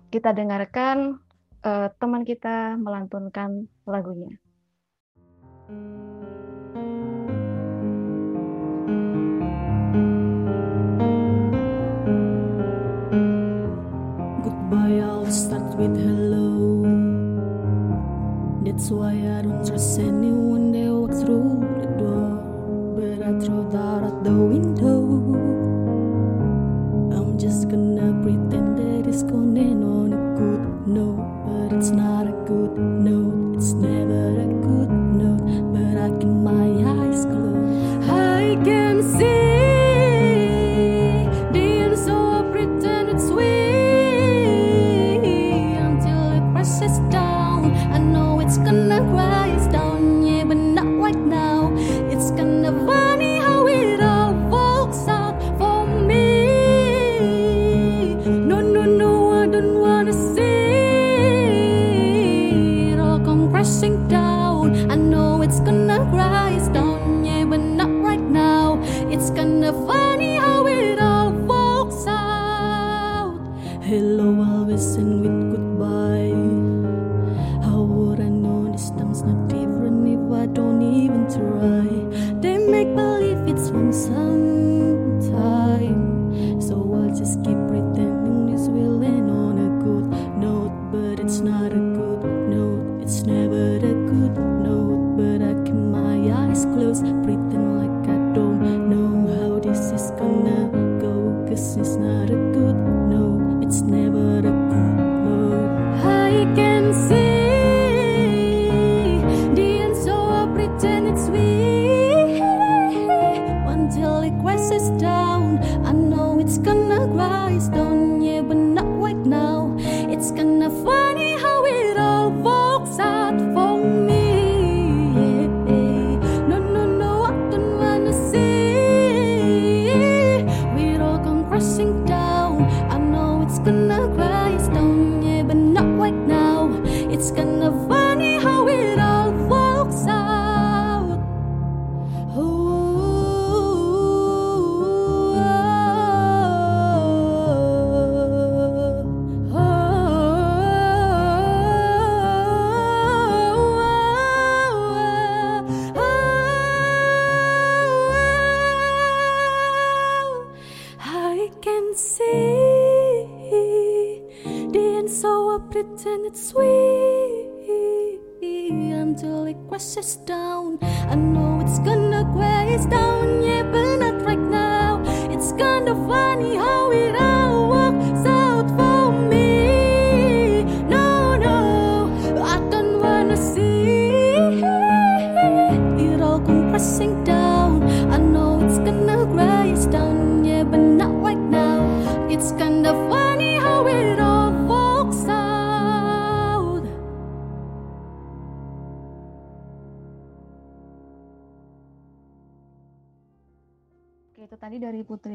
Kita 0.08 0.32
dengarkan 0.32 1.20
uh, 1.62 1.92
teman 2.00 2.24
kita 2.24 2.80
melantunkan 2.80 3.68
lagunya. 3.84 4.40
I'll 5.70 6.09
start 15.30 15.76
with 15.78 15.96
hello. 15.96 16.82
That's 18.64 18.90
why 18.90 19.12
I 19.12 19.42
don't 19.42 19.64
trust 19.64 20.00
anyone 20.00 20.72
that 20.72 20.92
walk 20.92 21.12
through 21.22 21.60
the 21.80 21.86
door. 22.02 22.30
but 22.96 23.22
I 23.22 23.38
throw 23.38 23.62
that 23.70 24.02
out 24.08 24.24
the 24.24 24.32
window. 24.32 24.98
I'm 27.16 27.38
just 27.38 27.68
gonna 27.68 28.10
pretend 28.22 28.76
that 28.78 29.08
it's 29.08 29.22
going 29.22 29.82
on 29.84 30.12
a 30.12 30.22
good 30.38 30.88
note, 30.88 31.29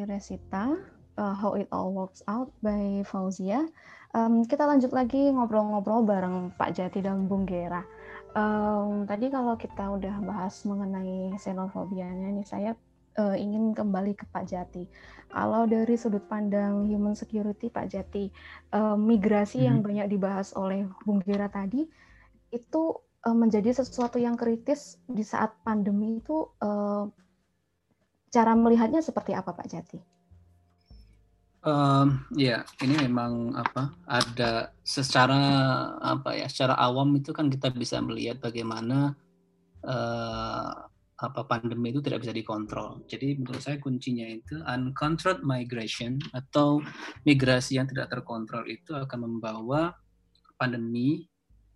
Resita, 0.06 0.76
uh, 1.18 1.36
How 1.36 1.56
It 1.56 1.72
All 1.72 1.95
Works 1.95 2.22
Out 2.28 2.51
by 2.60 3.03
Fauzia. 3.08 3.64
Um, 4.16 4.47
kita 4.47 4.64
lanjut 4.64 4.95
lagi 4.95 5.32
ngobrol-ngobrol 5.32 6.08
bareng 6.08 6.56
Pak 6.56 6.76
Jati 6.76 7.03
dan 7.03 7.28
Bung 7.28 7.43
Gera. 7.47 7.84
Um, 8.36 9.08
tadi 9.08 9.32
kalau 9.32 9.56
kita 9.56 9.95
udah 9.95 10.24
bahas 10.24 10.64
mengenai 10.68 11.36
xenofobianya, 11.39 12.36
nih 12.36 12.47
saya 12.47 12.72
uh, 13.20 13.36
ingin 13.36 13.72
kembali 13.72 14.16
ke 14.16 14.28
Pak 14.32 14.47
Jati. 14.47 14.88
Kalau 15.32 15.68
dari 15.68 15.95
sudut 15.95 16.24
pandang 16.28 16.88
human 16.88 17.16
security, 17.16 17.68
Pak 17.72 17.91
Jati, 17.91 18.32
uh, 18.76 18.95
migrasi 18.95 19.64
hmm. 19.64 19.68
yang 19.68 19.78
banyak 19.84 20.08
dibahas 20.12 20.56
oleh 20.56 20.88
Bung 21.03 21.24
Gera 21.24 21.47
tadi 21.47 21.88
itu 22.51 22.84
uh, 23.28 23.36
menjadi 23.36 23.76
sesuatu 23.76 24.16
yang 24.16 24.39
kritis 24.39 24.99
di 25.08 25.24
saat 25.26 25.56
pandemi 25.64 26.24
itu 26.24 26.47
uh, 26.64 27.10
cara 28.36 28.52
melihatnya 28.52 29.00
seperti 29.00 29.32
apa 29.32 29.56
Pak 29.56 29.68
Jati? 29.72 30.00
Um, 31.66 32.22
ya, 32.36 32.62
ini 32.84 32.94
memang 33.08 33.56
apa? 33.56 33.96
Ada 34.06 34.76
secara 34.86 35.42
apa 35.98 36.36
ya? 36.38 36.46
Secara 36.52 36.78
awam 36.78 37.16
itu 37.18 37.32
kan 37.32 37.50
kita 37.50 37.74
bisa 37.74 37.98
melihat 38.04 38.38
bagaimana 38.38 39.18
uh, 39.82 40.72
apa 41.16 41.42
pandemi 41.48 41.96
itu 41.96 42.04
tidak 42.04 42.28
bisa 42.28 42.36
dikontrol. 42.36 43.02
Jadi 43.10 43.40
menurut 43.40 43.64
saya 43.64 43.80
kuncinya 43.82 44.28
itu 44.28 44.62
uncontrolled 44.62 45.42
migration 45.42 46.20
atau 46.36 46.84
migrasi 47.26 47.80
yang 47.80 47.88
tidak 47.88 48.14
terkontrol 48.14 48.68
itu 48.68 48.94
akan 48.94 49.26
membawa 49.26 49.96
pandemi 50.60 51.26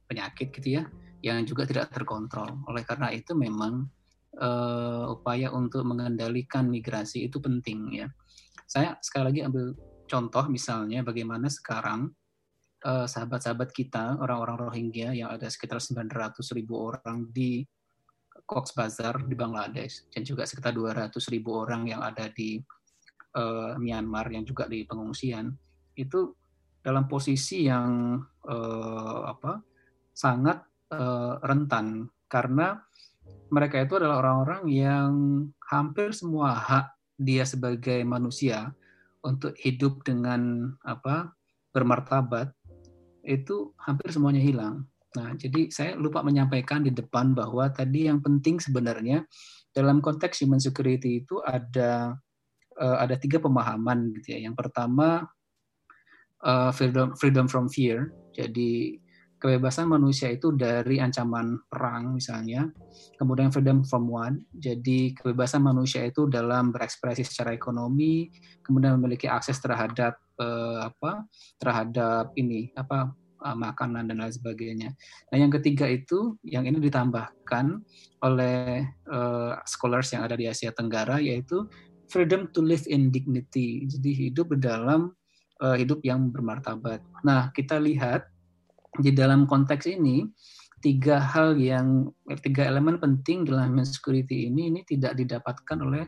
penyakit 0.05 0.53
gitu 0.53 0.83
ya, 0.83 0.83
yang 1.25 1.41
juga 1.49 1.65
tidak 1.65 1.89
terkontrol. 1.89 2.61
Oleh 2.69 2.85
karena 2.85 3.09
itu 3.09 3.33
memang 3.33 3.89
uh, 4.39 5.11
upaya 5.13 5.51
untuk 5.51 5.83
mengendalikan 5.85 6.71
migrasi 6.71 7.27
itu 7.27 7.37
penting 7.43 8.03
ya. 8.03 8.07
Saya 8.65 8.95
sekali 9.03 9.23
lagi 9.29 9.39
ambil 9.45 9.75
contoh 10.09 10.45
misalnya 10.49 11.05
bagaimana 11.05 11.51
sekarang 11.51 12.09
uh, 12.85 13.05
sahabat-sahabat 13.05 13.69
kita 13.75 14.17
orang-orang 14.17 14.57
Rohingya 14.69 15.13
yang 15.13 15.29
ada 15.29 15.45
sekitar 15.51 15.77
900 15.83 16.39
ribu 16.55 16.79
orang 16.79 17.29
di 17.29 17.61
Cox's 18.49 18.73
Bazar 18.73 19.21
di 19.29 19.35
Bangladesh 19.37 20.09
dan 20.09 20.25
juga 20.25 20.49
sekitar 20.49 20.73
200 20.73 21.13
ribu 21.29 21.53
orang 21.53 21.85
yang 21.85 22.01
ada 22.01 22.33
di 22.33 22.57
uh, 23.37 23.77
Myanmar 23.77 24.25
yang 24.33 24.41
juga 24.41 24.65
di 24.65 24.87
pengungsian 24.89 25.53
itu 25.93 26.33
dalam 26.79 27.05
posisi 27.05 27.67
yang 27.67 28.17
uh, 28.47 29.21
apa 29.27 29.61
sangat 30.15 30.63
uh, 30.95 31.37
rentan 31.43 32.07
karena 32.25 32.79
mereka 33.49 33.81
itu 33.81 33.97
adalah 33.97 34.21
orang-orang 34.21 34.61
yang 34.69 35.11
hampir 35.69 36.13
semua 36.13 36.53
hak 36.53 36.93
dia 37.19 37.43
sebagai 37.43 37.99
manusia 38.05 38.71
untuk 39.25 39.51
hidup 39.59 40.05
dengan 40.07 40.71
apa 40.85 41.33
bermartabat 41.75 42.53
itu 43.25 43.75
hampir 43.75 44.09
semuanya 44.09 44.39
hilang. 44.39 44.87
Nah, 45.17 45.33
jadi 45.35 45.73
saya 45.73 45.97
lupa 45.97 46.21
menyampaikan 46.21 46.85
di 46.85 46.93
depan 46.93 47.33
bahwa 47.33 47.65
tadi 47.73 48.05
yang 48.07 48.21
penting 48.21 48.61
sebenarnya 48.61 49.25
dalam 49.73 49.99
konteks 49.99 50.45
human 50.45 50.61
security 50.61 51.25
itu 51.25 51.41
ada 51.41 52.13
uh, 52.77 52.97
ada 53.01 53.17
tiga 53.17 53.41
pemahaman 53.41 54.13
gitu 54.21 54.37
ya. 54.37 54.49
Yang 54.49 54.55
pertama 54.65 55.25
uh, 56.45 56.71
freedom 56.71 57.17
freedom 57.17 57.49
from 57.49 57.67
fear. 57.67 58.13
Jadi 58.37 59.01
kebebasan 59.39 59.87
manusia 59.87 60.27
itu 60.29 60.51
dari 60.51 60.99
ancaman 60.99 61.57
perang 61.71 62.19
misalnya, 62.19 62.67
kemudian 63.15 63.49
freedom 63.49 63.87
from 63.87 64.11
one, 64.11 64.43
jadi 64.51 65.15
kebebasan 65.15 65.63
manusia 65.63 66.03
itu 66.03 66.27
dalam 66.27 66.75
berekspresi 66.75 67.23
secara 67.23 67.55
ekonomi, 67.55 68.27
kemudian 68.61 68.99
memiliki 68.99 69.31
akses 69.31 69.63
terhadap 69.63 70.19
eh, 70.37 70.79
apa 70.83 71.23
terhadap 71.57 72.35
ini 72.35 72.69
apa 72.75 73.15
uh, 73.43 73.55
makanan 73.57 74.11
dan 74.11 74.19
lain 74.19 74.33
sebagainya. 74.33 74.89
Nah 75.31 75.37
yang 75.39 75.51
ketiga 75.51 75.87
itu 75.87 76.35
yang 76.43 76.67
ini 76.67 76.79
ditambahkan 76.83 77.79
oleh 78.23 78.83
uh, 79.07 79.55
scholars 79.63 80.11
yang 80.11 80.27
ada 80.27 80.35
di 80.35 80.45
Asia 80.47 80.75
Tenggara 80.75 81.23
yaitu 81.23 81.67
freedom 82.11 82.51
to 82.51 82.59
live 82.59 82.83
in 82.91 83.13
dignity. 83.13 83.87
Jadi 83.87 84.29
hidup 84.29 84.51
dalam 84.59 85.15
uh, 85.63 85.75
hidup 85.79 86.03
yang 86.03 86.29
bermartabat. 86.33 86.99
Nah 87.23 87.53
kita 87.55 87.79
lihat 87.79 88.27
di 88.97 89.13
dalam 89.13 89.45
konteks 89.45 89.85
ini 89.85 90.25
tiga 90.79 91.19
hal 91.19 91.59
yang 91.59 92.09
tiga 92.41 92.65
elemen 92.65 92.97
penting 92.97 93.43
dalam 93.43 93.77
security 93.83 94.47
ini 94.47 94.71
ini 94.71 94.81
tidak 94.87 95.19
didapatkan 95.19 95.77
oleh 95.77 96.07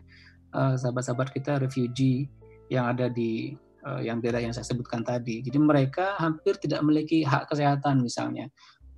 uh, 0.56 0.74
sahabat-sahabat 0.80 1.30
kita 1.36 1.60
refugee 1.60 2.26
yang 2.72 2.88
ada 2.96 3.12
di 3.12 3.52
uh, 3.84 4.00
yang 4.00 4.24
daerah 4.24 4.40
yang 4.40 4.56
saya 4.56 4.64
sebutkan 4.64 5.04
tadi. 5.04 5.44
Jadi 5.44 5.60
mereka 5.60 6.16
hampir 6.18 6.56
tidak 6.58 6.80
memiliki 6.86 7.28
hak 7.28 7.52
kesehatan 7.52 8.00
misalnya. 8.00 8.48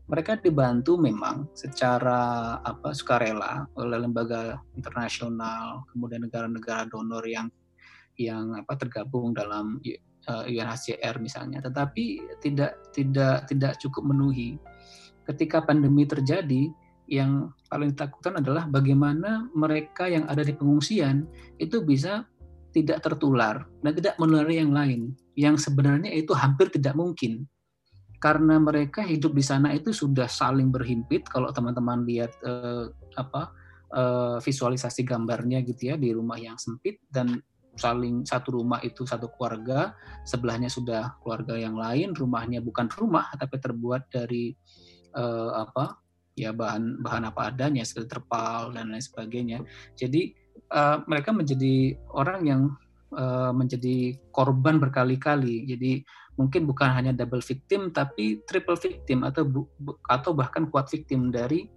Mereka 0.03 0.43
dibantu 0.43 0.99
memang 0.99 1.47
secara 1.55 2.59
apa 2.59 2.91
sukarela 2.91 3.65
oleh 3.79 4.03
lembaga 4.03 4.59
internasional, 4.75 5.87
kemudian 5.95 6.27
negara-negara 6.27 6.91
donor 6.91 7.23
yang 7.23 7.47
yang 8.19 8.53
apa 8.53 8.77
tergabung 8.77 9.33
dalam 9.33 9.79
uh, 10.29 10.43
eh, 10.47 10.59
UNHCR 10.59 11.15
misalnya, 11.19 11.59
tetapi 11.63 12.21
tidak 12.43 12.79
tidak 12.95 13.47
tidak 13.49 13.73
cukup 13.79 14.07
memenuhi. 14.07 14.59
Ketika 15.23 15.63
pandemi 15.63 16.03
terjadi, 16.03 16.67
yang 17.07 17.51
paling 17.71 17.95
ditakutkan 17.95 18.43
adalah 18.43 18.67
bagaimana 18.67 19.47
mereka 19.55 20.07
yang 20.07 20.27
ada 20.27 20.43
di 20.43 20.55
pengungsian 20.55 21.27
itu 21.59 21.83
bisa 21.83 22.27
tidak 22.73 23.05
tertular 23.05 23.63
dan 23.85 23.91
tidak 23.93 24.15
menulari 24.19 24.59
yang 24.59 24.73
lain, 24.73 25.15
yang 25.37 25.55
sebenarnya 25.55 26.11
itu 26.11 26.33
hampir 26.35 26.73
tidak 26.73 26.97
mungkin 26.97 27.47
karena 28.23 28.55
mereka 28.55 29.03
hidup 29.03 29.35
di 29.35 29.43
sana 29.43 29.75
itu 29.75 29.91
sudah 29.91 30.31
saling 30.31 30.71
berhimpit. 30.71 31.27
Kalau 31.27 31.51
teman-teman 31.51 32.07
lihat 32.07 32.31
eh, 32.39 32.87
apa 33.19 33.51
eh, 33.91 34.37
visualisasi 34.39 35.03
gambarnya 35.03 35.59
gitu 35.67 35.91
ya 35.91 35.99
di 35.99 36.15
rumah 36.15 36.39
yang 36.39 36.55
sempit 36.55 37.03
dan 37.11 37.43
saling 37.73 38.21
satu 38.25 38.61
rumah 38.61 38.79
itu 38.85 39.05
satu 39.05 39.29
keluarga, 39.33 39.97
sebelahnya 40.23 40.69
sudah 40.69 41.17
keluarga 41.21 41.57
yang 41.57 41.73
lain, 41.73 42.13
rumahnya 42.13 42.61
bukan 42.61 42.89
rumah 42.93 43.29
tapi 43.33 43.57
terbuat 43.57 44.13
dari 44.13 44.53
uh, 45.17 45.65
apa 45.65 45.97
ya 46.33 46.49
bahan 46.49 47.01
bahan 47.01 47.29
apa 47.29 47.53
adanya 47.53 47.85
seperti 47.85 48.17
terpal 48.17 48.73
dan 48.73 48.93
lain 48.93 49.01
sebagainya. 49.01 49.61
Jadi 49.97 50.33
uh, 50.73 51.01
mereka 51.05 51.29
menjadi 51.33 51.97
orang 52.13 52.41
yang 52.45 52.61
uh, 53.13 53.53
menjadi 53.53 54.17
korban 54.33 54.81
berkali-kali. 54.81 55.69
Jadi 55.69 56.01
mungkin 56.33 56.65
bukan 56.65 56.89
hanya 56.89 57.13
double 57.13 57.45
victim 57.45 57.93
tapi 57.93 58.41
triple 58.49 58.77
victim 58.77 59.21
atau 59.21 59.45
bu, 59.45 59.69
atau 60.09 60.33
bahkan 60.33 60.65
kuat 60.69 60.89
victim 60.89 61.29
dari 61.29 61.69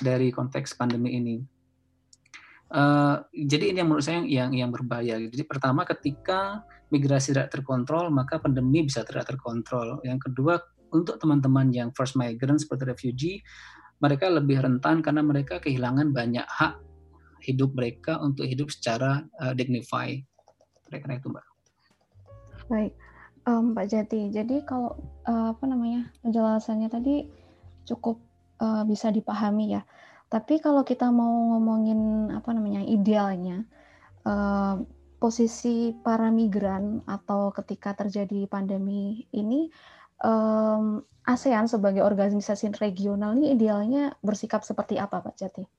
dari 0.00 0.32
konteks 0.32 0.76
pandemi 0.76 1.20
ini. 1.20 1.57
Uh, 2.68 3.24
jadi 3.32 3.72
ini 3.72 3.80
yang 3.80 3.88
menurut 3.88 4.04
saya 4.04 4.20
yang 4.28 4.52
yang 4.52 4.68
berbahaya. 4.68 5.16
Jadi 5.16 5.44
pertama 5.48 5.88
ketika 5.88 6.64
migrasi 6.92 7.32
tidak 7.32 7.48
terkontrol 7.52 8.12
maka 8.12 8.36
pandemi 8.36 8.84
bisa 8.84 9.04
tidak 9.08 9.24
terkontrol. 9.28 10.04
Yang 10.04 10.28
kedua 10.28 10.60
untuk 10.92 11.16
teman-teman 11.16 11.72
yang 11.72 11.88
first 11.96 12.16
migrant 12.16 12.60
seperti 12.60 12.84
refugee 12.88 13.38
mereka 13.98 14.30
lebih 14.30 14.62
rentan 14.62 15.02
karena 15.02 15.24
mereka 15.24 15.58
kehilangan 15.58 16.14
banyak 16.14 16.46
hak 16.46 16.78
hidup 17.42 17.74
mereka 17.74 18.18
untuk 18.22 18.46
hidup 18.46 18.70
secara 18.70 19.26
uh, 19.42 19.54
dignified. 19.54 20.22
Karena 20.88 21.20
itu 21.20 21.28
mbak. 21.28 21.44
Baik, 22.68 22.92
um, 23.48 23.72
Pak 23.72 23.86
Jati. 23.88 24.28
Jadi 24.32 24.64
kalau 24.64 24.96
uh, 25.28 25.52
apa 25.56 25.64
namanya 25.64 26.12
penjelasannya 26.20 26.88
tadi 26.88 27.28
cukup 27.88 28.20
uh, 28.60 28.84
bisa 28.84 29.08
dipahami 29.08 29.76
ya. 29.76 29.82
Tapi 30.28 30.60
kalau 30.60 30.84
kita 30.84 31.08
mau 31.08 31.56
ngomongin 31.56 32.28
apa 32.32 32.52
namanya 32.52 32.84
idealnya, 32.84 33.64
uh, 34.28 34.76
posisi 35.18 35.96
para 36.04 36.30
migran 36.30 37.02
atau 37.08 37.50
ketika 37.50 37.96
terjadi 37.96 38.46
pandemi 38.46 39.24
ini, 39.34 39.72
um, 40.22 41.00
ASEAN 41.28 41.68
sebagai 41.68 42.04
organisasi 42.04 42.72
regional 42.80 43.36
ini 43.36 43.52
idealnya 43.52 44.16
bersikap 44.24 44.64
seperti 44.64 44.96
apa, 44.96 45.20
Pak 45.20 45.34
Jati? 45.36 45.77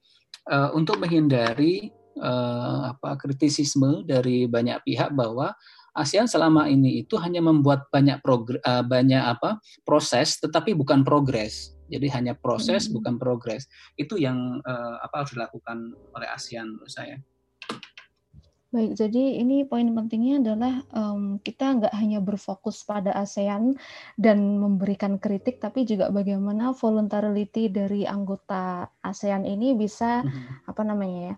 uh, 0.51 0.71
untuk 0.75 1.03
menghindari 1.03 1.91
uh, 2.21 2.95
apa 2.95 3.17
kritisisme 3.17 4.05
dari 4.05 4.47
banyak 4.47 4.85
pihak 4.85 5.11
bahwa 5.17 5.57
ASEAN 5.97 6.31
selama 6.31 6.71
ini 6.71 7.03
itu 7.03 7.19
hanya 7.19 7.43
membuat 7.43 7.91
banyak 7.91 8.23
progr 8.23 8.63
uh, 8.63 8.85
banyak 8.87 9.21
apa 9.21 9.59
proses 9.83 10.39
tetapi 10.39 10.77
bukan 10.77 11.03
progres 11.03 11.75
jadi 11.91 12.07
hanya 12.15 12.39
proses 12.39 12.87
hmm. 12.87 13.01
bukan 13.01 13.15
progres 13.19 13.67
itu 13.99 14.15
yang 14.21 14.63
uh, 14.63 14.97
apa 15.03 15.27
harus 15.27 15.35
dilakukan 15.35 15.91
oleh 16.15 16.29
ASEAN 16.31 16.79
menurut 16.79 16.93
saya 16.93 17.19
Baik, 18.71 18.95
jadi 18.95 19.43
ini 19.43 19.67
poin 19.67 19.91
pentingnya 19.91 20.47
adalah 20.47 20.87
um, 20.95 21.43
kita 21.43 21.75
nggak 21.75 21.91
hanya 21.91 22.23
berfokus 22.23 22.87
pada 22.87 23.11
ASEAN 23.19 23.75
dan 24.15 24.63
memberikan 24.63 25.19
kritik, 25.19 25.59
tapi 25.59 25.83
juga 25.83 26.07
bagaimana 26.15 26.71
voluntarily 26.71 27.51
dari 27.51 28.07
anggota 28.07 28.87
ASEAN 29.03 29.43
ini 29.43 29.75
bisa 29.75 30.23
mm-hmm. 30.23 30.71
apa 30.71 30.83
namanya 30.87 31.35
ya 31.35 31.37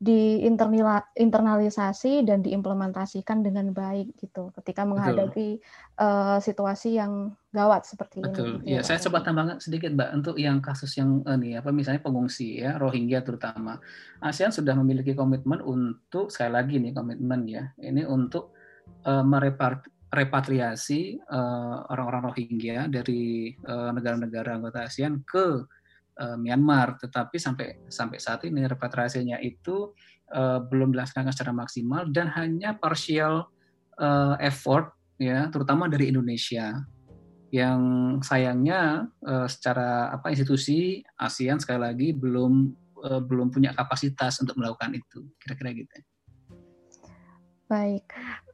diinternalisasi 0.00 2.24
dan 2.24 2.40
diimplementasikan 2.40 3.44
dengan 3.44 3.76
baik 3.76 4.16
gitu 4.16 4.48
ketika 4.56 4.88
menghadapi 4.88 5.60
uh, 6.00 6.40
situasi 6.40 6.96
yang 6.96 7.36
gawat 7.52 7.84
seperti 7.84 8.24
Betul. 8.24 8.64
ini. 8.64 8.64
Betul. 8.64 8.64
Ya, 8.64 8.80
saya 8.80 8.96
coba 9.04 9.20
tambahkan 9.20 9.60
sedikit, 9.60 9.92
Mbak, 9.92 10.10
untuk 10.16 10.40
yang 10.40 10.64
kasus 10.64 10.96
yang 10.96 11.20
ini 11.28 11.60
apa 11.60 11.68
misalnya 11.68 12.00
pengungsi 12.00 12.64
ya 12.64 12.80
Rohingya 12.80 13.20
terutama. 13.20 13.76
ASEAN 14.24 14.56
sudah 14.56 14.72
memiliki 14.80 15.12
komitmen 15.12 15.60
untuk 15.60 16.32
sekali 16.32 16.56
lagi 16.56 16.80
nih 16.80 16.96
komitmen 16.96 17.44
ya. 17.44 17.68
Ini 17.76 18.08
untuk 18.08 18.56
uh, 19.04 19.20
merepart 19.20 19.84
repatriasi 20.10 21.22
uh, 21.28 21.86
orang-orang 21.92 22.32
Rohingya 22.32 22.88
dari 22.90 23.54
negara-negara 23.68 24.50
uh, 24.50 24.56
anggota 24.58 24.82
ASEAN 24.88 25.22
ke 25.28 25.68
uh, 26.20 26.36
Myanmar, 26.36 27.00
tetapi 27.00 27.40
sampai 27.40 27.88
sampai 27.88 28.20
saat 28.20 28.44
ini 28.44 28.68
repatriasinya 28.68 29.40
itu 29.40 29.96
uh, 30.36 30.60
belum 30.68 30.92
dilaksanakan 30.92 31.32
secara 31.32 31.52
maksimal 31.56 32.04
dan 32.12 32.28
hanya 32.36 32.76
partial 32.76 33.48
uh, 33.96 34.36
effort 34.38 34.92
ya, 35.16 35.48
terutama 35.48 35.88
dari 35.88 36.12
Indonesia. 36.12 36.76
Yang 37.50 37.82
sayangnya 38.30 39.10
uh, 39.26 39.50
secara 39.50 40.14
apa 40.14 40.30
institusi 40.30 41.02
ASEAN 41.18 41.58
sekali 41.58 41.82
lagi 41.82 42.08
belum 42.14 42.70
uh, 43.02 43.18
belum 43.26 43.50
punya 43.50 43.74
kapasitas 43.74 44.38
untuk 44.38 44.54
melakukan 44.54 44.94
itu. 44.94 45.26
Kira-kira 45.42 45.74
gitu. 45.74 45.98
Baik, 47.66 48.06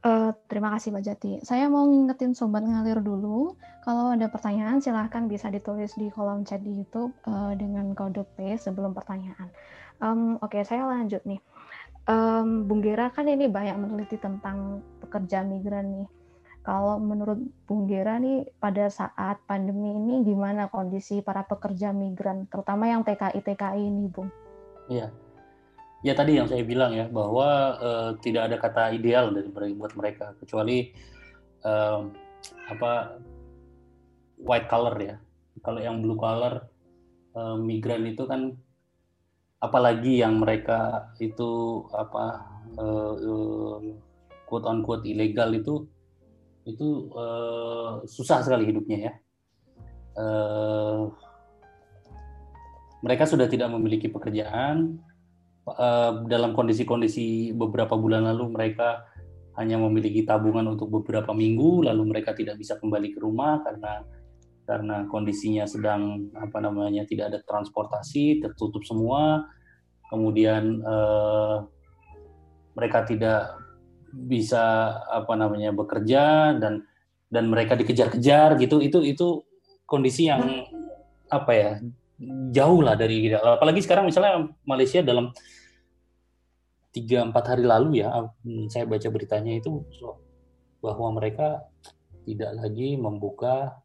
uh, 0.07 0.29
terima 0.47 0.71
kasih 0.75 0.95
Mbak 0.95 1.03
Jati. 1.03 1.31
Saya 1.43 1.67
mau 1.67 1.83
ngingetin 1.83 2.31
Sobat 2.31 2.63
Ngalir 2.63 3.03
dulu, 3.03 3.59
kalau 3.83 4.15
ada 4.15 4.31
pertanyaan 4.31 4.79
silahkan 4.79 5.27
bisa 5.27 5.51
ditulis 5.51 5.91
di 5.99 6.07
kolom 6.07 6.47
chat 6.47 6.63
di 6.63 6.71
YouTube 6.71 7.11
uh, 7.27 7.51
dengan 7.59 7.91
kode 7.91 8.23
P 8.39 8.55
sebelum 8.55 8.95
pertanyaan. 8.95 9.51
Um, 9.99 10.39
Oke, 10.39 10.61
okay, 10.61 10.63
saya 10.63 10.87
lanjut 10.87 11.21
nih. 11.27 11.41
Um, 12.07 12.63
Bung 12.71 12.79
Gera 12.79 13.11
kan 13.11 13.27
ini 13.27 13.51
banyak 13.51 13.75
meneliti 13.75 14.15
tentang 14.15 14.79
pekerja 15.03 15.43
migran 15.43 15.91
nih. 15.91 16.09
Kalau 16.63 16.99
menurut 16.99 17.39
Bung 17.67 17.87
Gera 17.87 18.19
nih 18.19 18.47
pada 18.59 18.87
saat 18.91 19.39
pandemi 19.47 19.95
ini 19.95 20.23
gimana 20.23 20.71
kondisi 20.71 21.19
para 21.19 21.43
pekerja 21.43 21.91
migran, 21.91 22.47
terutama 22.47 22.87
yang 22.91 23.03
TKI-TKI 23.03 23.81
ini, 23.87 24.07
Bung? 24.11 24.31
Iya, 24.87 25.11
ya 26.05 26.13
tadi 26.13 26.37
yang 26.37 26.45
saya 26.45 26.61
bilang 26.61 26.93
ya 26.93 27.09
bahwa 27.09 27.77
uh, 27.81 28.09
tidak 28.21 28.51
ada 28.51 28.57
kata 28.61 28.93
ideal 28.93 29.33
dari 29.33 29.49
buat 29.73 29.97
mereka 29.97 30.37
kecuali 30.37 30.93
uh, 31.65 32.05
apa 32.69 33.17
white 34.41 34.69
color 34.69 34.95
ya. 35.01 35.15
Kalau 35.65 35.81
yang 35.81 36.05
blue 36.05 36.19
color 36.19 36.69
uh, 37.33 37.57
migran 37.57 38.05
itu 38.05 38.29
kan 38.29 38.53
apalagi 39.57 40.21
yang 40.21 40.37
mereka 40.37 41.09
itu 41.17 41.81
apa 41.89 42.45
uh, 42.77 43.13
uh, 43.17 43.77
quote 44.45 44.69
on 44.69 44.85
quote 44.85 45.03
ilegal 45.09 45.49
itu 45.57 45.89
itu 46.67 47.09
uh, 47.15 48.05
susah 48.05 48.45
sekali 48.45 48.69
hidupnya 48.69 49.09
ya. 49.09 49.13
Uh, 50.17 51.09
mereka 53.01 53.29
sudah 53.29 53.45
tidak 53.45 53.69
memiliki 53.69 54.09
pekerjaan 54.09 54.97
Eh, 55.67 56.11
dalam 56.31 56.55
kondisi-kondisi 56.55 57.51
beberapa 57.51 57.99
bulan 57.99 58.23
lalu 58.23 58.55
mereka 58.55 59.03
hanya 59.59 59.75
memiliki 59.75 60.23
tabungan 60.23 60.63
untuk 60.63 60.87
beberapa 60.87 61.35
minggu 61.35 61.83
lalu 61.83 62.07
mereka 62.07 62.31
tidak 62.31 62.55
bisa 62.55 62.79
kembali 62.79 63.11
ke 63.11 63.19
rumah 63.19 63.59
karena 63.67 63.99
karena 64.63 65.03
kondisinya 65.11 65.67
sedang 65.67 66.31
apa 66.39 66.63
namanya 66.63 67.03
tidak 67.03 67.35
ada 67.35 67.39
transportasi 67.43 68.39
tertutup 68.39 68.87
semua. 68.87 69.43
Kemudian 70.07 70.79
eh, 70.79 71.57
mereka 72.79 73.03
tidak 73.03 73.59
bisa 74.07 74.95
apa 75.11 75.35
namanya 75.35 75.75
bekerja 75.75 76.55
dan 76.63 76.87
dan 77.27 77.51
mereka 77.51 77.75
dikejar-kejar 77.75 78.55
gitu. 78.55 78.79
Itu 78.79 79.03
itu 79.03 79.43
kondisi 79.83 80.31
yang 80.31 80.63
apa 81.27 81.51
ya 81.51 81.71
jauh 82.55 82.79
lah 82.79 82.95
dari 82.95 83.35
apalagi 83.35 83.83
sekarang 83.83 84.07
misalnya 84.07 84.47
Malaysia 84.63 85.03
dalam 85.03 85.35
tiga 86.97 87.21
empat 87.21 87.53
hari 87.53 87.63
lalu 87.63 88.01
ya 88.01 88.09
hmm, 88.41 88.73
saya 88.73 88.89
baca 88.89 89.05
beritanya 89.13 89.53
itu 89.53 89.85
bahwa 90.81 91.13
mereka 91.13 91.61
tidak 92.25 92.57
lagi 92.57 92.97
membuka 92.97 93.77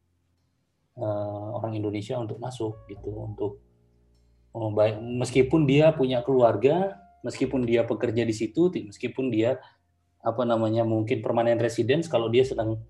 uh, 0.97 1.61
orang 1.61 1.77
Indonesia 1.77 2.17
untuk 2.17 2.41
masuk 2.41 2.89
gitu 2.89 3.13
untuk 3.13 3.61
oh, 4.57 4.73
meskipun 5.21 5.69
dia 5.69 5.93
punya 5.93 6.25
keluarga 6.25 6.97
meskipun 7.21 7.69
dia 7.69 7.85
bekerja 7.85 8.25
di 8.25 8.35
situ 8.35 8.73
meskipun 8.73 9.29
dia 9.29 9.61
apa 10.23 10.43
namanya 10.49 10.87
mungkin 10.89 11.21
permanen 11.21 11.61
residence 11.61 12.09
kalau 12.09 12.33
dia 12.33 12.47
sedang 12.47 12.81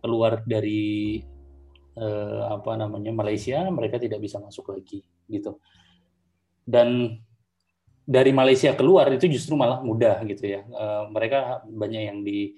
keluar 0.00 0.40
dari 0.46 1.18
uh, 1.98 2.54
apa 2.54 2.78
namanya 2.78 3.10
Malaysia 3.10 3.66
mereka 3.72 3.98
tidak 3.98 4.22
bisa 4.22 4.38
masuk 4.38 4.70
lagi 4.70 5.02
gitu. 5.26 5.58
Dan 6.64 7.18
dari 8.04 8.36
Malaysia 8.36 8.76
keluar 8.76 9.08
itu 9.08 9.24
justru 9.32 9.56
malah 9.56 9.80
mudah 9.80 10.20
gitu 10.28 10.44
ya. 10.44 10.60
Uh, 10.68 11.08
mereka 11.08 11.64
banyak 11.64 12.02
yang 12.04 12.20
di 12.20 12.52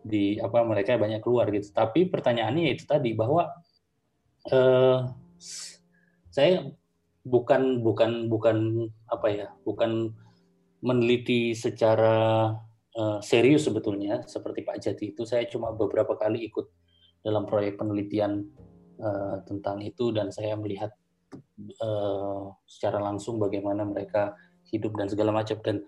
di 0.00 0.36
apa 0.40 0.60
mereka 0.64 1.00
banyak 1.00 1.24
keluar 1.24 1.48
gitu. 1.48 1.72
Tapi 1.72 2.08
pertanyaannya 2.08 2.76
itu 2.76 2.84
tadi 2.84 3.16
bahwa 3.16 3.48
uh, 4.52 4.98
saya 6.28 6.68
bukan 7.24 7.80
bukan 7.80 8.28
bukan 8.28 8.56
apa 9.08 9.28
ya, 9.32 9.48
bukan 9.64 10.12
meneliti 10.84 11.56
secara 11.56 12.52
uh, 12.96 13.18
serius 13.24 13.68
sebetulnya 13.68 14.24
seperti 14.28 14.64
Pak 14.64 14.78
Jati 14.84 15.16
itu 15.16 15.24
saya 15.24 15.48
cuma 15.48 15.72
beberapa 15.72 16.16
kali 16.16 16.44
ikut 16.48 16.68
dalam 17.20 17.44
proyek 17.44 17.76
penelitian 17.76 18.48
uh, 19.00 19.44
tentang 19.44 19.80
itu 19.84 20.12
dan 20.12 20.28
saya 20.32 20.56
melihat 20.56 20.92
secara 22.66 22.98
langsung 22.98 23.38
bagaimana 23.38 23.86
mereka 23.86 24.34
hidup 24.70 24.94
dan 24.96 25.10
segala 25.10 25.34
macam. 25.34 25.58
Dan 25.60 25.84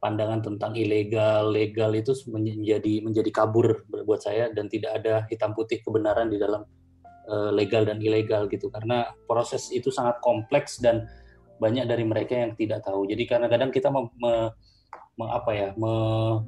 pandangan 0.00 0.40
tentang 0.40 0.72
ilegal 0.76 1.52
legal 1.52 1.92
itu 1.92 2.16
menjadi 2.28 3.04
menjadi 3.04 3.30
kabur 3.30 3.86
buat 4.04 4.20
saya. 4.20 4.50
Dan 4.50 4.68
tidak 4.68 5.02
ada 5.02 5.24
hitam 5.30 5.54
putih 5.56 5.80
kebenaran 5.80 6.28
di 6.28 6.36
dalam 6.36 6.66
uh, 7.30 7.50
legal 7.54 7.86
dan 7.86 8.02
ilegal 8.02 8.50
gitu. 8.50 8.68
Karena 8.68 9.08
proses 9.24 9.70
itu 9.70 9.88
sangat 9.88 10.18
kompleks 10.20 10.82
dan 10.82 11.06
banyak 11.60 11.84
dari 11.84 12.02
mereka 12.08 12.34
yang 12.34 12.56
tidak 12.56 12.80
tahu. 12.82 13.04
Jadi 13.04 13.22
kadang-kadang 13.28 13.68
kita 13.68 13.92
me, 13.92 14.08
me, 14.16 14.32
me, 15.20 15.24
apa 15.28 15.50
ya 15.52 15.68
me, 15.76 15.92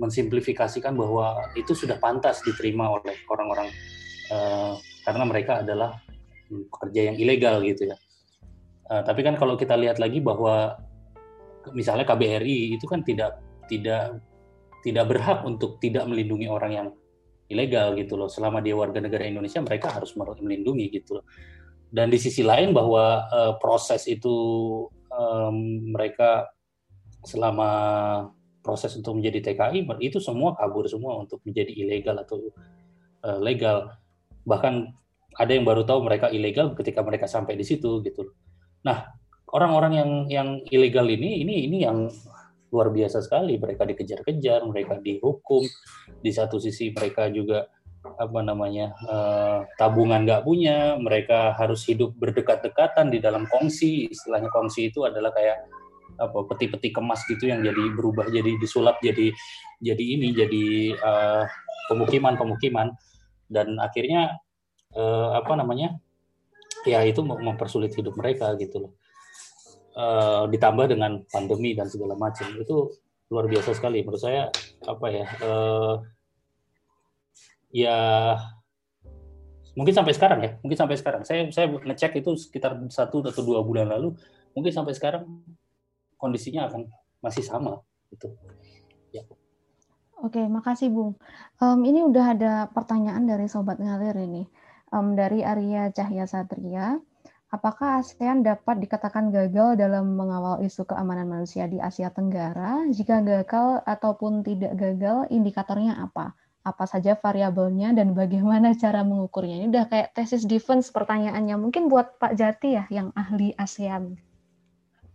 mensimplifikasikan 0.00 0.96
bahwa 0.96 1.52
itu 1.52 1.76
sudah 1.76 2.00
pantas 2.00 2.40
diterima 2.40 2.88
oleh 2.88 3.12
orang-orang 3.28 3.68
uh, 4.32 4.74
karena 5.04 5.24
mereka 5.28 5.60
adalah 5.60 6.00
pekerja 6.48 7.12
yang 7.12 7.16
ilegal 7.20 7.60
gitu 7.60 7.92
ya. 7.92 7.96
Uh, 8.88 9.04
tapi 9.04 9.20
kan 9.20 9.36
kalau 9.36 9.54
kita 9.54 9.76
lihat 9.76 10.00
lagi 10.00 10.24
bahwa 10.24 10.80
misalnya 11.70 12.02
KBRI 12.02 12.74
itu 12.74 12.84
kan 12.90 13.06
tidak 13.06 13.38
tidak 13.70 14.18
tidak 14.82 15.04
berhak 15.06 15.46
untuk 15.46 15.78
tidak 15.78 16.04
melindungi 16.10 16.50
orang 16.50 16.72
yang 16.74 16.88
ilegal 17.46 17.94
gitu 17.94 18.18
loh. 18.18 18.26
Selama 18.26 18.58
dia 18.58 18.74
warga 18.74 18.98
negara 18.98 19.22
Indonesia 19.22 19.62
mereka 19.62 19.94
harus 19.94 20.12
melindungi 20.18 20.90
gitu 20.90 21.22
loh. 21.22 21.26
Dan 21.92 22.10
di 22.10 22.18
sisi 22.18 22.42
lain 22.42 22.72
bahwa 22.72 23.28
uh, 23.28 23.52
proses 23.60 24.08
itu 24.08 24.34
um, 25.12 25.56
mereka 25.92 26.48
selama 27.22 27.70
proses 28.64 28.96
untuk 28.98 29.20
menjadi 29.20 29.52
TKI 29.52 29.86
itu 30.02 30.18
semua 30.18 30.56
kabur 30.56 30.88
semua 30.88 31.20
untuk 31.20 31.44
menjadi 31.44 31.70
ilegal 31.70 32.16
atau 32.18 32.50
uh, 33.22 33.38
legal. 33.38 33.92
Bahkan 34.48 34.74
ada 35.36 35.52
yang 35.52 35.68
baru 35.68 35.84
tahu 35.84 36.02
mereka 36.04 36.32
ilegal 36.32 36.72
ketika 36.74 37.04
mereka 37.04 37.28
sampai 37.28 37.54
di 37.60 37.64
situ 37.64 38.00
gitu. 38.02 38.32
Nah, 38.82 39.06
orang-orang 39.53 39.92
yang 39.94 40.11
yang 40.28 40.48
ilegal 40.72 41.07
ini 41.07 41.44
ini 41.44 41.68
ini 41.68 41.78
yang 41.84 42.09
luar 42.72 42.88
biasa 42.88 43.20
sekali. 43.20 43.61
Mereka 43.61 43.84
dikejar-kejar, 43.84 44.64
mereka 44.64 44.96
dihukum. 44.98 45.62
Di 46.24 46.32
satu 46.32 46.57
sisi 46.57 46.90
mereka 46.90 47.28
juga 47.28 47.68
apa 48.03 48.40
namanya 48.42 48.96
uh, 49.07 49.62
tabungan 49.78 50.26
nggak 50.26 50.42
punya, 50.42 50.98
mereka 50.98 51.55
harus 51.55 51.86
hidup 51.86 52.16
berdekat-dekatan 52.18 53.12
di 53.12 53.22
dalam 53.22 53.46
kongsi. 53.46 54.11
Istilahnya 54.11 54.50
kongsi 54.50 54.90
itu 54.90 55.05
adalah 55.07 55.30
kayak 55.30 55.68
apa 56.18 56.44
peti-peti 56.48 56.92
kemas 56.92 57.24
gitu 57.24 57.48
yang 57.48 57.64
jadi 57.64 57.88
berubah 57.96 58.28
jadi 58.28 58.61
disulap 58.61 59.00
jadi 59.00 59.32
jadi 59.80 60.05
ini 60.05 60.28
jadi 60.36 60.64
uh, 61.00 61.44
pemukiman 61.88 62.36
pemukiman 62.36 62.92
dan 63.48 63.80
akhirnya 63.80 64.36
uh, 64.92 65.40
apa 65.40 65.57
namanya 65.57 65.96
ya 66.84 67.00
itu 67.09 67.24
mempersulit 67.24 67.96
hidup 67.96 68.12
mereka 68.20 68.53
gitu 68.61 68.86
loh 68.86 68.92
uh, 69.97 70.45
ditambah 70.49 70.86
dengan 70.93 71.24
pandemi 71.28 71.72
dan 71.76 71.88
segala 71.88 72.16
macam. 72.16 72.49
Itu 72.59 72.93
luar 73.32 73.49
biasa 73.49 73.72
sekali. 73.72 74.05
Menurut 74.05 74.20
saya 74.20 74.53
apa 74.84 75.07
ya 75.09 75.26
uh, 75.40 75.95
ya 77.72 77.99
mungkin 79.72 79.95
sampai 79.97 80.12
sekarang 80.12 80.40
ya. 80.45 80.51
Mungkin 80.61 80.78
sampai 80.78 80.97
sekarang. 81.01 81.22
Saya 81.24 81.49
saya 81.49 81.72
ngecek 81.72 82.20
itu 82.20 82.36
sekitar 82.36 82.76
satu 82.93 83.24
atau 83.24 83.43
dua 83.45 83.64
bulan 83.64 83.88
lalu. 83.88 84.12
Mungkin 84.53 84.72
sampai 84.72 84.93
sekarang 84.93 85.24
kondisinya 86.20 86.68
akan 86.68 86.86
masih 87.24 87.43
sama 87.43 87.80
itu 88.12 88.28
ya. 89.11 89.24
Oke, 90.22 90.38
makasih 90.38 90.93
Bung. 90.93 91.18
Um, 91.59 91.82
ini 91.82 92.07
udah 92.07 92.38
ada 92.38 92.53
pertanyaan 92.70 93.26
dari 93.26 93.51
Sobat 93.51 93.82
Ngalir 93.82 94.14
ini. 94.22 94.47
Um, 94.93 95.16
dari 95.16 95.40
Arya 95.43 95.90
Cahya 95.90 96.28
Satria, 96.28 97.01
apakah 97.53 98.00
ASEAN 98.00 98.40
dapat 98.40 98.80
dikatakan 98.80 99.28
gagal 99.28 99.76
dalam 99.76 100.16
mengawal 100.16 100.64
isu 100.64 100.88
keamanan 100.88 101.28
manusia 101.28 101.68
di 101.68 101.76
Asia 101.76 102.09
Tenggara? 102.09 102.88
Jika 102.88 103.20
gagal 103.20 103.84
ataupun 103.84 104.40
tidak 104.40 104.72
gagal, 104.74 105.28
indikatornya 105.28 106.00
apa? 106.00 106.32
Apa 106.64 106.88
saja 106.88 107.12
variabelnya 107.14 107.92
dan 107.92 108.14
bagaimana 108.18 108.72
cara 108.72 109.05
mengukurnya? 109.05 109.61
Ini 109.62 109.68
udah 109.68 109.86
kayak 109.92 110.16
tesis 110.16 110.48
defense 110.48 110.88
pertanyaannya. 110.88 111.61
Mungkin 111.61 111.92
buat 111.92 112.16
Pak 112.16 112.32
Jati 112.40 112.80
ya, 112.80 112.84
yang 112.88 113.12
ahli 113.12 113.53
ASEAN. 113.61 114.16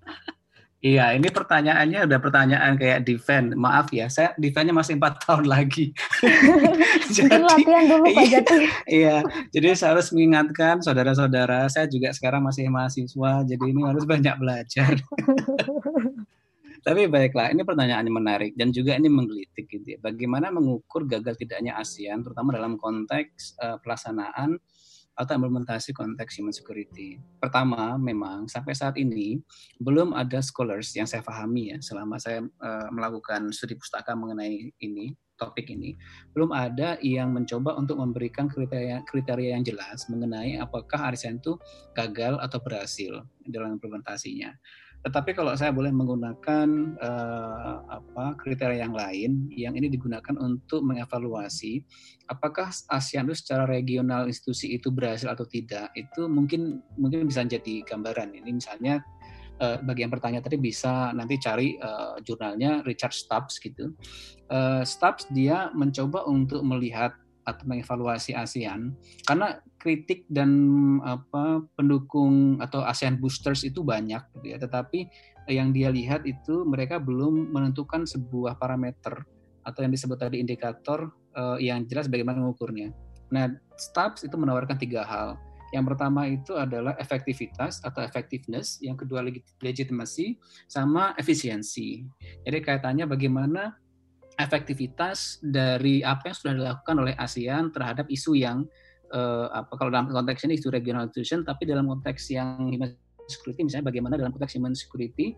Iya, 0.78 1.18
ini 1.18 1.34
pertanyaannya 1.34 2.06
udah 2.06 2.20
pertanyaan 2.22 2.78
kayak 2.78 3.02
defend. 3.02 3.58
Maaf 3.58 3.90
ya, 3.90 4.14
saya 4.14 4.38
defendnya 4.38 4.78
masih 4.78 5.02
empat 5.02 5.18
tahun 5.26 5.50
lagi. 5.50 5.90
jadi, 7.18 7.42
latihan 7.42 7.84
dulu 7.90 8.06
Pak 8.14 8.22
iya, 8.22 8.30
Jati. 8.38 8.58
Iya, 9.02 9.18
jadi 9.50 9.68
saya 9.74 9.98
harus 9.98 10.14
mengingatkan 10.14 10.86
saudara-saudara, 10.86 11.66
saya 11.74 11.90
juga 11.90 12.14
sekarang 12.14 12.46
masih 12.46 12.70
mahasiswa, 12.70 13.32
jadi 13.50 13.64
ini 13.66 13.82
harus 13.90 14.06
banyak 14.06 14.36
belajar. 14.38 14.94
Tapi 16.86 17.02
baiklah, 17.10 17.50
ini 17.58 17.66
pertanyaannya 17.66 18.14
menarik 18.14 18.52
dan 18.54 18.70
juga 18.70 18.94
ini 18.94 19.10
menggelitik 19.10 19.66
gitu 19.66 19.98
ya. 19.98 20.00
Bagaimana 20.00 20.54
mengukur 20.54 21.10
gagal 21.10 21.42
tidaknya 21.42 21.74
ASEAN, 21.82 22.22
terutama 22.22 22.54
dalam 22.54 22.78
konteks 22.78 23.58
uh, 23.58 23.82
pelaksanaan 23.82 24.62
atau 25.18 25.34
implementasi 25.34 25.97
konteks 25.97 26.38
human 26.38 26.53
security. 26.53 27.18
Pertama, 27.41 27.97
memang 27.97 28.45
sampai 28.45 28.78
saat 28.78 28.95
ini 29.01 29.41
belum 29.82 30.13
ada 30.13 30.39
scholars 30.45 30.93
yang 30.93 31.09
saya 31.09 31.26
pahami 31.26 31.74
ya 31.74 31.78
selama 31.82 32.22
saya 32.22 32.45
uh, 32.45 32.88
melakukan 32.93 33.49
studi 33.49 33.74
pustaka 33.74 34.13
mengenai 34.13 34.70
ini 34.78 35.18
topik 35.38 35.70
ini 35.70 35.93
belum 36.34 36.49
ada 36.49 36.97
yang 37.05 37.30
mencoba 37.30 37.78
untuk 37.78 38.01
memberikan 38.01 38.49
kriteria 38.49 39.05
kriteria 39.05 39.53
yang 39.53 39.63
jelas 39.63 40.09
mengenai 40.09 40.57
apakah 40.57 41.13
ASEAN 41.13 41.38
itu 41.38 41.55
gagal 41.93 42.41
atau 42.41 42.57
berhasil 42.57 43.22
dalam 43.45 43.78
implementasinya. 43.78 44.51
Tetapi 45.06 45.32
kalau 45.38 45.54
saya 45.56 45.72
boleh 45.72 45.93
menggunakan 45.93 46.68
uh, 47.00 47.76
apa 47.86 48.36
kriteria 48.41 48.84
yang 48.84 48.95
lain, 48.98 49.48
yang 49.54 49.74
ini 49.78 49.88
digunakan 49.88 50.36
untuk 50.41 50.84
mengevaluasi 50.84 51.80
apakah 52.28 52.68
ASEAN 52.91 53.30
itu 53.32 53.39
secara 53.39 53.64
regional 53.70 54.28
institusi 54.28 54.76
itu 54.76 54.91
berhasil 54.91 55.32
atau 55.32 55.48
tidak, 55.48 55.93
itu 55.95 56.28
mungkin 56.28 56.84
mungkin 56.98 57.30
bisa 57.30 57.45
jadi 57.48 57.86
gambaran. 57.88 58.36
Ini 58.36 58.50
misalnya 58.52 59.00
uh, 59.62 59.78
bagi 59.86 60.04
yang 60.06 60.12
bertanya 60.12 60.41
tadi 60.43 60.58
bisa 60.60 61.14
nanti 61.14 61.38
cari 61.39 61.78
uh, 61.78 62.18
jurnalnya 62.22 62.84
Richard 62.84 63.14
Stubbs 63.14 63.62
gitu. 63.62 63.93
Uh, 64.50 64.82
Stubbs 64.84 65.30
dia 65.32 65.70
mencoba 65.74 66.26
untuk 66.26 66.62
melihat 66.66 67.14
atau 67.48 67.64
mengevaluasi 67.64 68.36
ASEAN 68.36 68.91
karena 69.24 69.64
kritik 69.80 70.28
dan 70.28 70.52
apa 71.02 71.64
pendukung 71.80 72.60
atau 72.60 72.84
ASEAN 72.84 73.24
boosters 73.24 73.64
itu 73.64 73.88
banyak 73.88 74.20
gitu 74.36 74.52
ya 74.52 74.60
tetapi 74.60 75.08
yang 75.48 75.72
dia 75.72 75.88
lihat 75.88 76.28
itu 76.28 76.68
mereka 76.68 77.00
belum 77.00 77.56
menentukan 77.56 78.04
sebuah 78.04 78.60
parameter 78.60 79.24
atau 79.64 79.80
yang 79.84 79.91
disebut 79.91 80.20
tadi 80.20 80.39
indikator 80.39 81.12
uh, 81.36 81.60
yang 81.60 81.84
jelas 81.88 82.08
bagaimana 82.08 82.39
mengukurnya. 82.39 82.95
Nah, 83.28 83.52
STAPS 83.76 84.24
itu 84.24 84.36
menawarkan 84.39 84.80
tiga 84.80 85.04
hal. 85.04 85.36
Yang 85.76 85.86
pertama 85.91 86.24
itu 86.32 86.56
adalah 86.56 86.95
efektivitas 86.95 87.84
atau 87.84 88.00
effectiveness, 88.00 88.80
yang 88.80 88.95
kedua 88.95 89.20
legitimasi, 89.60 90.39
sama 90.72 91.12
efisiensi. 91.20 92.08
Jadi 92.48 92.58
kaitannya 92.64 93.04
bagaimana 93.04 93.76
efektivitas 94.38 95.42
dari 95.42 96.06
apa 96.06 96.30
yang 96.30 96.38
sudah 96.38 96.54
dilakukan 96.54 96.96
oleh 97.02 97.14
ASEAN 97.18 97.74
terhadap 97.74 98.06
isu 98.08 98.38
yang 98.38 98.70
uh, 99.12 99.50
apa 99.50 99.74
kalau 99.76 99.90
dalam 99.90 100.14
konteks 100.14 100.46
ini 100.46 100.62
isu 100.62 100.70
regional 100.70 101.10
institution 101.10 101.42
tapi 101.42 101.66
dalam 101.66 101.90
konteks 101.90 102.30
yang 102.30 102.70
human 102.70 102.94
security 103.26 103.66
misalnya 103.66 103.90
bagaimana 103.90 104.14
dalam 104.16 104.30
konteks 104.30 104.54
human 104.54 104.78
security 104.78 105.34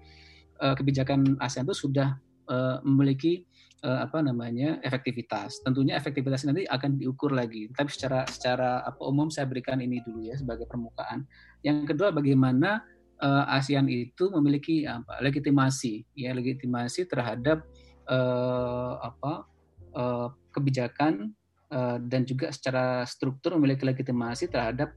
uh, 0.60 0.76
kebijakan 0.76 1.40
ASEAN 1.40 1.64
itu 1.64 1.88
sudah 1.88 2.20
uh, 2.52 2.84
memiliki 2.84 3.48
uh, 3.84 4.04
apa 4.04 4.20
namanya 4.20 4.78
efektivitas. 4.84 5.64
Tentunya 5.64 5.96
efektivitas 5.96 6.44
nanti 6.44 6.68
akan 6.68 7.00
diukur 7.00 7.32
lagi. 7.32 7.72
Tapi 7.72 7.90
secara 7.92 8.28
secara 8.28 8.84
apa 8.84 9.00
umum 9.08 9.32
saya 9.32 9.48
berikan 9.48 9.80
ini 9.80 10.04
dulu 10.04 10.28
ya 10.28 10.36
sebagai 10.36 10.68
permukaan. 10.68 11.24
Yang 11.64 11.96
kedua 11.96 12.12
bagaimana 12.12 12.84
uh, 13.24 13.56
ASEAN 13.56 13.88
itu 13.88 14.28
memiliki 14.34 14.84
apa 14.84 15.24
legitimasi 15.24 16.04
ya 16.20 16.36
legitimasi 16.36 17.08
terhadap 17.08 17.64
uh, 18.10 19.00
apa 19.00 19.46
uh, 19.94 20.28
kebijakan 20.52 21.32
uh, 21.72 21.98
dan 22.02 22.26
juga 22.26 22.50
secara 22.50 23.06
struktur 23.06 23.56
memiliki 23.56 23.86
legitimasi 23.86 24.50
terhadap 24.50 24.92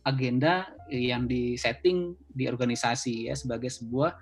agenda 0.00 0.72
yang 0.88 1.28
disetting 1.28 2.16
di 2.32 2.48
organisasi 2.48 3.28
ya 3.28 3.36
sebagai 3.36 3.68
sebuah 3.68 4.16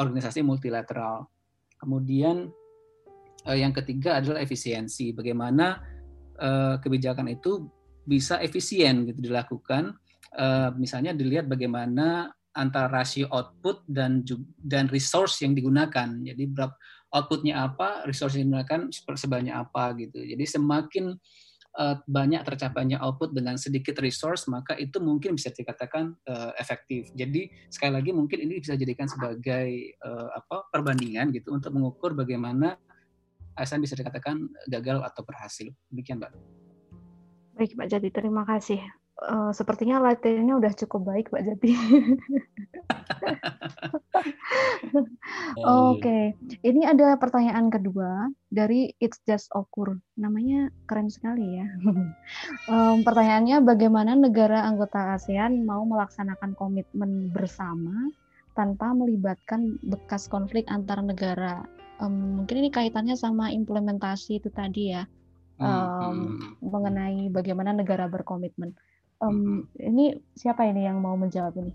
organisasi 0.00 0.40
multilateral. 0.40 1.28
Kemudian 1.76 2.48
uh, 3.44 3.56
yang 3.56 3.76
ketiga 3.76 4.20
adalah 4.20 4.40
efisiensi. 4.40 5.12
Bagaimana 5.12 5.80
uh, 6.40 6.80
kebijakan 6.80 7.28
itu 7.28 7.68
bisa 8.08 8.40
efisien 8.40 9.04
gitu 9.04 9.20
dilakukan. 9.20 9.92
Uh, 10.30 10.72
misalnya 10.78 11.12
dilihat 11.12 11.50
bagaimana 11.50 12.32
antara 12.54 12.90
rasio 12.90 13.30
output 13.30 13.86
dan 13.86 14.26
dan 14.58 14.90
resource 14.90 15.42
yang 15.44 15.54
digunakan. 15.54 16.08
Jadi 16.10 16.44
berapa 16.50 16.74
outputnya 17.10 17.66
apa, 17.66 18.06
resource 18.06 18.38
yang 18.38 18.50
digunakan 18.50 18.90
sebanyak 18.94 19.54
apa 19.54 19.94
gitu. 19.98 20.22
Jadi 20.22 20.44
semakin 20.46 21.18
uh, 21.78 21.96
banyak 22.06 22.42
tercapainya 22.46 22.98
output 23.02 23.34
dengan 23.34 23.58
sedikit 23.58 23.98
resource, 23.98 24.46
maka 24.46 24.74
itu 24.78 24.98
mungkin 25.02 25.34
bisa 25.34 25.50
dikatakan 25.50 26.14
uh, 26.26 26.54
efektif. 26.58 27.10
Jadi 27.14 27.50
sekali 27.70 27.92
lagi 27.98 28.10
mungkin 28.14 28.42
ini 28.42 28.62
bisa 28.62 28.74
dijadikan 28.74 29.06
sebagai 29.10 29.98
uh, 30.02 30.30
apa 30.34 30.70
perbandingan 30.70 31.34
gitu 31.34 31.54
untuk 31.54 31.74
mengukur 31.74 32.14
bagaimana 32.14 32.78
ASN 33.58 33.82
bisa 33.82 33.98
dikatakan 33.98 34.48
gagal 34.70 35.02
atau 35.04 35.22
berhasil. 35.26 35.68
Demikian, 35.90 36.22
Mbak. 36.22 36.32
Baik, 37.58 37.76
Pak 37.76 37.86
Jadi, 37.92 38.08
terima 38.08 38.46
kasih. 38.46 38.99
Uh, 39.20 39.52
sepertinya 39.52 40.00
latihannya 40.00 40.56
udah 40.56 40.72
cukup 40.72 41.12
baik, 41.12 41.28
Pak 41.28 41.44
Jati. 41.44 41.76
Oke, 45.60 46.00
okay. 46.00 46.24
ini 46.64 46.88
ada 46.88 47.20
pertanyaan 47.20 47.68
kedua 47.68 48.32
dari 48.48 48.96
It's 48.96 49.20
Just 49.28 49.52
Okur. 49.52 50.00
Namanya 50.16 50.72
keren 50.88 51.12
sekali 51.12 51.60
ya. 51.60 51.68
um, 52.72 53.04
pertanyaannya, 53.04 53.60
bagaimana 53.60 54.16
negara 54.16 54.64
anggota 54.64 55.12
ASEAN 55.12 55.68
mau 55.68 55.84
melaksanakan 55.84 56.56
komitmen 56.56 57.28
bersama 57.28 58.08
tanpa 58.56 58.96
melibatkan 58.96 59.76
bekas 59.84 60.32
konflik 60.32 60.64
antar 60.72 61.04
negara? 61.04 61.68
Um, 62.00 62.40
mungkin 62.40 62.64
ini 62.64 62.72
kaitannya 62.72 63.20
sama 63.20 63.52
implementasi 63.52 64.40
itu 64.40 64.48
tadi 64.48 64.96
ya, 64.96 65.04
um, 65.60 66.40
mengenai 66.64 67.28
bagaimana 67.28 67.76
negara 67.76 68.08
berkomitmen. 68.08 68.72
Um, 69.20 69.68
ini 69.76 70.16
siapa 70.32 70.64
ini 70.64 70.88
yang 70.88 71.00
mau 71.00 71.16
menjawab 71.16 71.56
ini? 71.60 71.72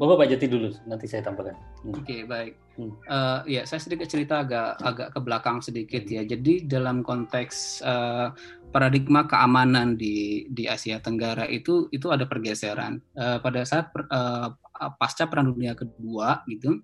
Bapak 0.00 0.24
Pak 0.24 0.28
Jati 0.32 0.46
dulu, 0.48 0.72
nanti 0.88 1.04
saya 1.04 1.20
tambahkan. 1.20 1.52
Hmm. 1.84 1.92
Oke, 1.92 2.08
okay, 2.08 2.20
baik. 2.24 2.56
Hmm. 2.80 2.96
Uh, 3.04 3.44
ya, 3.44 3.68
saya 3.68 3.84
sedikit 3.84 4.08
cerita 4.08 4.40
agak 4.40 4.80
agak 4.80 5.08
ke 5.12 5.20
belakang 5.20 5.60
sedikit 5.60 6.08
ya. 6.08 6.24
Jadi 6.24 6.64
dalam 6.64 7.04
konteks 7.04 7.84
uh, 7.84 8.32
paradigma 8.72 9.28
keamanan 9.28 10.00
di 10.00 10.48
di 10.48 10.64
Asia 10.64 11.02
Tenggara 11.04 11.44
itu 11.50 11.90
itu 11.92 12.08
ada 12.08 12.24
pergeseran 12.24 13.02
uh, 13.18 13.42
pada 13.44 13.60
saat 13.66 13.92
uh, 13.92 14.48
pasca 14.96 15.28
Perang 15.28 15.52
Dunia 15.52 15.76
Kedua 15.76 16.40
gitu 16.48 16.80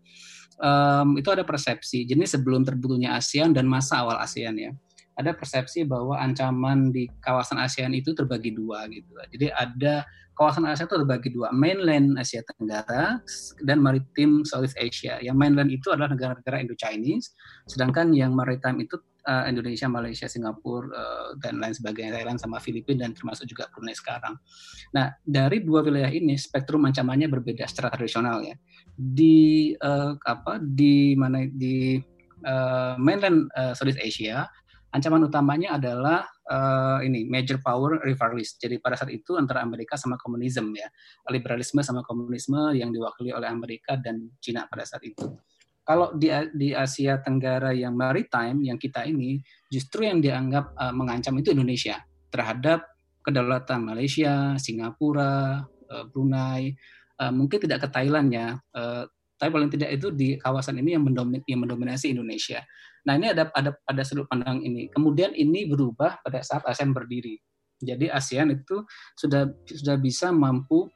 um, 0.60 1.08
itu 1.16 1.28
ada 1.32 1.44
persepsi 1.46 2.04
jadi 2.04 2.26
sebelum 2.26 2.64
terbentuknya 2.64 3.16
ASEAN 3.16 3.52
dan 3.52 3.64
masa 3.68 4.04
awal 4.04 4.20
ASEAN 4.20 4.56
ya 4.56 4.72
ada 5.16 5.32
persepsi 5.32 5.88
bahwa 5.88 6.20
ancaman 6.20 6.92
di 6.92 7.08
kawasan 7.24 7.58
ASEAN 7.60 7.96
itu 7.96 8.12
terbagi 8.12 8.52
dua 8.52 8.84
gitu 8.92 9.16
jadi 9.32 9.52
ada 9.56 10.04
kawasan 10.36 10.68
Asia 10.68 10.84
itu 10.84 10.94
terbagi 11.00 11.32
dua, 11.32 11.48
mainland 11.50 12.20
Asia 12.20 12.44
Tenggara 12.44 13.18
dan 13.64 13.80
maritim 13.80 14.44
Southeast 14.44 14.76
Asia. 14.76 15.16
Yang 15.24 15.36
mainland 15.40 15.72
itu 15.72 15.88
adalah 15.88 16.12
negara-negara 16.12 16.60
Indo-Chinese, 16.60 17.32
sedangkan 17.64 18.12
yang 18.12 18.36
maritime 18.36 18.84
itu 18.84 19.00
uh, 19.24 19.48
Indonesia, 19.48 19.88
Malaysia, 19.88 20.28
Singapura, 20.28 20.92
uh, 20.92 21.28
dan 21.40 21.56
lain 21.56 21.72
sebagainya, 21.72 22.20
Thailand 22.20 22.38
sama 22.38 22.60
Filipina 22.60 23.08
dan 23.08 23.16
termasuk 23.16 23.48
juga 23.48 23.72
Brunei 23.72 23.96
sekarang. 23.96 24.36
Nah, 24.92 25.16
dari 25.24 25.64
dua 25.64 25.80
wilayah 25.80 26.12
ini 26.12 26.36
spektrum 26.36 26.84
ancamannya 26.84 27.32
berbeda 27.32 27.64
secara 27.64 27.96
tradisional 27.96 28.44
ya. 28.44 28.54
Di 28.92 29.72
uh, 29.80 30.20
apa 30.20 30.60
di 30.60 31.16
mana 31.16 31.48
di 31.48 31.96
uh, 32.44 32.94
mainland 33.00 33.48
uh, 33.56 33.72
Southeast 33.72 34.04
Asia, 34.04 34.44
ancaman 34.92 35.26
utamanya 35.26 35.76
adalah 35.76 36.26
uh, 36.46 36.98
ini 37.02 37.26
major 37.26 37.58
power 37.58 38.00
rivalries. 38.02 38.54
Jadi 38.56 38.78
pada 38.78 38.94
saat 38.94 39.10
itu 39.12 39.34
antara 39.34 39.62
Amerika 39.62 39.98
sama 39.98 40.14
komunisme 40.18 40.72
ya, 40.74 40.88
liberalisme 41.30 41.82
sama 41.82 42.06
komunisme 42.06 42.74
yang 42.74 42.94
diwakili 42.94 43.34
oleh 43.34 43.50
Amerika 43.50 43.98
dan 43.98 44.30
Cina 44.38 44.64
pada 44.70 44.86
saat 44.86 45.02
itu. 45.02 45.36
Kalau 45.86 46.10
di 46.18 46.34
di 46.58 46.74
Asia 46.74 47.22
Tenggara 47.22 47.70
yang 47.70 47.94
maritime 47.94 48.58
yang 48.66 48.74
kita 48.74 49.06
ini 49.06 49.38
justru 49.70 50.02
yang 50.02 50.18
dianggap 50.18 50.74
uh, 50.74 50.90
mengancam 50.90 51.38
itu 51.38 51.54
Indonesia 51.54 52.02
terhadap 52.30 52.82
kedaulatan 53.22 53.86
Malaysia, 53.86 54.54
Singapura, 54.58 55.62
uh, 55.66 56.04
Brunei, 56.10 56.74
uh, 57.22 57.30
mungkin 57.34 57.58
tidak 57.62 57.86
ke 57.86 57.88
Thailand 57.90 58.30
ya, 58.34 58.54
uh, 58.74 59.06
tapi 59.36 59.50
paling 59.52 59.70
tidak 59.70 59.90
itu 59.92 60.08
di 60.10 60.40
kawasan 60.40 60.80
ini 60.80 60.96
yang, 60.96 61.04
yang 61.44 61.60
mendominasi 61.60 62.16
Indonesia. 62.16 62.64
Nah 63.06 63.14
ini 63.14 63.30
ada 63.30 63.48
ada 63.54 63.70
pada 63.72 64.02
sudut 64.02 64.26
pandang 64.26 64.60
ini. 64.60 64.90
Kemudian 64.90 65.32
ini 65.32 65.70
berubah 65.70 66.20
pada 66.26 66.42
saat 66.42 66.66
ASEAN 66.66 66.90
berdiri. 66.90 67.38
Jadi 67.78 68.10
ASEAN 68.10 68.50
itu 68.50 68.82
sudah 69.14 69.46
sudah 69.64 69.96
bisa 69.96 70.34
mampu 70.34 70.90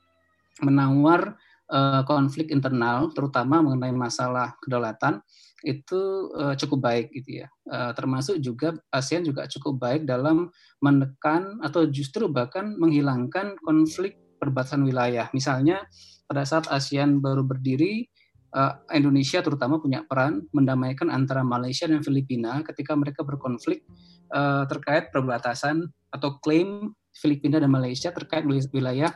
menawar 0.60 1.38
uh, 1.70 2.02
konflik 2.04 2.50
internal, 2.50 3.14
terutama 3.14 3.62
mengenai 3.62 3.94
masalah 3.94 4.58
kedaulatan 4.60 5.22
itu 5.62 6.32
uh, 6.34 6.56
cukup 6.56 6.88
baik 6.90 7.12
gitu 7.14 7.44
ya. 7.44 7.48
Uh, 7.68 7.92
termasuk 7.94 8.40
juga 8.40 8.74
ASEAN 8.90 9.22
juga 9.28 9.46
cukup 9.46 9.78
baik 9.78 10.02
dalam 10.08 10.50
menekan 10.82 11.60
atau 11.62 11.86
justru 11.86 12.26
bahkan 12.26 12.74
menghilangkan 12.80 13.54
konflik 13.60 14.18
perbatasan 14.40 14.82
wilayah. 14.82 15.28
Misalnya 15.36 15.84
pada 16.24 16.48
saat 16.48 16.66
ASEAN 16.72 17.20
baru 17.20 17.44
berdiri 17.44 18.08
uh, 18.54 18.72
Indonesia 18.94 19.40
terutama 19.42 19.78
punya 19.78 20.02
peran 20.06 20.46
mendamaikan 20.50 21.10
antara 21.10 21.46
Malaysia 21.46 21.86
dan 21.86 22.02
Filipina 22.02 22.62
ketika 22.66 22.94
mereka 22.94 23.22
berkonflik 23.22 23.86
uh, 24.34 24.66
terkait 24.66 25.10
perbatasan 25.14 25.86
atau 26.10 26.38
klaim 26.42 26.94
Filipina 27.14 27.58
dan 27.58 27.70
Malaysia 27.70 28.14
terkait 28.14 28.46
wilayah 28.46 29.10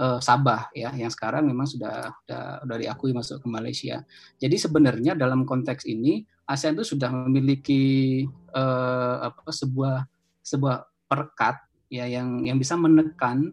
uh, 0.00 0.18
Sabah 0.20 0.72
ya 0.72 0.92
yang 0.96 1.12
sekarang 1.12 1.44
memang 1.48 1.68
sudah 1.68 2.12
sudah, 2.24 2.64
sudah 2.64 2.76
diakui 2.80 3.12
masuk 3.12 3.44
ke 3.44 3.48
Malaysia. 3.48 3.96
Jadi 4.40 4.56
sebenarnya 4.56 5.12
dalam 5.16 5.44
konteks 5.44 5.84
ini 5.88 6.24
ASEAN 6.46 6.78
itu 6.78 6.96
sudah 6.96 7.10
memiliki 7.10 8.22
uh, 8.54 9.28
apa 9.32 9.50
sebuah 9.50 10.06
sebuah 10.46 10.86
perkat 11.10 11.58
ya 11.90 12.06
yang 12.06 12.44
yang 12.44 12.58
bisa 12.60 12.74
menekan 12.78 13.52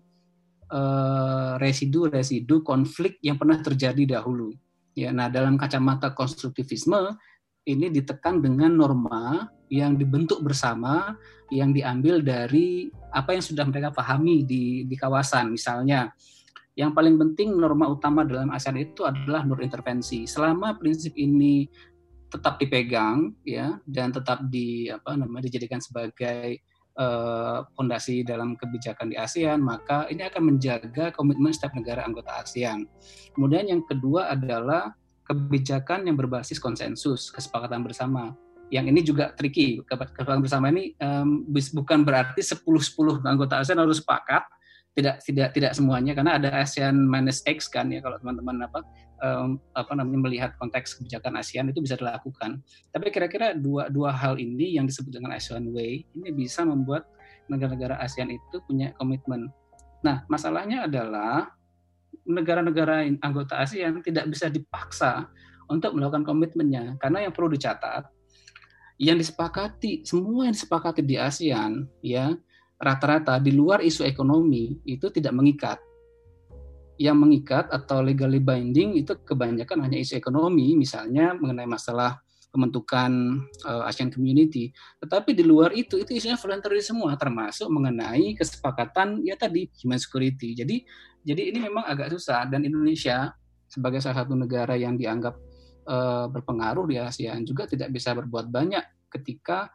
residu-residu 1.62 2.56
uh, 2.58 2.66
konflik 2.66 3.22
yang 3.22 3.38
pernah 3.38 3.62
terjadi 3.62 4.18
dahulu. 4.18 4.58
Ya, 4.94 5.10
nah 5.10 5.30
dalam 5.30 5.58
kacamata 5.58 6.14
konstruktivisme 6.14 7.18
ini 7.66 7.90
ditekan 7.90 8.44
dengan 8.44 8.76
norma 8.76 9.50
yang 9.72 9.98
dibentuk 9.98 10.46
bersama 10.46 11.18
yang 11.50 11.74
diambil 11.74 12.22
dari 12.22 12.94
apa 13.10 13.34
yang 13.34 13.44
sudah 13.46 13.66
mereka 13.66 13.90
pahami 13.90 14.46
di 14.46 14.86
di 14.86 14.96
kawasan. 14.98 15.50
Misalnya, 15.50 16.14
yang 16.74 16.94
paling 16.94 17.18
penting 17.18 17.54
norma 17.54 17.90
utama 17.90 18.26
dalam 18.26 18.50
ASEAN 18.50 18.82
itu 18.82 19.06
adalah 19.06 19.46
nur 19.46 19.62
intervensi. 19.62 20.26
Selama 20.26 20.78
prinsip 20.78 21.14
ini 21.18 21.70
tetap 22.34 22.58
dipegang 22.58 23.30
ya 23.46 23.78
dan 23.86 24.10
tetap 24.10 24.42
di 24.50 24.90
apa 24.90 25.14
namanya 25.14 25.46
dijadikan 25.46 25.78
sebagai 25.78 26.66
fondasi 27.74 28.22
uh, 28.22 28.26
dalam 28.26 28.54
kebijakan 28.54 29.10
di 29.10 29.18
ASEAN, 29.18 29.60
maka 29.66 30.06
ini 30.14 30.26
akan 30.30 30.54
menjaga 30.54 31.10
komitmen 31.10 31.50
setiap 31.50 31.74
negara 31.74 32.06
anggota 32.06 32.38
ASEAN. 32.38 32.86
Kemudian 33.34 33.66
yang 33.66 33.82
kedua 33.82 34.30
adalah 34.30 34.94
kebijakan 35.26 36.06
yang 36.06 36.20
berbasis 36.20 36.62
konsensus, 36.62 37.34
kesepakatan 37.34 37.82
bersama. 37.82 38.38
Yang 38.70 38.86
ini 38.90 39.02
juga 39.02 39.26
tricky. 39.34 39.82
Kesepakatan 39.86 40.42
bersama 40.42 40.70
ini 40.70 40.94
um, 41.02 41.46
bukan 41.50 42.06
berarti 42.06 42.42
10-10 42.42 43.26
anggota 43.26 43.62
ASEAN 43.62 43.82
harus 43.82 44.02
sepakat, 44.02 44.46
tidak 44.94 45.26
tidak 45.26 45.50
tidak 45.58 45.72
semuanya 45.74 46.14
karena 46.14 46.38
ada 46.38 46.50
ASEAN 46.62 46.94
minus 46.94 47.42
X 47.50 47.66
kan 47.66 47.90
ya 47.90 47.98
kalau 47.98 48.22
teman-teman 48.22 48.70
apa 48.70 48.80
um, 49.26 49.58
apa 49.74 49.92
namanya 49.98 50.30
melihat 50.30 50.52
konteks 50.62 51.02
kebijakan 51.02 51.34
ASEAN 51.42 51.74
itu 51.74 51.82
bisa 51.82 51.98
dilakukan. 51.98 52.62
Tapi 52.94 53.10
kira-kira 53.10 53.58
dua 53.58 53.90
dua 53.90 54.14
hal 54.14 54.38
ini 54.38 54.78
yang 54.78 54.86
disebut 54.86 55.10
dengan 55.10 55.34
ASEAN 55.34 55.74
Way 55.74 56.06
ini 56.14 56.30
bisa 56.30 56.62
membuat 56.62 57.10
negara-negara 57.50 57.98
ASEAN 58.06 58.30
itu 58.38 58.58
punya 58.70 58.94
komitmen. 59.02 59.50
Nah, 60.06 60.22
masalahnya 60.30 60.86
adalah 60.86 61.50
negara-negara 62.30 63.10
anggota 63.26 63.66
ASEAN 63.66 64.06
tidak 64.06 64.30
bisa 64.30 64.48
dipaksa 64.48 65.26
untuk 65.74 65.98
melakukan 65.98 66.22
komitmennya 66.22 67.02
karena 67.02 67.26
yang 67.26 67.34
perlu 67.34 67.50
dicatat 67.50 68.06
yang 69.02 69.18
disepakati 69.18 70.06
semua 70.06 70.46
yang 70.46 70.54
disepakati 70.54 71.02
di 71.02 71.18
ASEAN 71.18 71.90
ya 72.06 72.38
rata-rata 72.84 73.40
di 73.40 73.56
luar 73.56 73.80
isu 73.80 74.04
ekonomi 74.04 74.84
itu 74.84 75.08
tidak 75.08 75.32
mengikat. 75.32 75.80
Yang 77.00 77.18
mengikat 77.18 77.66
atau 77.72 78.04
legally 78.04 78.44
binding 78.44 79.00
itu 79.00 79.16
kebanyakan 79.24 79.88
hanya 79.88 79.98
isu 79.98 80.20
ekonomi, 80.20 80.76
misalnya 80.76 81.34
mengenai 81.34 81.66
masalah 81.66 82.22
pembentukan 82.54 83.42
uh, 83.66 83.90
Asian 83.90 84.14
Community. 84.14 84.70
Tetapi 85.02 85.34
di 85.34 85.42
luar 85.42 85.74
itu, 85.74 85.98
itu 85.98 86.14
isunya 86.14 86.38
voluntary 86.38 86.86
semua, 86.86 87.18
termasuk 87.18 87.66
mengenai 87.66 88.38
kesepakatan 88.38 89.26
ya 89.26 89.34
tadi 89.34 89.66
human 89.82 89.98
security. 89.98 90.54
Jadi, 90.54 90.86
jadi 91.26 91.50
ini 91.50 91.66
memang 91.66 91.82
agak 91.90 92.14
susah 92.14 92.46
dan 92.46 92.62
Indonesia 92.62 93.34
sebagai 93.66 94.06
salah 94.06 94.22
satu 94.22 94.38
negara 94.38 94.78
yang 94.78 94.94
dianggap 94.94 95.34
uh, 95.90 96.30
berpengaruh 96.30 96.86
di 96.86 97.02
ASEAN 97.02 97.42
juga 97.42 97.66
tidak 97.66 97.90
bisa 97.90 98.14
berbuat 98.14 98.54
banyak 98.54 99.10
ketika 99.10 99.74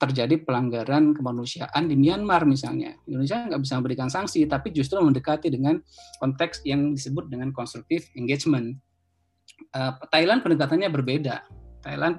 terjadi 0.00 0.40
pelanggaran 0.40 1.12
kemanusiaan 1.12 1.84
di 1.84 1.92
Myanmar 1.92 2.48
misalnya. 2.48 2.96
Indonesia 3.04 3.44
nggak 3.44 3.60
bisa 3.60 3.74
memberikan 3.76 4.08
sanksi, 4.08 4.48
tapi 4.48 4.72
justru 4.72 4.96
mendekati 4.96 5.52
dengan 5.52 5.76
konteks 6.16 6.64
yang 6.64 6.96
disebut 6.96 7.28
dengan 7.28 7.52
constructive 7.52 8.08
engagement. 8.16 8.80
Uh, 9.76 9.92
Thailand 10.08 10.40
pendekatannya 10.40 10.88
berbeda. 10.88 11.44
Thailand 11.84 12.16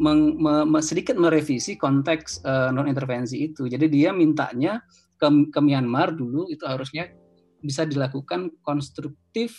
me, 0.00 0.80
sedikit 0.80 1.20
merevisi 1.20 1.76
konteks 1.76 2.44
uh, 2.44 2.72
non 2.72 2.88
intervensi 2.88 3.52
itu. 3.52 3.68
Jadi 3.68 3.88
dia 3.92 4.12
mintanya 4.16 4.80
ke, 5.20 5.28
ke 5.52 5.60
Myanmar 5.60 6.16
dulu 6.16 6.48
itu 6.48 6.64
harusnya 6.64 7.12
bisa 7.60 7.84
dilakukan 7.84 8.56
konstruktif 8.64 9.56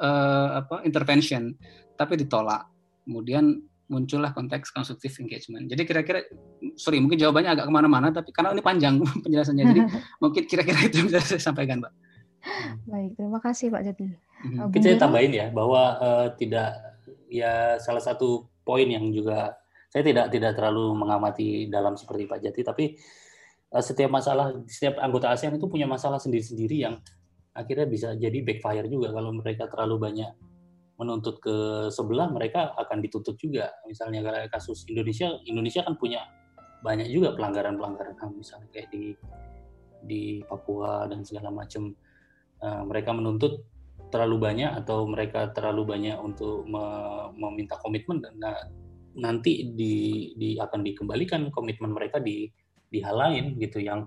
uh, 0.00 0.60
apa 0.64 0.84
intervention, 0.84 1.56
tapi 1.96 2.20
ditolak. 2.20 2.68
Kemudian 3.04 3.60
muncullah 3.88 4.32
konteks 4.32 4.72
konstruktif 4.72 5.20
engagement. 5.20 5.68
Jadi 5.68 5.82
kira-kira, 5.84 6.24
sorry 6.76 7.04
mungkin 7.04 7.20
jawabannya 7.20 7.52
agak 7.52 7.66
ke 7.68 7.72
mana-mana, 7.72 8.08
tapi 8.08 8.32
karena 8.32 8.56
ini 8.56 8.64
panjang 8.64 8.94
penjelasannya, 9.24 9.64
jadi 9.64 9.80
mungkin 10.22 10.42
kira-kira 10.48 10.78
itu 10.88 11.04
yang 11.04 11.08
bisa 11.12 11.20
saya 11.20 11.42
sampaikan, 11.42 11.84
Pak. 11.84 11.92
Baik, 12.84 13.16
terima 13.16 13.40
kasih 13.40 13.72
Pak 13.72 13.82
Jati. 13.88 14.04
Hmm. 14.44 14.68
Kita 14.68 15.00
tambahin 15.00 15.32
ya 15.32 15.46
bahwa 15.48 15.96
uh, 15.96 16.26
tidak 16.36 16.76
ya 17.32 17.80
salah 17.80 18.04
satu 18.04 18.44
poin 18.60 18.84
yang 18.84 19.08
juga 19.08 19.56
saya 19.88 20.04
tidak 20.04 20.28
tidak 20.28 20.52
terlalu 20.52 20.92
mengamati 20.92 21.72
dalam 21.72 21.96
seperti 21.96 22.28
Pak 22.28 22.40
Jati, 22.44 22.60
tapi 22.60 22.84
uh, 23.72 23.80
setiap 23.80 24.12
masalah 24.12 24.52
setiap 24.68 25.00
anggota 25.00 25.32
ASEAN 25.32 25.56
itu 25.56 25.64
punya 25.68 25.88
masalah 25.88 26.20
sendiri-sendiri 26.20 26.84
yang 26.84 27.00
akhirnya 27.54 27.86
bisa 27.88 28.08
jadi 28.12 28.44
backfire 28.44 28.90
juga 28.90 29.14
kalau 29.14 29.30
mereka 29.32 29.70
terlalu 29.70 29.96
banyak 30.10 30.30
menuntut 30.94 31.42
ke 31.42 31.88
sebelah 31.90 32.30
mereka 32.30 32.70
akan 32.78 33.02
dituntut 33.02 33.34
juga 33.34 33.70
misalnya 33.90 34.22
karena 34.22 34.46
kasus 34.46 34.86
Indonesia 34.86 35.34
Indonesia 35.42 35.82
kan 35.82 35.98
punya 35.98 36.22
banyak 36.86 37.10
juga 37.10 37.34
pelanggaran-pelanggaran 37.34 38.14
ham 38.20 38.36
misalnya 38.38 38.68
kayak 38.70 38.92
di 38.94 39.16
di 40.04 40.22
Papua 40.44 41.08
dan 41.08 41.24
segala 41.24 41.48
macam 41.50 41.90
uh, 42.60 42.82
mereka 42.84 43.10
menuntut 43.16 43.64
terlalu 44.12 44.36
banyak 44.38 44.70
atau 44.84 45.08
mereka 45.08 45.50
terlalu 45.50 45.96
banyak 45.96 46.14
untuk 46.20 46.62
me, 46.68 46.84
meminta 47.34 47.74
komitmen 47.82 48.22
dan 48.22 48.36
nah, 48.38 48.54
nanti 49.18 49.74
di, 49.74 50.30
di 50.38 50.54
akan 50.58 50.86
dikembalikan 50.86 51.50
komitmen 51.50 51.90
mereka 51.90 52.22
di 52.22 52.46
di 52.90 53.02
hal 53.02 53.18
lain 53.18 53.58
gitu 53.58 53.82
yang 53.82 54.06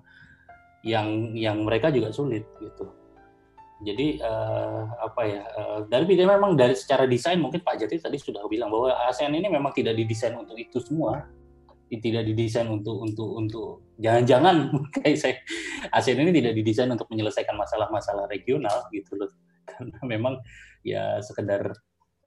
yang 0.88 1.36
yang 1.36 1.68
mereka 1.68 1.92
juga 1.92 2.16
sulit 2.16 2.48
gitu. 2.64 2.88
Jadi 3.78 4.18
uh, 4.18 4.90
apa 4.98 5.22
ya 5.22 5.44
uh, 5.54 5.80
dari 5.86 6.10
memang 6.18 6.58
dari 6.58 6.74
secara 6.74 7.06
desain 7.06 7.38
mungkin 7.38 7.62
Pak 7.62 7.78
Jati 7.78 8.02
tadi 8.02 8.18
sudah 8.18 8.42
bilang 8.50 8.74
bahwa 8.74 8.90
ASEAN 9.06 9.38
ini 9.38 9.54
memang 9.54 9.70
tidak 9.70 9.94
didesain 9.94 10.34
untuk 10.34 10.58
itu 10.58 10.82
semua, 10.82 11.30
tidak 11.94 12.26
didesain 12.26 12.66
untuk 12.74 12.98
untuk 12.98 13.30
untuk 13.38 13.70
jangan-jangan 14.02 14.74
kayak 14.98 15.18
saya 15.22 15.36
ASEAN 15.94 16.26
ini 16.26 16.34
tidak 16.34 16.58
didesain 16.58 16.90
untuk 16.90 17.06
menyelesaikan 17.14 17.54
masalah-masalah 17.54 18.26
regional 18.34 18.90
gitu 18.90 19.14
loh 19.14 19.30
karena 19.70 20.00
memang 20.10 20.34
ya 20.82 21.22
sekedar 21.22 21.70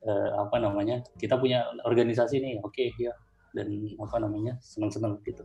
uh, 0.07 0.31
apa 0.39 0.57
namanya 0.63 1.03
kita 1.19 1.35
punya 1.35 1.67
organisasi 1.83 2.39
nih 2.39 2.63
oke 2.63 2.71
okay, 2.71 2.95
ya 2.95 3.11
dan 3.55 3.67
apa 3.99 4.17
namanya 4.23 4.55
senang-senang 4.63 5.19
gitu. 5.27 5.43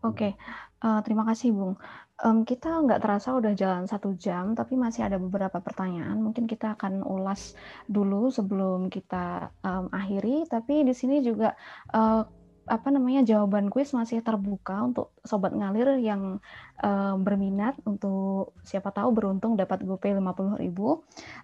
Oke, 0.00 0.32
okay. 0.32 0.32
uh, 0.80 1.04
terima 1.04 1.28
kasih 1.28 1.52
Bung. 1.52 1.76
Um, 2.20 2.44
kita 2.44 2.68
nggak 2.84 3.00
terasa 3.00 3.32
udah 3.32 3.56
jalan 3.56 3.88
satu 3.88 4.12
jam, 4.12 4.52
tapi 4.52 4.76
masih 4.76 5.08
ada 5.08 5.16
beberapa 5.16 5.56
pertanyaan. 5.56 6.20
Mungkin 6.20 6.44
kita 6.44 6.76
akan 6.76 7.00
ulas 7.00 7.56
dulu 7.88 8.28
sebelum 8.28 8.92
kita 8.92 9.48
um, 9.64 9.88
akhiri. 9.88 10.44
Tapi 10.44 10.84
di 10.84 10.92
sini 10.92 11.24
juga 11.24 11.56
uh, 11.96 12.28
apa 12.70 12.88
namanya 12.94 13.26
jawaban 13.26 13.66
kuis 13.66 13.90
masih 13.90 14.22
terbuka 14.22 14.78
untuk 14.78 15.10
sobat 15.26 15.50
ngalir 15.50 15.98
yang 15.98 16.38
uh, 16.86 17.18
berminat 17.18 17.74
untuk 17.82 18.54
siapa 18.62 18.94
tahu 18.94 19.10
beruntung 19.10 19.58
dapat 19.58 19.82
GoPay 19.82 20.14
50.000. 20.14 20.62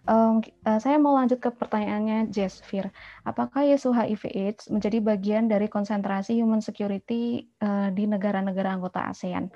Um, 0.07 0.39
uh, 0.39 0.79
saya 0.79 0.97
mau 1.03 1.19
lanjut 1.19 1.43
ke 1.43 1.51
pertanyaannya 1.51 2.31
Jasfir. 2.31 2.95
Apakah 3.27 3.67
isu 3.67 3.91
HIV 3.91 4.23
AIDS 4.31 4.71
menjadi 4.71 5.03
bagian 5.03 5.51
dari 5.51 5.67
konsentrasi 5.67 6.39
human 6.39 6.63
security 6.63 7.51
uh, 7.59 7.91
di 7.91 8.07
negara-negara 8.07 8.79
anggota 8.79 9.11
ASEAN? 9.11 9.51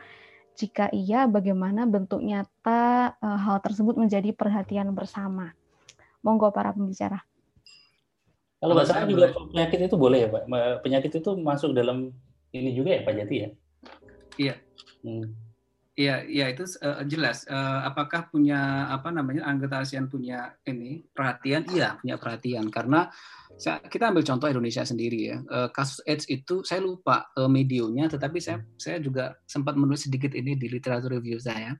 Jika 0.60 0.92
iya, 0.92 1.24
bagaimana 1.24 1.88
bentuk 1.88 2.20
nyata 2.20 3.16
uh, 3.16 3.38
hal 3.40 3.64
tersebut 3.64 3.96
menjadi 3.96 4.28
perhatian 4.36 4.92
bersama? 4.92 5.56
Monggo 6.20 6.52
para 6.52 6.76
pembicara. 6.76 7.24
Kalau 8.60 8.76
nggak 8.76 8.88
salah 8.92 9.08
juga 9.08 9.32
penyakit 9.32 9.88
itu 9.88 9.96
boleh 9.96 10.18
ya 10.20 10.28
Pak? 10.28 10.44
Penyakit 10.84 11.12
itu 11.16 11.30
masuk 11.40 11.72
dalam 11.72 12.12
ini 12.52 12.76
juga 12.76 12.92
ya 12.92 13.00
Pak 13.00 13.14
Jati 13.16 13.36
ya? 13.40 13.48
Iya. 14.36 14.54
Hmm. 15.00 15.32
Iya, 15.98 16.22
iya 16.22 16.46
itu 16.54 16.64
uh, 16.80 17.02
jelas. 17.04 17.42
Uh, 17.50 17.82
apakah 17.82 18.30
punya 18.30 18.86
apa 18.88 19.10
namanya 19.10 19.42
anggota 19.42 19.82
ASEAN 19.82 20.06
punya 20.06 20.54
ini 20.64 21.02
perhatian? 21.10 21.66
Iya, 21.66 21.98
punya 21.98 22.16
perhatian 22.16 22.70
karena 22.70 23.10
kita 23.60 24.08
ambil 24.08 24.24
contoh 24.24 24.46
Indonesia 24.46 24.86
sendiri 24.86 25.34
ya. 25.34 25.38
Uh, 25.50 25.68
kasus 25.74 25.98
AIDS 26.06 26.30
itu 26.30 26.62
saya 26.62 26.80
lupa 26.80 27.28
uh, 27.34 27.50
medionya, 27.50 28.06
tetapi 28.06 28.38
saya 28.38 28.62
saya 28.78 29.02
juga 29.02 29.34
sempat 29.44 29.74
menulis 29.74 30.06
sedikit 30.06 30.32
ini 30.32 30.54
di 30.54 30.70
literatur 30.70 31.18
review 31.18 31.42
saya. 31.42 31.74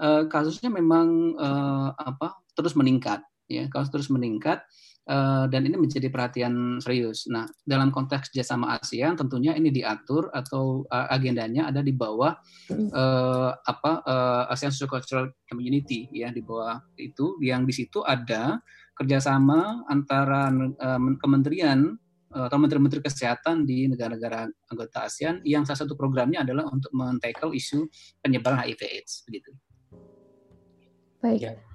Uh, 0.00 0.26
kasusnya 0.26 0.72
memang 0.72 1.38
uh, 1.38 1.94
apa 1.94 2.40
terus 2.56 2.74
meningkat 2.74 3.22
ya, 3.46 3.68
kasus 3.70 3.92
terus 3.92 4.08
meningkat 4.10 4.64
Eh, 5.04 5.44
dan 5.52 5.68
ini 5.68 5.76
menjadi 5.76 6.08
perhatian 6.08 6.80
serius. 6.80 7.28
Nah, 7.28 7.44
dalam 7.60 7.92
konteks 7.92 8.32
kerjasama 8.32 8.80
ASEAN 8.80 9.20
tentunya 9.20 9.52
ini 9.52 9.68
diatur 9.68 10.32
atau 10.32 10.88
uh, 10.88 11.12
agendanya 11.12 11.68
ada 11.68 11.84
di 11.84 11.92
bawah 11.92 12.32
uh, 12.72 13.50
apa 13.52 13.92
uh, 14.00 14.48
ASEAN 14.48 14.72
Cultural 14.88 15.28
Community 15.44 16.08
ya 16.08 16.32
di 16.32 16.40
bawah 16.40 16.80
itu 16.96 17.36
yang 17.44 17.68
di 17.68 17.76
situ 17.76 18.00
ada 18.00 18.64
kerjasama 18.96 19.84
antara 19.92 20.48
uh, 20.80 21.00
kementerian 21.20 22.00
atau 22.34 22.58
menteri-menteri 22.58 22.98
kesehatan 22.98 23.62
di 23.62 23.86
negara-negara 23.86 24.50
anggota 24.66 25.06
ASEAN 25.06 25.44
yang 25.46 25.62
salah 25.62 25.86
satu 25.86 25.94
programnya 25.94 26.42
adalah 26.42 26.66
untuk 26.66 26.90
men 26.90 27.20
isu 27.54 27.86
penyebaran 28.24 28.58
HIV/AIDS 28.58 29.28
begitu. 29.28 29.54
Baik. 31.22 31.40
Ya. 31.44 31.73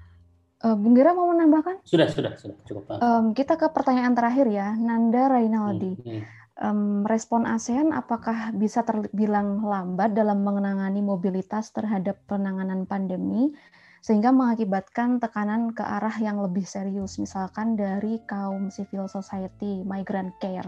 Uh, 0.59 0.75
Bung 0.75 0.91
Gira 0.91 1.15
mau 1.15 1.31
menambahkan? 1.31 1.79
Sudah, 1.87 2.11
sudah, 2.11 2.35
sudah 2.35 2.55
cukup. 2.67 2.99
Um, 2.99 3.31
kita 3.31 3.55
ke 3.55 3.71
pertanyaan 3.71 4.11
terakhir 4.11 4.51
ya, 4.51 4.75
Nanda 4.75 5.31
Rainaldi. 5.31 5.95
Hmm, 5.95 6.03
hmm. 6.03 6.23
Um, 6.59 7.07
respon 7.07 7.47
ASEAN 7.47 7.95
apakah 7.95 8.51
bisa 8.51 8.83
terbilang 8.83 9.63
lambat 9.63 10.11
dalam 10.11 10.43
mengenangani 10.43 10.99
mobilitas 10.99 11.71
terhadap 11.71 12.19
penanganan 12.27 12.83
pandemi 12.83 13.55
sehingga 14.03 14.35
mengakibatkan 14.35 15.23
tekanan 15.23 15.71
ke 15.71 15.79
arah 15.79 16.15
yang 16.19 16.43
lebih 16.43 16.67
serius, 16.67 17.15
misalkan 17.19 17.79
dari 17.79 18.19
kaum 18.27 18.67
civil 18.67 19.07
society, 19.07 19.83
migrant 19.87 20.35
care. 20.43 20.67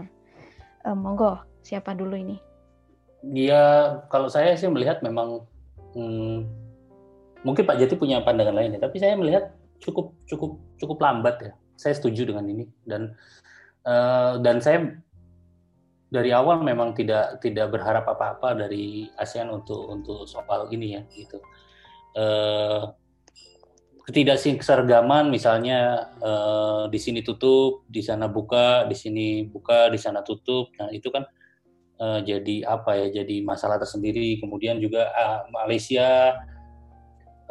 Um, 0.88 1.04
monggo, 1.04 1.44
siapa 1.60 1.92
dulu 1.92 2.16
ini? 2.16 2.36
Ya, 3.28 4.00
kalau 4.08 4.32
saya 4.32 4.56
sih 4.56 4.72
melihat 4.72 5.04
memang 5.04 5.44
hmm, 5.92 6.48
mungkin 7.44 7.64
Pak 7.68 7.76
Jati 7.76 7.94
punya 8.00 8.24
pandangan 8.24 8.56
lain 8.56 8.76
ya, 8.76 8.80
tapi 8.80 8.96
saya 8.96 9.12
melihat 9.16 9.52
cukup 9.82 10.14
cukup 10.30 10.50
cukup 10.78 10.98
lambat 11.02 11.36
ya. 11.42 11.52
Saya 11.74 11.98
setuju 11.98 12.30
dengan 12.30 12.46
ini 12.46 12.64
dan 12.86 13.18
uh, 13.82 14.38
dan 14.38 14.62
saya 14.62 14.94
dari 16.12 16.30
awal 16.30 16.62
memang 16.62 16.94
tidak 16.94 17.42
tidak 17.42 17.72
berharap 17.74 18.06
apa-apa 18.06 18.54
dari 18.54 19.10
ASEAN 19.18 19.50
untuk 19.50 19.90
untuk 19.90 20.24
soal 20.30 20.70
ini 20.70 20.96
ya 20.96 21.02
gitu. 21.10 21.42
Uh, 22.14 22.92
ketidakseragaman 24.02 25.30
misalnya 25.30 26.10
uh, 26.20 26.84
di 26.90 26.98
sini 26.98 27.22
tutup, 27.22 27.86
di 27.88 28.02
sana 28.02 28.26
buka, 28.28 28.84
di 28.86 28.94
sini 28.98 29.46
buka, 29.46 29.88
di 29.88 29.98
sana 29.98 30.20
tutup. 30.26 30.74
Nah, 30.76 30.90
itu 30.90 31.08
kan 31.08 31.24
uh, 32.02 32.20
jadi 32.20 32.66
apa 32.66 32.98
ya? 32.98 33.22
Jadi 33.22 33.40
masalah 33.46 33.78
tersendiri. 33.80 34.36
Kemudian 34.42 34.82
juga 34.82 35.08
uh, 35.16 35.48
Malaysia 35.54 36.34
Eh, 36.34 36.61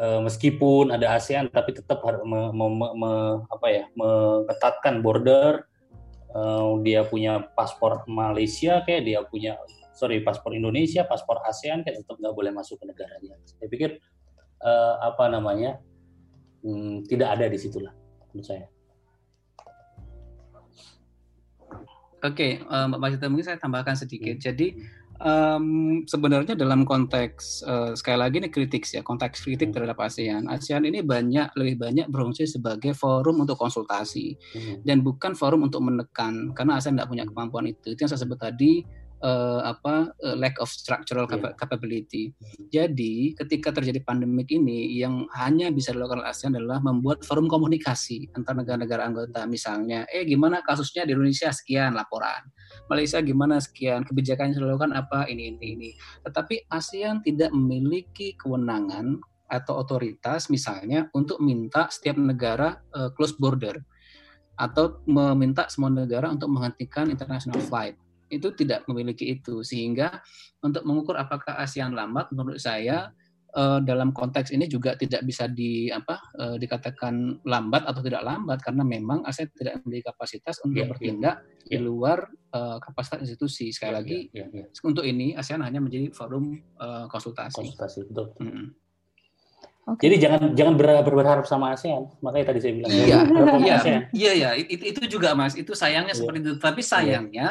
meskipun 0.02 0.90
ada 0.90 1.14
ASEAN 1.14 1.54
tapi 1.54 1.78
tetap 1.78 2.02
harus 2.02 2.26
me, 2.26 2.50
me, 2.50 2.68
me, 2.98 3.12
apa 3.54 3.68
ya 3.70 3.84
mengetatkan 3.94 5.06
border 5.06 5.70
uh, 6.34 6.74
dia 6.82 7.06
punya 7.06 7.46
paspor 7.54 8.02
Malaysia 8.10 8.82
kayak 8.82 9.02
dia 9.06 9.20
punya 9.30 9.62
sorry 9.94 10.26
paspor 10.26 10.58
Indonesia 10.58 11.06
paspor 11.06 11.38
ASEAN 11.46 11.86
kayak 11.86 12.02
tetap 12.02 12.18
nggak 12.18 12.34
boleh 12.34 12.50
masuk 12.50 12.82
ke 12.82 12.90
negaranya 12.90 13.38
saya 13.46 13.70
pikir 13.70 14.02
uh, 14.66 14.96
apa 15.06 15.30
namanya 15.30 15.78
hmm, 16.66 17.06
tidak 17.06 17.38
ada 17.38 17.46
di 17.46 17.58
situlah 17.62 17.94
menurut 18.34 18.48
saya 18.48 18.66
Oke, 22.22 22.62
okay, 22.62 22.70
Mbak 22.70 23.02
Masita 23.02 23.26
mungkin 23.34 23.50
saya 23.50 23.58
tambahkan 23.58 23.98
sedikit. 23.98 24.38
Hmm. 24.38 24.46
Jadi 24.46 24.78
Um, 25.22 26.02
sebenarnya 26.10 26.58
dalam 26.58 26.82
konteks 26.82 27.62
uh, 27.62 27.94
sekali 27.94 28.18
lagi 28.18 28.42
ini 28.42 28.50
kritik 28.50 28.90
ya 28.90 29.06
konteks 29.06 29.46
kritik 29.46 29.70
hmm. 29.70 29.76
terhadap 29.78 30.02
ASEAN. 30.02 30.50
ASEAN 30.50 30.82
ini 30.90 31.06
banyak 31.06 31.54
lebih 31.54 31.78
banyak 31.78 32.10
berfungsi 32.10 32.50
sebagai 32.50 32.98
forum 32.98 33.46
untuk 33.46 33.54
konsultasi 33.54 34.34
hmm. 34.34 34.76
dan 34.82 35.06
bukan 35.06 35.38
forum 35.38 35.70
untuk 35.70 35.86
menekan 35.86 36.58
karena 36.58 36.82
ASEAN 36.82 36.98
tidak 36.98 37.14
punya 37.14 37.30
kemampuan 37.30 37.70
itu. 37.70 37.94
Itu 37.94 38.02
yang 38.02 38.10
saya 38.10 38.26
sebut 38.26 38.42
tadi 38.42 38.82
uh, 39.22 39.62
apa 39.62 40.10
uh, 40.10 40.36
lack 40.36 40.58
of 40.58 40.68
structural 40.74 41.30
yeah. 41.30 41.54
capability. 41.54 42.34
Hmm. 42.34 42.68
Jadi 42.74 43.38
ketika 43.38 43.70
terjadi 43.78 44.02
pandemik 44.02 44.50
ini 44.50 44.98
yang 44.98 45.30
hanya 45.38 45.70
bisa 45.70 45.94
dilakukan 45.94 46.26
oleh 46.26 46.34
ASEAN 46.34 46.58
adalah 46.58 46.82
membuat 46.82 47.22
forum 47.24 47.46
komunikasi 47.46 48.34
antar 48.34 48.58
negara-negara 48.58 49.06
anggota. 49.06 49.46
Misalnya, 49.46 50.10
eh 50.10 50.26
gimana 50.26 50.66
kasusnya 50.66 51.06
di 51.06 51.14
Indonesia 51.14 51.54
sekian 51.54 51.94
laporan, 51.94 52.42
Malaysia 52.92 53.24
gimana? 53.24 53.64
Sekian 53.64 54.04
kebijakan 54.04 54.52
yang 54.52 54.68
dilakukan 54.68 54.92
apa? 54.92 55.32
Ini 55.32 55.56
ini 55.56 55.68
ini. 55.80 55.90
Tetapi 56.28 56.68
ASEAN 56.68 57.24
tidak 57.24 57.56
memiliki 57.56 58.36
kewenangan 58.36 59.16
atau 59.48 59.80
otoritas 59.80 60.52
misalnya 60.52 61.08
untuk 61.16 61.40
minta 61.40 61.88
setiap 61.88 62.20
negara 62.20 62.84
uh, 62.92 63.12
close 63.16 63.36
border 63.40 63.80
atau 64.60 65.00
meminta 65.08 65.72
semua 65.72 65.88
negara 65.88 66.28
untuk 66.28 66.52
menghentikan 66.52 67.08
international 67.08 67.64
flight. 67.64 67.96
Itu 68.28 68.52
tidak 68.52 68.84
memiliki 68.92 69.40
itu. 69.40 69.64
Sehingga 69.64 70.20
untuk 70.60 70.84
mengukur 70.84 71.16
apakah 71.16 71.56
ASEAN 71.64 71.96
lambat 71.96 72.28
menurut 72.36 72.60
saya 72.60 73.16
uh, 73.56 73.80
dalam 73.84 74.16
konteks 74.16 74.52
ini 74.56 74.68
juga 74.68 74.96
tidak 74.96 75.24
bisa 75.28 75.48
di 75.48 75.92
apa 75.92 76.20
uh, 76.40 76.56
dikatakan 76.56 77.44
lambat 77.44 77.84
atau 77.88 78.02
tidak 78.04 78.24
lambat 78.24 78.60
karena 78.64 78.84
memang 78.84 79.24
ASEAN 79.28 79.52
tidak 79.56 79.84
memiliki 79.84 80.12
kapasitas 80.12 80.60
untuk 80.64 80.84
yeah, 80.84 80.90
bertindak 80.90 81.36
yeah, 81.68 81.70
di 81.72 81.78
luar 81.80 82.28
uh, 82.56 82.78
kapasitas 82.80 83.28
institusi 83.28 83.72
sekali 83.72 83.92
yeah, 83.92 84.00
lagi 84.00 84.20
yeah, 84.32 84.48
yeah, 84.52 84.68
yeah. 84.68 84.88
untuk 84.88 85.04
ini 85.04 85.36
ASEAN 85.36 85.64
hanya 85.64 85.80
menjadi 85.84 86.12
forum 86.16 86.60
uh, 86.80 87.06
konsultasi. 87.12 87.60
Konsultasi 87.60 88.00
betul. 88.08 88.28
Mm 88.40 88.52
-hmm. 88.52 88.68
Okay. 89.82 90.08
Jadi 90.08 90.16
jangan 90.22 90.42
jangan 90.54 90.74
ber, 90.78 91.02
berharap 91.02 91.46
sama 91.50 91.74
ASEAN. 91.74 92.06
Makanya 92.22 92.54
tadi 92.54 92.60
saya 92.62 92.74
bilang. 92.78 92.92
Iya, 92.94 93.18
iya, 93.58 93.78
iya, 94.14 94.32
iya. 94.38 94.50
Itu, 94.54 94.84
itu 94.94 95.02
juga 95.18 95.34
mas. 95.34 95.58
Itu 95.58 95.74
sayangnya 95.74 96.14
yeah. 96.14 96.20
seperti 96.22 96.38
itu. 96.46 96.54
Tapi 96.62 96.82
sayangnya 96.86 97.48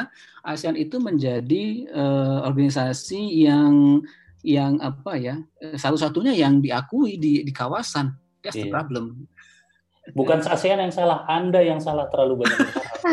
ASEAN 0.47 0.79
itu 0.79 1.03
menjadi 1.03 1.91
uh, 1.91 2.47
organisasi 2.47 3.51
yang 3.51 4.07
yang 4.41 4.81
apa 4.81 5.17
ya 5.21 5.35
eh, 5.61 5.77
satu-satunya 5.77 6.33
yang 6.37 6.61
diakui 6.65 7.21
di 7.21 7.45
di 7.45 7.53
kawasan. 7.53 8.17
That's 8.41 8.57
yeah. 8.57 8.69
the 8.69 8.73
problem. 8.73 9.29
Bukan 10.17 10.43
ASEAN 10.43 10.81
yang 10.81 10.91
salah, 10.91 11.23
Anda 11.31 11.61
yang 11.63 11.79
salah 11.79 12.09
terlalu 12.11 12.43
banyak 12.43 12.59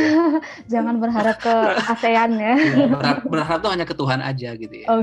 Jangan 0.72 0.98
berharap 0.98 1.38
ke 1.38 1.56
ASEAN 1.94 2.32
ya. 2.42 2.56
ya 2.58 2.88
berharap, 2.90 3.22
berharap 3.28 3.60
tuh 3.62 3.72
hanya 3.76 3.86
ke 3.86 3.94
Tuhan 3.94 4.20
aja 4.24 4.50
gitu 4.58 4.76
ya. 4.82 4.88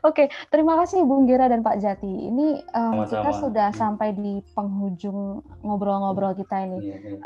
Oke, 0.00 0.26
okay. 0.26 0.26
terima 0.48 0.80
kasih 0.80 1.04
Bung 1.04 1.28
Gira 1.28 1.46
dan 1.46 1.60
Pak 1.60 1.78
Jati. 1.78 2.08
Ini 2.08 2.64
um, 2.72 3.04
kita 3.04 3.30
sudah 3.36 3.68
sampai 3.70 4.16
di 4.16 4.40
penghujung 4.56 5.44
ngobrol-ngobrol 5.60 6.34
kita 6.34 6.66
ini. 6.66 6.78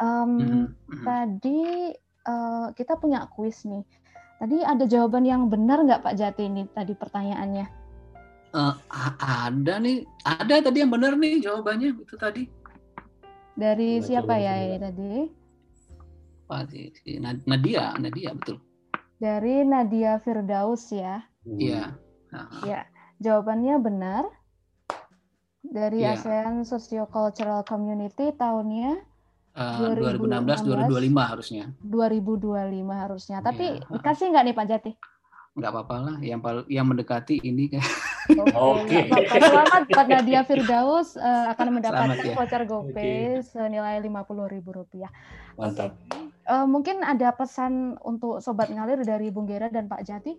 Um, 0.02 0.30
mm-hmm. 0.42 1.04
Tadi 1.06 1.60
uh, 2.26 2.66
kita 2.74 2.98
punya 2.98 3.30
kuis 3.30 3.62
nih. 3.62 3.86
Tadi 4.38 4.60
ada 4.60 4.84
jawaban 4.84 5.24
yang 5.24 5.46
benar 5.46 5.82
nggak 5.86 6.02
Pak 6.02 6.14
Jati 6.18 6.50
ini 6.50 6.66
tadi 6.74 6.92
pertanyaannya? 6.92 7.66
Uh, 8.54 8.74
ada 9.18 9.82
nih, 9.82 10.06
ada 10.22 10.62
tadi 10.62 10.78
yang 10.82 10.90
benar 10.94 11.18
nih 11.18 11.42
jawabannya 11.42 11.94
itu 11.94 12.14
tadi. 12.14 12.46
Dari 13.54 13.98
Baca 13.98 14.06
siapa 14.06 14.34
ya 14.38 14.54
ini 14.62 14.78
tadi? 14.78 15.12
Nadia, 17.46 17.94
Nadia 17.98 18.30
betul. 18.34 18.58
Dari 19.18 19.62
Nadia 19.62 20.18
Firdaus 20.22 20.90
ya. 20.90 21.22
Iya. 21.46 21.94
Hmm. 22.34 22.62
Ya, 22.66 22.86
jawabannya 23.22 23.78
benar. 23.78 24.26
Dari 25.64 26.04
ya. 26.04 26.18
ASEAN 26.18 26.66
Socio-Cultural 26.66 27.64
Community 27.64 28.34
tahunnya 28.36 29.00
uh, 29.56 29.94
2016 29.94 30.66
2025 30.90 31.30
harusnya. 31.32 31.64
2025 31.82 33.02
harusnya. 33.02 33.38
Tapi 33.42 33.64
ya. 33.78 33.86
dikasih 33.90 34.26
nggak 34.30 34.44
nih 34.50 34.56
Pak 34.56 34.66
Jati? 34.68 34.92
nggak 35.54 35.70
apa-apa 35.70 35.96
lah 36.02 36.16
yang 36.18 36.42
yang 36.66 36.82
mendekati 36.90 37.38
ini 37.46 37.70
kan 37.70 37.84
Oke. 38.56 39.04
Okay. 39.04 39.36
Selamat 39.36 39.84
Pak 39.84 40.06
Nadia 40.08 40.40
Firdaus 40.48 41.12
uh, 41.20 41.52
akan 41.52 41.76
mendapatkan 41.76 42.24
ya. 42.24 42.32
voucher 42.32 42.64
GoPay 42.64 43.36
okay. 43.36 43.44
senilai 43.44 44.00
lima 44.00 44.24
puluh 44.24 44.48
ribu 44.48 44.72
rupiah. 44.72 45.12
Mantap. 45.60 45.92
Okay. 46.08 46.32
Uh, 46.48 46.64
eh, 46.64 46.66
mungkin 46.66 47.04
ada 47.04 47.36
pesan 47.36 48.00
untuk 48.00 48.40
sobat 48.40 48.72
ngalir 48.72 49.04
dari 49.04 49.28
Bung 49.28 49.44
Gera 49.44 49.68
dan 49.68 49.92
Pak 49.92 50.08
Jati? 50.08 50.32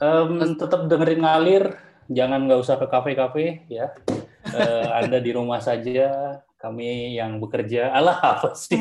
Um, 0.00 0.40
tetap 0.56 0.88
dengerin 0.88 1.20
ngalir, 1.20 1.76
jangan 2.08 2.48
nggak 2.48 2.60
usah 2.64 2.80
ke 2.80 2.88
kafe-kafe 2.88 3.68
ya. 3.68 3.92
Uh, 4.48 4.96
anda 4.96 5.20
di 5.20 5.36
rumah 5.36 5.60
saja, 5.60 6.40
kami 6.56 7.16
yang 7.16 7.38
bekerja. 7.38 7.92
Alah 7.92 8.18
apa 8.20 8.56
sih? 8.56 8.80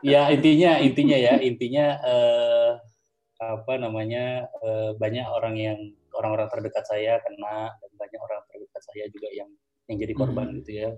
ya 0.00 0.32
intinya 0.32 0.80
intinya 0.80 1.16
ya 1.16 1.34
intinya 1.40 1.86
eh, 2.00 2.70
apa 3.40 3.72
namanya 3.80 4.48
eh, 4.48 4.90
banyak 4.96 5.26
orang 5.28 5.54
yang 5.56 5.78
orang-orang 6.16 6.48
terdekat 6.52 6.84
saya 6.88 7.20
kena 7.24 7.72
dan 7.72 7.90
banyak 7.96 8.20
orang 8.20 8.40
terdekat 8.48 8.82
saya 8.84 9.04
juga 9.12 9.28
yang 9.32 9.50
yang 9.88 9.98
jadi 10.00 10.12
korban 10.14 10.46
hmm. 10.52 10.56
gitu 10.62 10.72
ya. 10.72 10.90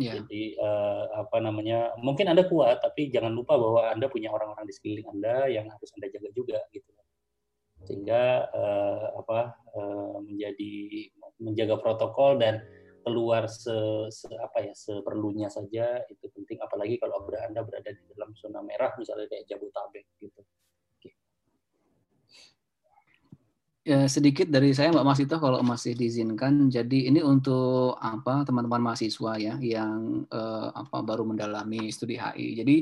Yeah. 0.00 0.16
Jadi 0.22 0.56
eh, 0.56 1.04
apa 1.12 1.36
namanya 1.44 1.92
mungkin 2.00 2.30
anda 2.32 2.48
kuat 2.48 2.80
tapi 2.80 3.12
jangan 3.12 3.36
lupa 3.36 3.58
bahwa 3.60 3.92
anda 3.92 4.08
punya 4.08 4.32
orang-orang 4.32 4.64
di 4.64 4.72
sekeliling 4.72 5.08
anda 5.12 5.50
yang 5.50 5.68
harus 5.68 5.90
anda 5.98 6.08
jaga 6.08 6.30
juga 6.32 6.58
gitu 6.72 6.88
sehingga 7.84 8.48
eh, 8.52 9.06
apa 9.16 9.56
eh, 9.72 10.16
menjadi 10.24 10.72
menjaga 11.40 11.76
protokol 11.80 12.36
dan 12.36 12.60
keluar 13.10 13.50
se, 13.50 13.74
se 14.14 14.30
apa 14.38 14.62
ya 14.62 14.70
seperlunya 14.70 15.50
saja 15.50 15.98
itu 16.06 16.30
penting 16.30 16.62
apalagi 16.62 16.94
kalau 17.02 17.26
anda 17.42 17.66
berada 17.66 17.90
di 17.90 18.02
dalam 18.14 18.30
zona 18.38 18.62
merah 18.62 18.94
misalnya 18.94 19.26
kayak 19.26 19.50
Jabotabek 19.50 20.06
gitu. 20.22 20.38
Ya, 23.80 24.06
sedikit 24.06 24.46
dari 24.46 24.70
saya 24.76 24.92
Mbak 24.94 25.02
Masito 25.08 25.40
kalau 25.40 25.64
masih 25.66 25.96
diizinkan. 25.98 26.68
Jadi 26.70 27.10
ini 27.10 27.24
untuk 27.24 27.96
apa 27.98 28.44
teman-teman 28.46 28.92
mahasiswa 28.92 29.40
ya 29.40 29.56
yang 29.58 30.22
eh, 30.30 30.68
apa 30.70 31.00
baru 31.02 31.26
mendalami 31.26 31.90
studi 31.90 32.14
HI. 32.14 32.60
Jadi 32.60 32.76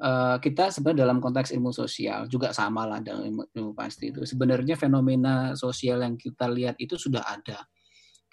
eh, 0.00 0.36
kita 0.40 0.72
sebenarnya 0.72 1.02
dalam 1.04 1.18
konteks 1.20 1.50
ilmu 1.50 1.74
sosial 1.76 2.30
juga 2.30 2.56
sama 2.56 2.88
lah 2.88 3.02
dalam 3.04 3.26
ilmu, 3.26 3.42
ilmu 3.52 3.72
pasti 3.76 4.14
itu. 4.14 4.22
Sebenarnya 4.22 4.78
fenomena 4.80 5.52
sosial 5.58 6.06
yang 6.06 6.16
kita 6.16 6.48
lihat 6.48 6.80
itu 6.80 6.96
sudah 6.96 7.26
ada 7.26 7.66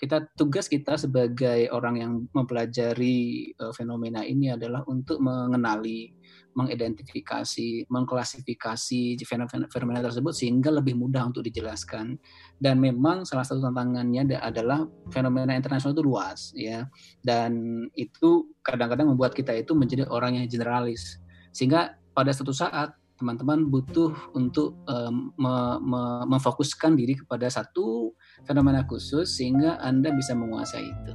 kita 0.03 0.27
tugas 0.35 0.67
kita 0.67 0.99
sebagai 0.99 1.71
orang 1.71 1.95
yang 1.95 2.11
mempelajari 2.35 3.47
uh, 3.55 3.71
fenomena 3.71 4.19
ini 4.27 4.51
adalah 4.51 4.83
untuk 4.83 5.23
mengenali, 5.23 6.11
mengidentifikasi, 6.59 7.87
mengklasifikasi 7.87 9.15
fenomena, 9.23 10.03
tersebut 10.03 10.35
sehingga 10.35 10.75
lebih 10.75 10.99
mudah 10.99 11.31
untuk 11.31 11.47
dijelaskan. 11.47 12.19
Dan 12.59 12.83
memang 12.83 13.23
salah 13.23 13.47
satu 13.47 13.63
tantangannya 13.63 14.35
adalah 14.43 14.83
fenomena 15.07 15.55
internasional 15.55 15.95
itu 15.95 16.03
luas 16.03 16.51
ya. 16.51 16.83
Dan 17.23 17.87
itu 17.95 18.51
kadang-kadang 18.59 19.15
membuat 19.15 19.31
kita 19.31 19.55
itu 19.55 19.71
menjadi 19.71 20.03
orang 20.11 20.35
yang 20.35 20.51
generalis. 20.51 21.15
Sehingga 21.55 21.95
pada 22.11 22.35
suatu 22.35 22.51
saat 22.51 22.91
teman-teman 23.15 23.71
butuh 23.71 24.11
untuk 24.35 24.83
um, 24.83 25.31
me, 25.39 25.79
me, 25.79 26.01
memfokuskan 26.27 26.91
diri 26.99 27.15
kepada 27.15 27.47
satu 27.47 28.11
fenomena 28.43 28.81
khusus 28.89 29.29
sehingga 29.29 29.77
Anda 29.79 30.09
bisa 30.11 30.33
menguasai 30.33 30.85
itu. 30.89 31.13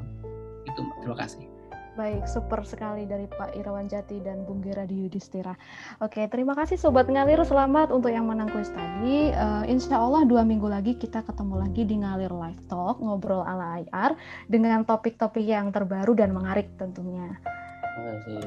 Itu, 0.69 0.83
terima 1.03 1.19
kasih. 1.19 1.59
Baik, 1.99 2.31
super 2.31 2.63
sekali 2.63 3.11
dari 3.11 3.27
Pak 3.27 3.59
Irawan 3.59 3.91
Jati 3.91 4.23
dan 4.23 4.47
Bung 4.47 4.63
Geradi 4.63 4.95
Yudhistira. 4.95 5.59
Oke, 5.99 6.31
terima 6.31 6.55
kasih 6.55 6.79
Sobat 6.79 7.11
Ngalir. 7.11 7.43
Selamat 7.43 7.91
untuk 7.91 8.15
yang 8.15 8.31
menang 8.31 8.47
kuis 8.55 8.71
tadi. 8.71 9.35
Uh, 9.35 9.67
insya 9.67 9.99
Allah 9.99 10.23
dua 10.23 10.47
minggu 10.47 10.71
lagi 10.71 10.95
kita 10.95 11.27
ketemu 11.27 11.59
lagi 11.59 11.83
di 11.83 11.99
Ngalir 11.99 12.31
Live 12.31 12.63
Talk, 12.71 13.03
ngobrol 13.03 13.43
ala 13.43 13.83
IR, 13.83 14.15
dengan 14.47 14.87
topik-topik 14.87 15.43
yang 15.43 15.75
terbaru 15.75 16.15
dan 16.15 16.31
menarik 16.31 16.71
tentunya. 16.79 17.35
Terima 17.83 18.15
kasih. 18.15 18.47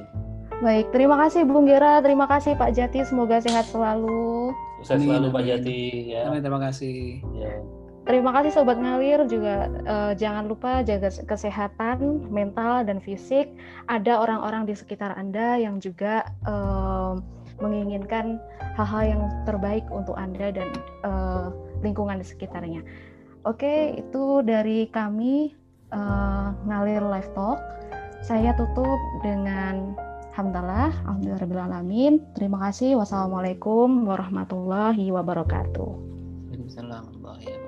Baik, 0.63 0.85
terima 0.95 1.15
kasih 1.19 1.41
Bung 1.43 1.67
Gera, 1.67 1.99
terima 1.99 2.31
kasih 2.31 2.55
Pak 2.55 2.71
Jati, 2.71 3.03
semoga 3.03 3.43
sehat 3.43 3.67
selalu. 3.67 4.55
Sukses 4.79 5.03
selalu 5.03 5.27
Pak 5.27 5.43
Jati. 5.43 5.81
Ya. 6.15 6.31
Terima 6.39 6.61
kasih. 6.71 7.19
Ya. 7.35 7.59
Terima 8.11 8.35
kasih 8.35 8.51
Sobat 8.51 8.75
Ngalir 8.75 9.23
juga 9.31 9.71
uh, 9.87 10.11
jangan 10.11 10.51
lupa 10.51 10.83
jaga 10.83 11.07
kesehatan 11.23 12.27
mental 12.27 12.83
dan 12.83 12.99
fisik. 12.99 13.55
Ada 13.87 14.19
orang-orang 14.19 14.67
di 14.67 14.75
sekitar 14.75 15.15
Anda 15.15 15.55
yang 15.55 15.79
juga 15.79 16.27
uh, 16.43 17.15
menginginkan 17.63 18.35
hal-hal 18.75 19.15
yang 19.15 19.23
terbaik 19.47 19.87
untuk 19.95 20.19
Anda 20.19 20.51
dan 20.51 20.75
uh, 21.07 21.55
lingkungan 21.79 22.19
di 22.19 22.27
sekitarnya. 22.27 22.83
Oke, 23.47 23.95
itu 23.95 24.43
dari 24.43 24.91
kami 24.91 25.55
uh, 25.95 26.51
Ngalir 26.67 27.07
Live 27.07 27.31
Talk. 27.31 27.63
Saya 28.27 28.51
tutup 28.59 28.99
dengan 29.23 29.95
hamdalah, 30.35 30.91
alhamdulillahirobbilalamin. 31.07 32.19
Terima 32.35 32.59
kasih. 32.67 32.99
Wassalamualaikum 32.99 34.03
warahmatullahi 34.03 35.15
wabarakatuh. 35.15 35.89
Waalaikumsalam 36.51 37.07
warahmatullahi 37.07 37.47
wabarakatuh. 37.47 37.60